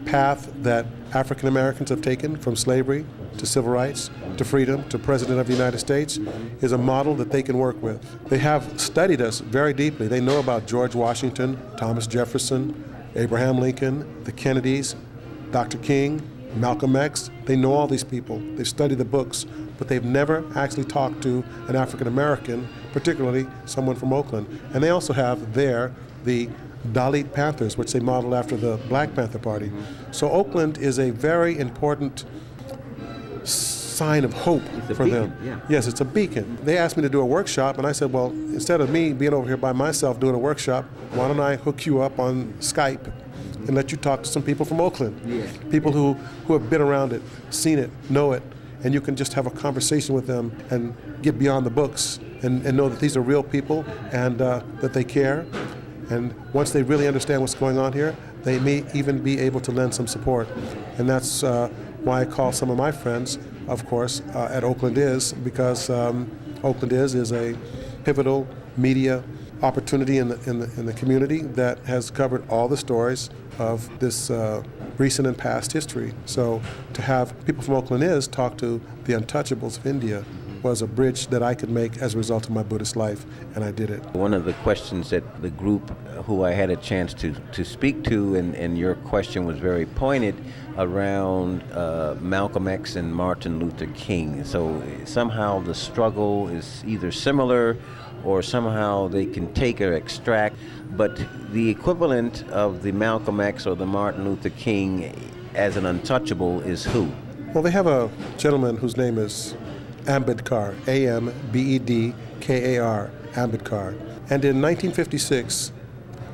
path 0.04 0.50
that 0.62 0.86
African 1.12 1.48
Americans 1.48 1.90
have 1.90 2.02
taken 2.02 2.36
from 2.36 2.54
slavery 2.54 3.04
to 3.38 3.46
civil 3.46 3.70
rights, 3.70 4.10
to 4.36 4.44
freedom, 4.44 4.88
to 4.90 4.98
President 4.98 5.40
of 5.40 5.46
the 5.46 5.52
United 5.52 5.78
States, 5.78 6.18
is 6.60 6.72
a 6.72 6.78
model 6.78 7.14
that 7.16 7.30
they 7.30 7.42
can 7.42 7.58
work 7.58 7.80
with. 7.82 8.00
They 8.28 8.38
have 8.38 8.80
studied 8.80 9.20
us 9.20 9.40
very 9.40 9.72
deeply. 9.72 10.06
They 10.06 10.20
know 10.20 10.38
about 10.38 10.66
George 10.66 10.94
Washington, 10.94 11.60
Thomas 11.76 12.06
Jefferson, 12.06 12.84
Abraham 13.16 13.58
Lincoln, 13.58 14.22
the 14.24 14.32
Kennedys, 14.32 14.94
Dr. 15.50 15.78
King, 15.78 16.22
Malcolm 16.54 16.94
X. 16.94 17.30
They 17.44 17.56
know 17.56 17.72
all 17.72 17.88
these 17.88 18.04
people. 18.04 18.40
They've 18.54 18.68
studied 18.68 18.98
the 18.98 19.04
books, 19.04 19.46
but 19.78 19.88
they've 19.88 20.04
never 20.04 20.44
actually 20.54 20.84
talked 20.84 21.22
to 21.22 21.44
an 21.68 21.74
African 21.74 22.06
American, 22.06 22.68
particularly 22.92 23.46
someone 23.66 23.96
from 23.96 24.12
Oakland. 24.12 24.46
And 24.74 24.82
they 24.82 24.90
also 24.90 25.12
have 25.12 25.54
there 25.54 25.92
the 26.24 26.48
Dalit 26.88 27.32
Panthers, 27.32 27.76
which 27.76 27.92
they 27.92 28.00
modeled 28.00 28.34
after 28.34 28.56
the 28.56 28.78
Black 28.88 29.14
Panther 29.14 29.38
Party. 29.38 29.70
So 30.10 30.30
Oakland 30.30 30.78
is 30.78 30.98
a 30.98 31.10
very 31.10 31.58
important 31.58 32.24
sign 33.44 34.24
of 34.24 34.32
hope 34.32 34.62
for 34.94 35.04
beacon, 35.04 35.10
them. 35.10 35.36
yeah. 35.44 35.60
Yes, 35.68 35.86
it's 35.86 36.00
a 36.00 36.04
beacon. 36.04 36.58
They 36.64 36.78
asked 36.78 36.96
me 36.96 37.02
to 37.02 37.08
do 37.08 37.20
a 37.20 37.26
workshop, 37.26 37.76
and 37.76 37.86
I 37.86 37.92
said, 37.92 38.12
well, 38.12 38.30
instead 38.30 38.80
of 38.80 38.90
me 38.90 39.12
being 39.12 39.34
over 39.34 39.46
here 39.46 39.58
by 39.58 39.72
myself 39.72 40.18
doing 40.18 40.34
a 40.34 40.38
workshop, 40.38 40.84
why 41.12 41.28
don't 41.28 41.40
I 41.40 41.56
hook 41.56 41.84
you 41.84 42.00
up 42.00 42.18
on 42.18 42.54
Skype 42.60 43.12
and 43.66 43.74
let 43.74 43.92
you 43.92 43.98
talk 43.98 44.22
to 44.22 44.28
some 44.28 44.42
people 44.42 44.64
from 44.64 44.80
Oakland? 44.80 45.20
Yeah. 45.26 45.46
People 45.70 45.92
who, 45.92 46.14
who 46.46 46.54
have 46.54 46.70
been 46.70 46.80
around 46.80 47.12
it, 47.12 47.20
seen 47.50 47.78
it, 47.78 47.90
know 48.08 48.32
it, 48.32 48.42
and 48.82 48.94
you 48.94 49.02
can 49.02 49.16
just 49.16 49.34
have 49.34 49.46
a 49.46 49.50
conversation 49.50 50.14
with 50.14 50.26
them 50.26 50.56
and 50.70 50.96
get 51.20 51.38
beyond 51.38 51.66
the 51.66 51.70
books 51.70 52.18
and, 52.42 52.64
and 52.64 52.76
know 52.76 52.88
that 52.88 53.00
these 53.00 53.16
are 53.18 53.20
real 53.20 53.42
people 53.42 53.84
and 54.12 54.40
uh, 54.40 54.62
that 54.80 54.94
they 54.94 55.04
care. 55.04 55.44
And 56.10 56.34
once 56.52 56.72
they 56.72 56.82
really 56.82 57.06
understand 57.06 57.40
what's 57.40 57.54
going 57.54 57.78
on 57.78 57.92
here, 57.92 58.14
they 58.42 58.58
may 58.58 58.84
even 58.94 59.22
be 59.22 59.38
able 59.38 59.60
to 59.60 59.72
lend 59.72 59.94
some 59.94 60.06
support. 60.06 60.48
And 60.98 61.08
that's 61.08 61.42
uh, 61.42 61.68
why 62.02 62.22
I 62.22 62.24
call 62.24 62.52
some 62.52 62.70
of 62.70 62.76
my 62.76 62.90
friends, 62.90 63.38
of 63.68 63.86
course, 63.86 64.20
uh, 64.34 64.50
at 64.50 64.64
Oakland 64.64 64.98
Is, 64.98 65.32
because 65.32 65.88
um, 65.88 66.30
Oakland 66.64 66.92
Is 66.92 67.14
is 67.14 67.32
a 67.32 67.56
pivotal 68.04 68.46
media 68.76 69.22
opportunity 69.62 70.18
in 70.18 70.28
the, 70.28 70.50
in, 70.50 70.58
the, 70.58 70.80
in 70.80 70.86
the 70.86 70.92
community 70.94 71.42
that 71.42 71.78
has 71.80 72.10
covered 72.10 72.48
all 72.48 72.66
the 72.66 72.76
stories 72.76 73.30
of 73.58 73.90
this 74.00 74.30
uh, 74.30 74.62
recent 74.96 75.28
and 75.28 75.36
past 75.36 75.72
history. 75.72 76.14
So 76.24 76.62
to 76.94 77.02
have 77.02 77.34
people 77.44 77.62
from 77.62 77.74
Oakland 77.74 78.02
Is 78.02 78.26
talk 78.26 78.56
to 78.58 78.80
the 79.04 79.12
untouchables 79.12 79.78
of 79.78 79.86
India 79.86 80.24
was 80.62 80.82
a 80.82 80.86
bridge 80.86 81.28
that 81.28 81.42
I 81.42 81.54
could 81.54 81.70
make 81.70 81.98
as 81.98 82.14
a 82.14 82.18
result 82.18 82.44
of 82.44 82.50
my 82.50 82.62
Buddhist 82.62 82.96
life, 82.96 83.24
and 83.54 83.64
I 83.64 83.70
did 83.70 83.90
it. 83.90 84.02
One 84.14 84.34
of 84.34 84.44
the 84.44 84.52
questions 84.54 85.10
that 85.10 85.42
the 85.42 85.50
group 85.50 85.90
who 86.24 86.44
I 86.44 86.52
had 86.52 86.70
a 86.70 86.76
chance 86.76 87.14
to, 87.14 87.32
to 87.52 87.64
speak 87.64 88.04
to, 88.04 88.34
and, 88.34 88.54
and 88.54 88.78
your 88.78 88.94
question 88.94 89.44
was 89.46 89.58
very 89.58 89.86
pointed 89.86 90.34
around 90.76 91.62
uh, 91.72 92.16
Malcolm 92.20 92.68
X 92.68 92.96
and 92.96 93.14
Martin 93.14 93.58
Luther 93.58 93.86
King. 93.94 94.44
So 94.44 94.82
somehow 95.04 95.60
the 95.60 95.74
struggle 95.74 96.48
is 96.48 96.84
either 96.86 97.10
similar 97.10 97.76
or 98.24 98.42
somehow 98.42 99.08
they 99.08 99.26
can 99.26 99.52
take 99.54 99.80
or 99.80 99.94
extract, 99.94 100.56
but 100.92 101.18
the 101.52 101.70
equivalent 101.70 102.44
of 102.50 102.82
the 102.82 102.92
Malcolm 102.92 103.40
X 103.40 103.66
or 103.66 103.74
the 103.74 103.86
Martin 103.86 104.24
Luther 104.24 104.50
King 104.50 105.14
as 105.54 105.76
an 105.76 105.86
untouchable 105.86 106.60
is 106.60 106.84
who? 106.84 107.10
Well, 107.54 107.62
they 107.62 107.70
have 107.70 107.86
a 107.86 108.10
gentleman 108.36 108.76
whose 108.76 108.96
name 108.96 109.18
is 109.18 109.54
Ambedkar, 110.04 110.74
A 110.86 111.08
M 111.08 111.32
B 111.52 111.76
E 111.76 111.78
D 111.78 112.14
K 112.40 112.76
A 112.76 112.84
R, 112.84 113.10
Ambedkar. 113.32 113.94
And 114.30 114.44
in 114.44 114.60
1956, 114.60 115.72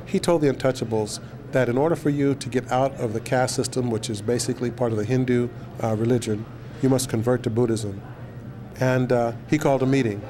he 0.05 0.19
told 0.19 0.41
the 0.41 0.47
Untouchables 0.47 1.19
that 1.51 1.69
in 1.69 1.77
order 1.77 1.95
for 1.95 2.09
you 2.09 2.35
to 2.35 2.49
get 2.49 2.69
out 2.71 2.93
of 2.99 3.13
the 3.13 3.19
caste 3.19 3.55
system, 3.55 3.89
which 3.89 4.09
is 4.09 4.21
basically 4.21 4.69
part 4.71 4.91
of 4.91 4.97
the 4.97 5.05
Hindu 5.05 5.49
uh, 5.83 5.95
religion, 5.95 6.45
you 6.81 6.89
must 6.89 7.09
convert 7.09 7.43
to 7.43 7.49
Buddhism. 7.49 8.01
And 8.79 9.11
uh, 9.11 9.33
he 9.49 9.57
called 9.57 9.81
a 9.81 9.85
meeting. 9.85 10.21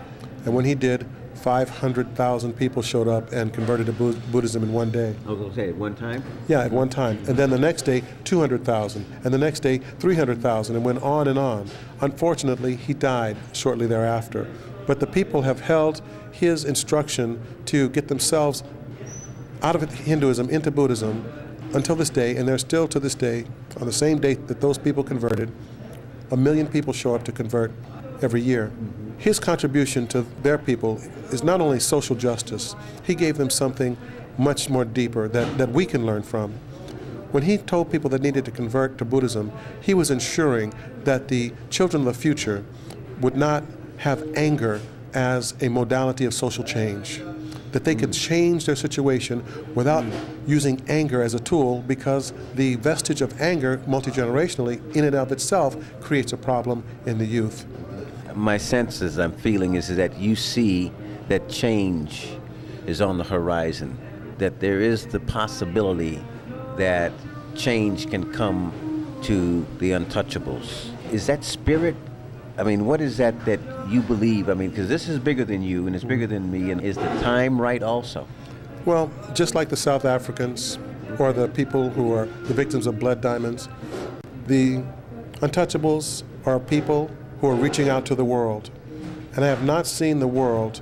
And 0.45 0.53
when 0.53 0.65
he 0.65 0.75
did, 0.75 1.05
500,000 1.38 2.53
people 2.53 2.81
showed 2.81 3.07
up 3.07 3.31
and 3.31 3.53
converted 3.53 3.85
to 3.85 3.93
Buddhism 3.93 4.63
in 4.63 4.73
one 4.73 4.91
day. 4.91 5.15
I 5.25 5.29
was 5.29 5.39
going 5.39 5.49
to 5.49 5.55
say, 5.55 5.69
at 5.69 5.75
one 5.75 5.95
time? 5.95 6.23
Yeah, 6.47 6.63
at 6.63 6.71
one 6.71 6.89
time. 6.89 7.17
And 7.27 7.38
then 7.38 7.49
the 7.49 7.59
next 7.59 7.83
day, 7.83 8.03
200,000. 8.23 9.05
And 9.23 9.33
the 9.33 9.38
next 9.38 9.61
day, 9.61 9.77
300,000. 9.77 10.75
And 10.75 10.83
went 10.83 11.01
on 11.01 11.27
and 11.27 11.39
on. 11.39 11.69
Unfortunately, 12.01 12.75
he 12.75 12.93
died 12.93 13.38
shortly 13.53 13.88
thereafter. 13.88 14.47
But 14.85 14.99
the 14.99 15.07
people 15.07 15.43
have 15.43 15.61
held 15.61 16.01
his 16.31 16.65
instruction 16.65 17.41
to 17.65 17.89
get 17.89 18.07
themselves 18.07 18.63
out 19.61 19.75
of 19.75 19.91
Hinduism 19.91 20.49
into 20.49 20.71
Buddhism 20.71 21.27
until 21.73 21.95
this 21.95 22.09
day. 22.09 22.35
And 22.35 22.47
they're 22.47 22.57
still 22.57 22.88
to 22.88 22.99
this 22.99 23.15
day, 23.15 23.45
on 23.79 23.85
the 23.85 23.93
same 23.93 24.19
date 24.19 24.47
that 24.47 24.61
those 24.61 24.77
people 24.77 25.03
converted, 25.03 25.51
a 26.31 26.38
million 26.38 26.67
people 26.67 26.93
show 26.93 27.15
up 27.15 27.23
to 27.25 27.31
convert 27.31 27.71
every 28.22 28.41
year. 28.41 28.72
His 29.18 29.39
contribution 29.39 30.07
to 30.07 30.22
their 30.43 30.57
people 30.57 31.01
is 31.32 31.43
not 31.43 31.61
only 31.61 31.80
social 31.80 32.15
justice, 32.15 32.76
he 33.03 33.15
gave 33.15 33.38
them 33.38 33.49
something 33.49 33.97
much 34.38 34.70
more 34.70 34.86
deeper 34.86 35.28
that, 35.28 35.57
that 35.57 35.70
we 35.70 35.86
can 35.86 36.05
learn 36.05 36.24
from. 36.24 36.53
When 37.32 37.43
he 37.43 37.57
told 37.57 37.91
people 37.91 38.09
that 38.11 38.22
needed 38.22 38.45
to 38.45 38.51
convert 38.51 38.97
to 38.99 39.05
Buddhism, 39.05 39.51
he 39.82 39.93
was 39.93 40.11
ensuring 40.11 40.74
that 41.03 41.28
the 41.28 41.51
children 41.70 42.07
of 42.07 42.13
the 42.15 42.20
future 42.20 42.63
would 43.20 43.36
not 43.36 43.63
have 43.97 44.24
anger 44.36 44.80
as 45.13 45.53
a 45.61 45.68
modality 45.68 46.26
of 46.26 46.34
social 46.34 46.63
change. 46.63 47.22
That 47.72 47.84
they 47.84 47.95
could 47.95 48.13
change 48.13 48.65
their 48.65 48.76
situation 48.76 49.43
without 49.76 50.05
using 50.45 50.82
anger 50.88 51.22
as 51.22 51.34
a 51.34 51.39
tool 51.39 51.84
because 51.86 52.32
the 52.55 52.76
vestige 52.76 53.22
of 53.22 53.41
anger 53.41 53.82
multi 53.88 54.09
generationally, 54.11 54.80
in 54.95 55.03
and 55.03 55.15
of 55.15 55.32
itself, 55.32 55.76
creates 55.99 56.32
a 56.32 56.38
problem 56.38 56.84
in 57.05 57.18
the 57.18 57.26
youth. 57.26 57.65
My 58.38 58.57
senses 58.57 59.17
I'm 59.17 59.31
feeling 59.31 59.73
is 59.73 59.88
that 59.95 60.19
you 60.19 60.35
see 60.35 60.91
that 61.27 61.49
change 61.49 62.27
is 62.85 63.01
on 63.01 63.17
the 63.17 63.23
horizon, 63.23 63.97
that 64.38 64.59
there 64.59 64.79
is 64.79 65.07
the 65.07 65.19
possibility 65.19 66.23
that 66.77 67.11
change 67.55 68.11
can 68.11 68.31
come 68.31 68.71
to 69.23 69.65
the 69.79 69.89
untouchables. 69.89 70.91
Is 71.11 71.25
that 71.25 71.43
spirit? 71.43 71.95
I 72.59 72.63
mean, 72.63 72.85
what 72.85 73.01
is 73.01 73.17
that 73.17 73.43
that 73.45 73.59
you 73.89 74.03
believe? 74.03 74.49
I 74.49 74.53
mean, 74.53 74.69
because 74.69 74.88
this 74.88 75.09
is 75.09 75.17
bigger 75.17 75.43
than 75.43 75.63
you 75.63 75.88
and 75.88 75.95
it's 75.95 76.05
bigger 76.05 76.27
than 76.27 76.51
me, 76.51 76.69
and 76.69 76.79
is 76.79 76.95
the 76.95 77.09
time 77.21 77.59
right 77.59 77.81
also? 77.81 78.27
Well, 78.85 79.11
just 79.33 79.55
like 79.55 79.69
the 79.69 79.75
South 79.75 80.05
Africans 80.05 80.77
or 81.17 81.33
the 81.33 81.47
people 81.47 81.89
who 81.89 82.13
are 82.13 82.27
the 82.43 82.53
victims 82.53 82.85
of 82.85 82.99
blood 82.99 83.19
diamonds, 83.19 83.67
the 84.45 84.83
untouchables 85.41 86.21
are 86.45 86.59
people 86.59 87.09
who 87.41 87.47
are 87.47 87.55
reaching 87.55 87.89
out 87.89 88.05
to 88.07 88.15
the 88.15 88.25
world. 88.25 88.69
And 89.35 89.45
I 89.45 89.47
have 89.47 89.63
not 89.63 89.85
seen 89.85 90.19
the 90.19 90.27
world 90.27 90.81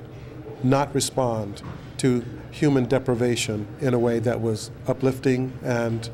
not 0.64 0.94
respond 0.96 1.62
to 1.98 2.24
human 2.52 2.86
deprivation 2.86 3.68
in 3.82 3.94
a 3.94 4.00
way 4.00 4.20
that 4.20 4.40
was 4.40 4.72
uplifting 4.88 5.52
and 5.64 6.10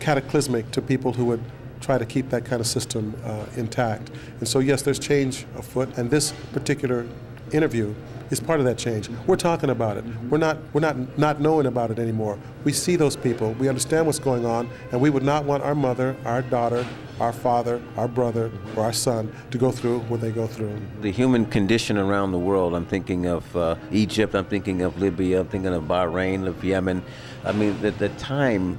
cataclysmic 0.00 0.70
to 0.70 0.80
people 0.80 1.12
who 1.12 1.26
would 1.26 1.42
try 1.80 1.98
to 1.98 2.06
keep 2.06 2.30
that 2.30 2.44
kind 2.44 2.60
of 2.60 2.66
system 2.66 3.14
uh, 3.24 3.44
intact. 3.56 4.10
And 4.38 4.48
so, 4.48 4.60
yes, 4.60 4.82
there's 4.82 4.98
change 4.98 5.44
afoot, 5.56 5.98
and 5.98 6.10
this 6.10 6.32
particular 6.52 7.06
interview 7.52 7.94
is 8.30 8.40
part 8.40 8.60
of 8.60 8.64
that 8.64 8.78
change. 8.78 9.10
We're 9.26 9.36
talking 9.36 9.68
about 9.68 9.98
it. 9.98 10.04
We're 10.30 10.38
not 10.38 10.56
we're 10.72 10.80
not 10.80 11.18
not 11.18 11.40
knowing 11.40 11.66
about 11.66 11.90
it 11.90 11.98
anymore. 11.98 12.38
We 12.64 12.72
see 12.72 12.96
those 12.96 13.14
people. 13.14 13.52
We 13.54 13.68
understand 13.68 14.06
what's 14.06 14.18
going 14.18 14.46
on, 14.46 14.70
and 14.90 15.00
we 15.00 15.10
would 15.10 15.22
not 15.22 15.44
want 15.44 15.62
our 15.62 15.74
mother, 15.74 16.16
our 16.24 16.40
daughter, 16.40 16.86
our 17.22 17.32
father, 17.32 17.80
our 17.96 18.08
brother, 18.08 18.50
or 18.76 18.82
our 18.82 18.92
son 18.92 19.32
to 19.52 19.56
go 19.56 19.70
through 19.70 20.00
what 20.00 20.20
they 20.20 20.32
go 20.32 20.48
through. 20.48 20.76
The 21.02 21.12
human 21.12 21.46
condition 21.46 21.96
around 21.96 22.32
the 22.32 22.38
world, 22.38 22.74
I'm 22.74 22.84
thinking 22.84 23.26
of 23.26 23.56
uh, 23.56 23.76
Egypt, 23.92 24.34
I'm 24.34 24.44
thinking 24.44 24.82
of 24.82 25.00
Libya, 25.00 25.40
I'm 25.40 25.46
thinking 25.46 25.72
of 25.72 25.84
Bahrain, 25.84 26.48
of 26.48 26.64
Yemen. 26.64 27.00
I 27.44 27.52
mean, 27.52 27.80
the, 27.80 27.92
the 27.92 28.08
time 28.10 28.76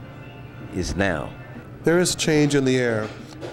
is 0.75 0.93
now. 0.97 1.31
There 1.85 1.99
is 1.99 2.15
change 2.15 2.53
in 2.53 2.65
the 2.65 2.77
air, 2.77 3.07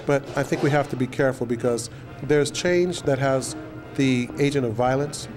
but 0.06 0.24
I 0.36 0.42
think 0.42 0.64
we 0.64 0.70
have 0.70 0.88
to 0.90 0.96
be 0.96 1.06
careful 1.06 1.46
because 1.46 1.88
there's 2.24 2.50
change 2.50 3.02
that 3.02 3.20
has 3.20 3.54
the 3.94 4.28
agent 4.40 4.66
of 4.66 4.72
violence 4.72 5.28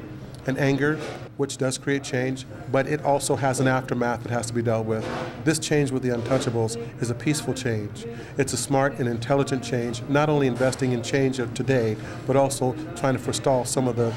and 0.47 0.57
anger, 0.57 0.99
which 1.43 1.57
does 1.57 1.77
create 1.77 2.01
change, 2.05 2.45
but 2.71 2.87
it 2.87 3.03
also 3.03 3.35
has 3.35 3.59
an 3.59 3.67
aftermath 3.67 4.23
that 4.23 4.31
has 4.31 4.45
to 4.45 4.53
be 4.53 4.61
dealt 4.61 4.85
with. 4.85 5.05
This 5.43 5.59
change 5.59 5.91
with 5.91 6.01
the 6.01 6.07
untouchables 6.07 6.77
is 7.01 7.09
a 7.09 7.13
peaceful 7.13 7.53
change. 7.53 8.05
It's 8.37 8.53
a 8.53 8.57
smart 8.57 8.97
and 8.99 9.09
intelligent 9.09 9.61
change, 9.61 10.01
not 10.03 10.29
only 10.29 10.47
investing 10.47 10.93
in 10.93 11.03
change 11.03 11.39
of 11.39 11.53
today, 11.53 11.97
but 12.25 12.37
also 12.37 12.73
trying 12.95 13.15
to 13.15 13.19
forestall 13.19 13.65
some 13.65 13.89
of 13.89 13.97
the 13.97 14.13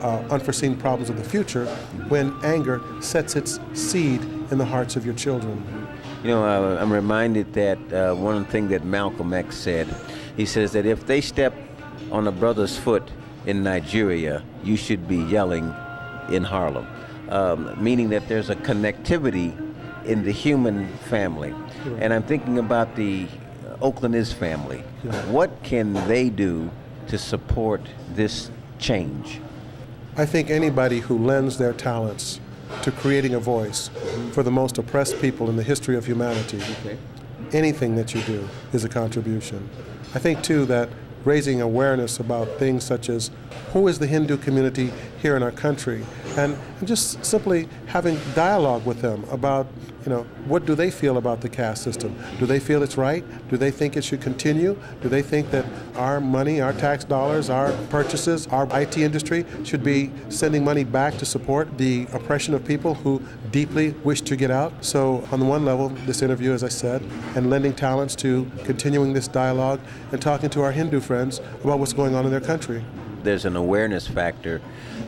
uh, 0.00 0.24
unforeseen 0.28 0.74
problems 0.76 1.08
of 1.08 1.16
the 1.18 1.22
future 1.22 1.66
when 2.08 2.34
anger 2.42 2.82
sets 3.00 3.36
its 3.36 3.60
seed 3.74 4.20
in 4.50 4.58
the 4.58 4.64
hearts 4.64 4.96
of 4.96 5.06
your 5.06 5.14
children. 5.14 5.56
You 6.24 6.30
know, 6.30 6.44
uh, 6.44 6.82
I'm 6.82 6.92
reminded 6.92 7.52
that 7.52 7.78
uh, 7.92 8.12
one 8.16 8.44
thing 8.44 8.66
that 8.70 8.84
Malcolm 8.84 9.32
X 9.32 9.56
said, 9.56 9.86
he 10.36 10.46
says 10.46 10.72
that 10.72 10.84
if 10.84 11.06
they 11.06 11.20
step 11.20 11.54
on 12.10 12.26
a 12.26 12.32
brother's 12.32 12.76
foot 12.76 13.08
in 13.46 13.62
Nigeria, 13.62 14.42
you 14.64 14.76
should 14.76 15.06
be 15.06 15.18
yelling 15.18 15.72
in 16.30 16.44
Harlem, 16.44 16.86
um, 17.28 17.82
meaning 17.82 18.10
that 18.10 18.28
there's 18.28 18.50
a 18.50 18.56
connectivity 18.56 19.56
in 20.04 20.22
the 20.24 20.32
human 20.32 20.88
family. 20.98 21.54
And 21.98 22.12
I'm 22.12 22.22
thinking 22.22 22.58
about 22.58 22.96
the 22.96 23.26
Oakland 23.80 24.14
is 24.14 24.32
family. 24.32 24.78
What 25.28 25.62
can 25.62 25.94
they 26.08 26.28
do 26.30 26.70
to 27.08 27.18
support 27.18 27.80
this 28.14 28.50
change? 28.78 29.40
I 30.16 30.26
think 30.26 30.50
anybody 30.50 31.00
who 31.00 31.18
lends 31.18 31.58
their 31.58 31.72
talents 31.72 32.40
to 32.82 32.90
creating 32.90 33.34
a 33.34 33.40
voice 33.40 33.90
for 34.32 34.42
the 34.42 34.50
most 34.50 34.78
oppressed 34.78 35.20
people 35.20 35.48
in 35.48 35.56
the 35.56 35.62
history 35.62 35.96
of 35.96 36.06
humanity, 36.06 36.60
anything 37.52 37.96
that 37.96 38.14
you 38.14 38.20
do 38.22 38.48
is 38.72 38.84
a 38.84 38.88
contribution. 38.88 39.68
I 40.14 40.18
think, 40.18 40.42
too, 40.42 40.64
that 40.66 40.88
raising 41.24 41.60
awareness 41.60 42.18
about 42.20 42.48
things 42.58 42.84
such 42.84 43.08
as 43.08 43.30
who 43.72 43.88
is 43.88 43.98
the 43.98 44.06
Hindu 44.06 44.36
community 44.36 44.92
here 45.20 45.36
in 45.36 45.42
our 45.42 45.52
country, 45.52 46.04
and, 46.40 46.56
and 46.78 46.88
just 46.88 47.22
simply 47.24 47.68
having 47.86 48.18
dialogue 48.34 48.86
with 48.86 49.02
them 49.02 49.24
about, 49.30 49.66
you 50.04 50.10
know, 50.10 50.22
what 50.46 50.64
do 50.64 50.74
they 50.74 50.90
feel 50.90 51.18
about 51.18 51.42
the 51.42 51.48
caste 51.48 51.82
system? 51.82 52.16
Do 52.38 52.46
they 52.46 52.58
feel 52.58 52.82
it's 52.82 52.96
right? 52.96 53.22
Do 53.50 53.58
they 53.58 53.70
think 53.70 53.96
it 53.96 54.04
should 54.04 54.22
continue? 54.22 54.78
Do 55.02 55.10
they 55.10 55.20
think 55.20 55.50
that 55.50 55.66
our 55.96 56.18
money, 56.18 56.62
our 56.62 56.72
tax 56.72 57.04
dollars, 57.04 57.50
our 57.50 57.72
purchases, 57.90 58.46
our 58.46 58.66
IT 58.80 58.96
industry 58.96 59.44
should 59.64 59.84
be 59.84 60.10
sending 60.30 60.64
money 60.64 60.84
back 60.84 61.18
to 61.18 61.26
support 61.26 61.76
the 61.76 62.06
oppression 62.14 62.54
of 62.54 62.64
people 62.64 62.94
who 62.94 63.20
deeply 63.50 63.90
wish 64.02 64.22
to 64.22 64.34
get 64.34 64.50
out? 64.50 64.72
So, 64.82 65.22
on 65.30 65.40
the 65.40 65.46
one 65.46 65.66
level, 65.66 65.90
this 66.06 66.22
interview, 66.22 66.52
as 66.52 66.64
I 66.64 66.68
said, 66.68 67.02
and 67.34 67.50
lending 67.50 67.74
talents 67.74 68.16
to 68.16 68.50
continuing 68.64 69.12
this 69.12 69.28
dialogue 69.28 69.80
and 70.12 70.22
talking 70.22 70.48
to 70.50 70.62
our 70.62 70.72
Hindu 70.72 71.00
friends 71.00 71.40
about 71.62 71.78
what's 71.78 71.92
going 71.92 72.14
on 72.14 72.24
in 72.24 72.30
their 72.30 72.40
country 72.40 72.82
there's 73.24 73.44
an 73.44 73.56
awareness 73.56 74.06
factor 74.06 74.60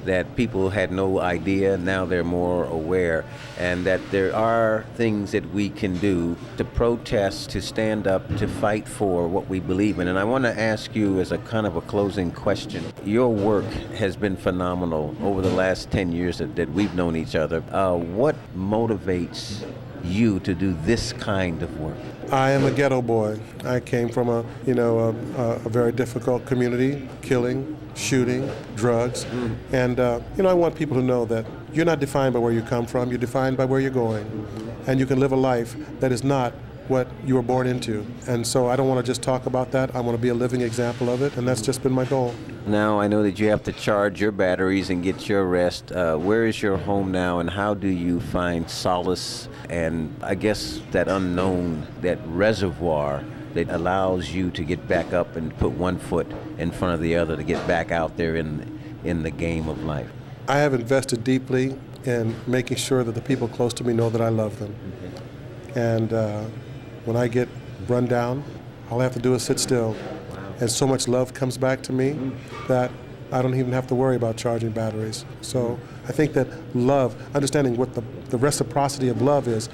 that 0.05 0.37
people 0.37 0.71
had 0.71 0.91
no 0.91 1.21
idea. 1.21 1.77
Now 1.77 2.05
they're 2.05 2.25
more 2.25 2.65
aware, 2.65 3.25
and 3.59 3.85
that 3.87 4.01
there 4.11 4.35
are 4.35 4.85
things 4.95 5.33
that 5.33 5.51
we 5.53 5.71
can 5.71 5.97
do 5.99 6.37
to 6.57 6.65
protest, 6.65 7.51
to 7.51 7.63
stand 7.63 8.07
up, 8.07 8.27
to 8.37 8.49
fight 8.49 8.89
for 8.89 9.29
what 9.29 9.49
we 9.49 9.61
believe 9.61 9.99
in. 9.99 10.09
And 10.09 10.19
I 10.19 10.25
want 10.25 10.45
to 10.45 10.59
ask 10.59 10.95
you, 10.95 11.21
as 11.21 11.33
a 11.33 11.39
kind 11.39 11.67
of 11.67 11.77
a 11.77 11.83
closing 11.83 12.31
question, 12.31 12.85
your 13.05 13.29
work 13.29 13.67
has 13.95 14.17
been 14.17 14.37
phenomenal 14.37 15.15
over 15.23 15.41
the 15.41 15.51
last 15.51 15.91
10 15.91 16.13
years 16.13 16.39
that, 16.39 16.57
that 16.57 16.71
we've 16.73 16.95
known 16.95 17.17
each 17.17 17.35
other. 17.35 17.63
Uh, 17.71 17.95
what 17.95 18.37
motivates 18.57 19.65
you 20.05 20.41
to 20.41 20.55
do 20.55 20.77
this 20.85 21.13
kind 21.13 21.63
of 21.63 21.81
work? 21.81 21.97
I 22.33 22.53
am 22.53 22.65
a 22.65 22.71
ghetto 22.71 23.03
boy. 23.03 23.39
I 23.63 23.79
came 23.81 24.09
from 24.09 24.31
a, 24.31 24.43
you 24.67 24.73
know, 24.73 24.99
a, 25.37 25.43
a 25.43 25.69
very 25.69 25.93
difficult 25.93 26.47
community, 26.47 27.07
killing, 27.21 27.77
shooting, 27.95 28.51
drugs, 28.75 29.27
mm. 29.27 29.55
and 29.71 30.01
uh, 30.01 30.19
you 30.39 30.43
know, 30.43 30.49
I 30.49 30.55
want 30.55 30.75
people 30.75 30.97
to 30.97 31.03
know 31.03 31.27
that 31.27 31.45
you're 31.75 31.85
not 31.85 32.01
defined 32.01 32.33
by 32.33 32.41
where 32.41 32.53
you 32.53 32.63
come 32.63 32.87
from. 32.87 33.11
You're 33.11 33.19
defined 33.19 33.59
by 33.59 33.67
where 33.67 33.81
you're 33.81 33.91
going, 33.91 34.25
and 34.87 34.99
you 34.99 35.05
can 35.05 35.21
live 35.21 35.33
a 35.33 35.37
life 35.37 35.77
that 36.01 36.11
is 36.11 36.25
not 36.25 36.55
what 36.93 37.09
you 37.25 37.35
were 37.35 37.43
born 37.43 37.67
into. 37.67 38.07
And 38.29 38.47
so 38.47 38.69
I 38.69 38.77
don't 38.77 38.87
want 38.87 39.05
to 39.05 39.11
just 39.11 39.23
talk 39.23 39.47
about 39.47 39.73
that. 39.73 39.97
I 39.97 40.01
want 40.01 40.15
to 40.15 40.23
be 40.23 40.29
a 40.29 40.35
living 40.35 40.61
example 40.61 41.09
of 41.09 41.23
it, 41.23 41.37
and 41.39 41.49
that's 41.49 41.63
just 41.63 41.83
been 41.83 41.93
my 41.93 42.05
goal. 42.05 42.35
Now 42.67 43.01
I 43.01 43.09
know 43.09 43.23
that 43.23 43.41
you 43.41 43.49
have 43.49 43.65
to 43.65 43.73
charge 43.73 44.21
your 44.21 44.31
batteries 44.31 44.91
and 44.91 45.03
get 45.03 45.29
your 45.29 45.45
rest. 45.45 45.91
Uh, 45.91 46.17
where 46.17 46.45
is 46.47 46.63
your 46.63 46.77
home 46.77 47.11
now, 47.11 47.41
and 47.41 47.49
how 47.49 47.73
do 47.73 47.89
you 47.89 48.21
find 48.21 48.71
solace 48.71 49.49
and 49.71 50.15
I 50.23 50.35
guess 50.35 50.81
that 50.91 51.09
unknown, 51.09 51.87
that 52.03 52.19
reservoir 52.27 53.25
that 53.55 53.71
allows 53.71 54.31
you 54.31 54.51
to 54.51 54.63
get 54.63 54.87
back 54.87 55.13
up 55.15 55.35
and 55.37 55.57
put 55.59 55.73
one 55.73 55.99
foot 55.99 56.27
in 56.59 56.71
front 56.71 56.95
of 56.95 57.01
the 57.01 57.17
other 57.17 57.37
to 57.37 57.43
get 57.43 57.67
back 57.67 57.91
out 57.91 58.17
there 58.17 58.37
in 58.37 58.79
in 59.03 59.23
the 59.23 59.31
game 59.31 59.67
of 59.69 59.83
life? 59.83 60.11
I 60.47 60.59
have 60.59 60.75
invested 60.75 61.25
deeply 61.25 61.79
in 62.05 62.37
making 62.47 62.77
sure 62.77 63.03
that 63.03 63.15
the 63.15 63.21
people 63.23 63.49
close 63.49 63.73
to 63.75 63.85
me 63.85 63.95
know 63.95 64.11
that 64.11 64.21
I 64.21 64.29
love 64.29 64.59
them. 64.59 64.75
And 65.75 66.13
uh, 66.13 66.45
when 67.05 67.17
I 67.17 67.29
get 67.29 67.49
run 67.89 68.07
down, 68.07 68.45
all 68.91 69.01
I 69.01 69.05
have 69.05 69.15
to 69.15 69.21
do 69.21 69.35
is 69.35 69.43
sit 69.43 69.59
still. 69.59 69.97
And 70.61 70.71
so 70.71 70.87
much 70.87 71.09
love 71.09 71.35
comes 71.35 71.59
back 71.59 71.83
to 71.85 71.93
me 71.93 72.17
that 72.69 72.91
I 73.33 73.41
don't 73.41 73.55
even 73.55 73.73
have 73.73 73.87
to 73.89 73.95
worry 73.95 74.17
about 74.17 74.37
charging 74.37 74.71
batteries. 74.71 75.25
So 75.41 75.61
mm-hmm. 75.61 76.07
I 76.07 76.13
think 76.13 76.35
that 76.35 76.47
love, 76.77 77.17
understanding 77.35 77.77
what 77.77 77.95
the, 77.95 78.03
the 78.29 78.37
reciprocity 78.37 79.09
of 79.09 79.23
love 79.23 79.49
is, 79.49 79.69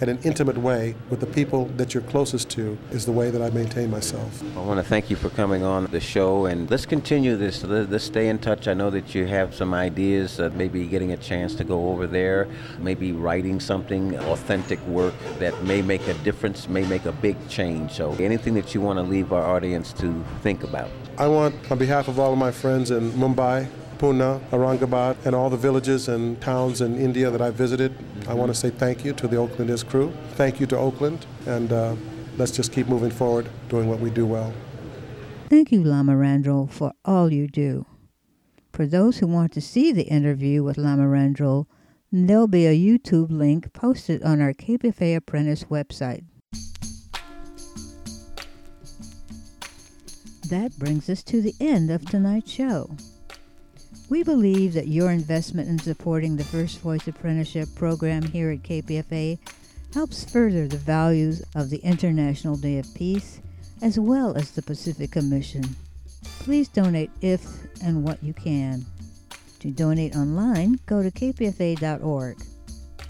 in 0.00 0.08
an 0.08 0.18
intimate 0.22 0.56
way 0.58 0.94
with 1.10 1.20
the 1.20 1.26
people 1.26 1.66
that 1.76 1.92
you're 1.92 2.02
closest 2.04 2.48
to 2.50 2.78
is 2.90 3.04
the 3.04 3.12
way 3.12 3.30
that 3.30 3.42
I 3.42 3.50
maintain 3.50 3.90
myself. 3.90 4.42
I 4.56 4.60
want 4.60 4.78
to 4.78 4.84
thank 4.84 5.10
you 5.10 5.16
for 5.16 5.30
coming 5.30 5.64
on 5.64 5.86
the 5.86 6.00
show, 6.00 6.46
and 6.46 6.70
let's 6.70 6.86
continue 6.86 7.36
this. 7.36 7.64
Let's 7.64 8.04
stay 8.04 8.28
in 8.28 8.38
touch. 8.38 8.68
I 8.68 8.74
know 8.74 8.90
that 8.90 9.14
you 9.14 9.26
have 9.26 9.54
some 9.54 9.74
ideas, 9.74 10.38
uh, 10.38 10.50
maybe 10.54 10.86
getting 10.86 11.12
a 11.12 11.16
chance 11.16 11.54
to 11.56 11.64
go 11.64 11.90
over 11.90 12.06
there, 12.06 12.48
maybe 12.78 13.12
writing 13.12 13.58
something, 13.60 14.16
authentic 14.18 14.80
work 14.86 15.14
that 15.38 15.60
may 15.64 15.82
make 15.82 16.06
a 16.06 16.14
difference, 16.14 16.68
may 16.68 16.84
make 16.86 17.04
a 17.04 17.12
big 17.12 17.36
change. 17.48 17.92
So 17.92 18.12
anything 18.14 18.54
that 18.54 18.74
you 18.74 18.80
want 18.80 18.98
to 18.98 19.02
leave 19.02 19.32
our 19.32 19.44
audience 19.44 19.92
to 19.94 20.24
think 20.42 20.62
about. 20.62 20.90
I 21.18 21.26
want, 21.26 21.54
on 21.70 21.78
behalf 21.78 22.06
of 22.06 22.20
all 22.20 22.32
of 22.32 22.38
my 22.38 22.52
friends 22.52 22.92
in 22.92 23.10
Mumbai, 23.12 23.68
Pune, 23.98 24.40
Aurangabad, 24.50 25.16
and 25.26 25.34
all 25.34 25.50
the 25.50 25.56
villages 25.56 26.08
and 26.08 26.40
towns 26.40 26.80
in 26.80 26.96
India 26.96 27.30
that 27.30 27.42
I 27.42 27.50
visited. 27.50 27.92
I 28.28 28.34
want 28.34 28.50
to 28.52 28.54
say 28.54 28.70
thank 28.70 29.04
you 29.04 29.12
to 29.14 29.26
the 29.26 29.36
Oakland 29.36 29.70
Is 29.70 29.82
crew. 29.82 30.12
Thank 30.34 30.60
you 30.60 30.66
to 30.66 30.78
Oakland, 30.78 31.26
and 31.46 31.72
uh, 31.72 31.96
let's 32.36 32.52
just 32.52 32.72
keep 32.72 32.86
moving 32.86 33.10
forward, 33.10 33.48
doing 33.68 33.88
what 33.88 33.98
we 33.98 34.10
do 34.10 34.24
well. 34.24 34.52
Thank 35.48 35.72
you, 35.72 35.82
Lama 35.82 36.68
for 36.70 36.92
all 37.04 37.32
you 37.32 37.48
do. 37.48 37.86
For 38.72 38.86
those 38.86 39.18
who 39.18 39.26
want 39.26 39.52
to 39.52 39.60
see 39.60 39.90
the 39.90 40.04
interview 40.04 40.62
with 40.62 40.78
Lama 40.78 41.08
there'll 42.12 42.46
be 42.46 42.66
a 42.66 42.78
YouTube 42.78 43.30
link 43.30 43.72
posted 43.72 44.22
on 44.22 44.40
our 44.40 44.52
KPFA 44.52 45.16
Apprentice 45.16 45.64
website. 45.64 46.24
That 50.48 50.78
brings 50.78 51.10
us 51.10 51.22
to 51.24 51.42
the 51.42 51.54
end 51.60 51.90
of 51.90 52.06
tonight's 52.06 52.50
show. 52.50 52.96
We 54.08 54.22
believe 54.22 54.72
that 54.72 54.88
your 54.88 55.10
investment 55.10 55.68
in 55.68 55.78
supporting 55.78 56.36
the 56.36 56.44
First 56.44 56.80
Voice 56.80 57.06
Apprenticeship 57.06 57.68
program 57.74 58.22
here 58.22 58.50
at 58.50 58.62
KPFA 58.62 59.38
helps 59.92 60.24
further 60.24 60.66
the 60.66 60.78
values 60.78 61.42
of 61.54 61.68
the 61.68 61.78
International 61.78 62.56
Day 62.56 62.78
of 62.78 62.94
Peace 62.94 63.40
as 63.82 63.98
well 63.98 64.34
as 64.34 64.50
the 64.52 64.62
Pacifica 64.62 65.20
mission. 65.20 65.64
Please 66.40 66.68
donate 66.68 67.10
if 67.20 67.44
and 67.82 68.02
what 68.02 68.22
you 68.22 68.32
can. 68.32 68.84
To 69.60 69.70
donate 69.70 70.16
online, 70.16 70.78
go 70.86 71.02
to 71.02 71.10
kpfa.org 71.10 72.38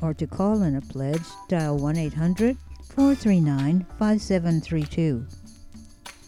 or 0.03 0.15
to 0.15 0.27
call 0.27 0.63
in 0.63 0.77
a 0.77 0.81
pledge, 0.81 1.23
dial 1.49 1.77
1 1.77 1.97
800 1.97 2.57
439 2.89 3.87
5732. 3.99 5.27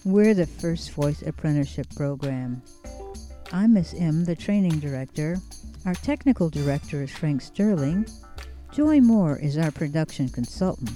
We're 0.04 0.34
the 0.34 0.46
First 0.46 0.92
Voice 0.92 1.22
Apprenticeship 1.22 1.86
Program. 1.96 2.62
I'm 3.52 3.74
Miss 3.74 3.94
M, 3.94 4.24
the 4.24 4.36
training 4.36 4.78
director. 4.78 5.36
Our 5.84 5.94
technical 5.94 6.48
director 6.48 7.02
is 7.02 7.10
Frank 7.10 7.42
Sterling. 7.42 8.06
Joy 8.72 9.00
Moore 9.00 9.38
is 9.38 9.58
our 9.58 9.72
production 9.72 10.28
consultant. 10.28 10.92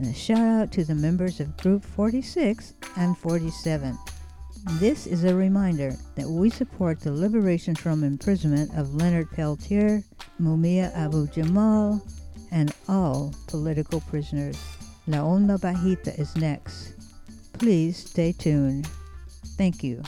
And 0.00 0.08
a 0.08 0.12
shout 0.12 0.38
out 0.40 0.72
to 0.72 0.84
the 0.84 0.96
members 0.96 1.38
of 1.38 1.56
Group 1.56 1.84
46 1.84 2.74
and 2.96 3.16
47. 3.16 3.96
This 4.80 5.06
is 5.06 5.22
a 5.22 5.32
reminder 5.32 5.94
that 6.16 6.28
we 6.28 6.50
support 6.50 6.98
the 6.98 7.12
liberation 7.12 7.76
from 7.76 8.02
imprisonment 8.02 8.76
of 8.76 8.96
Leonard 8.96 9.30
Peltier, 9.30 10.02
Mumia 10.40 10.92
Abu 10.96 11.28
Jamal, 11.28 12.02
and 12.50 12.74
all 12.88 13.32
political 13.46 14.00
prisoners. 14.00 14.58
La 15.06 15.18
Onda 15.18 15.60
Bajita 15.60 16.18
is 16.18 16.34
next. 16.34 16.94
Please 17.52 17.96
stay 17.96 18.32
tuned. 18.32 18.88
Thank 19.56 19.84
you. 19.84 20.02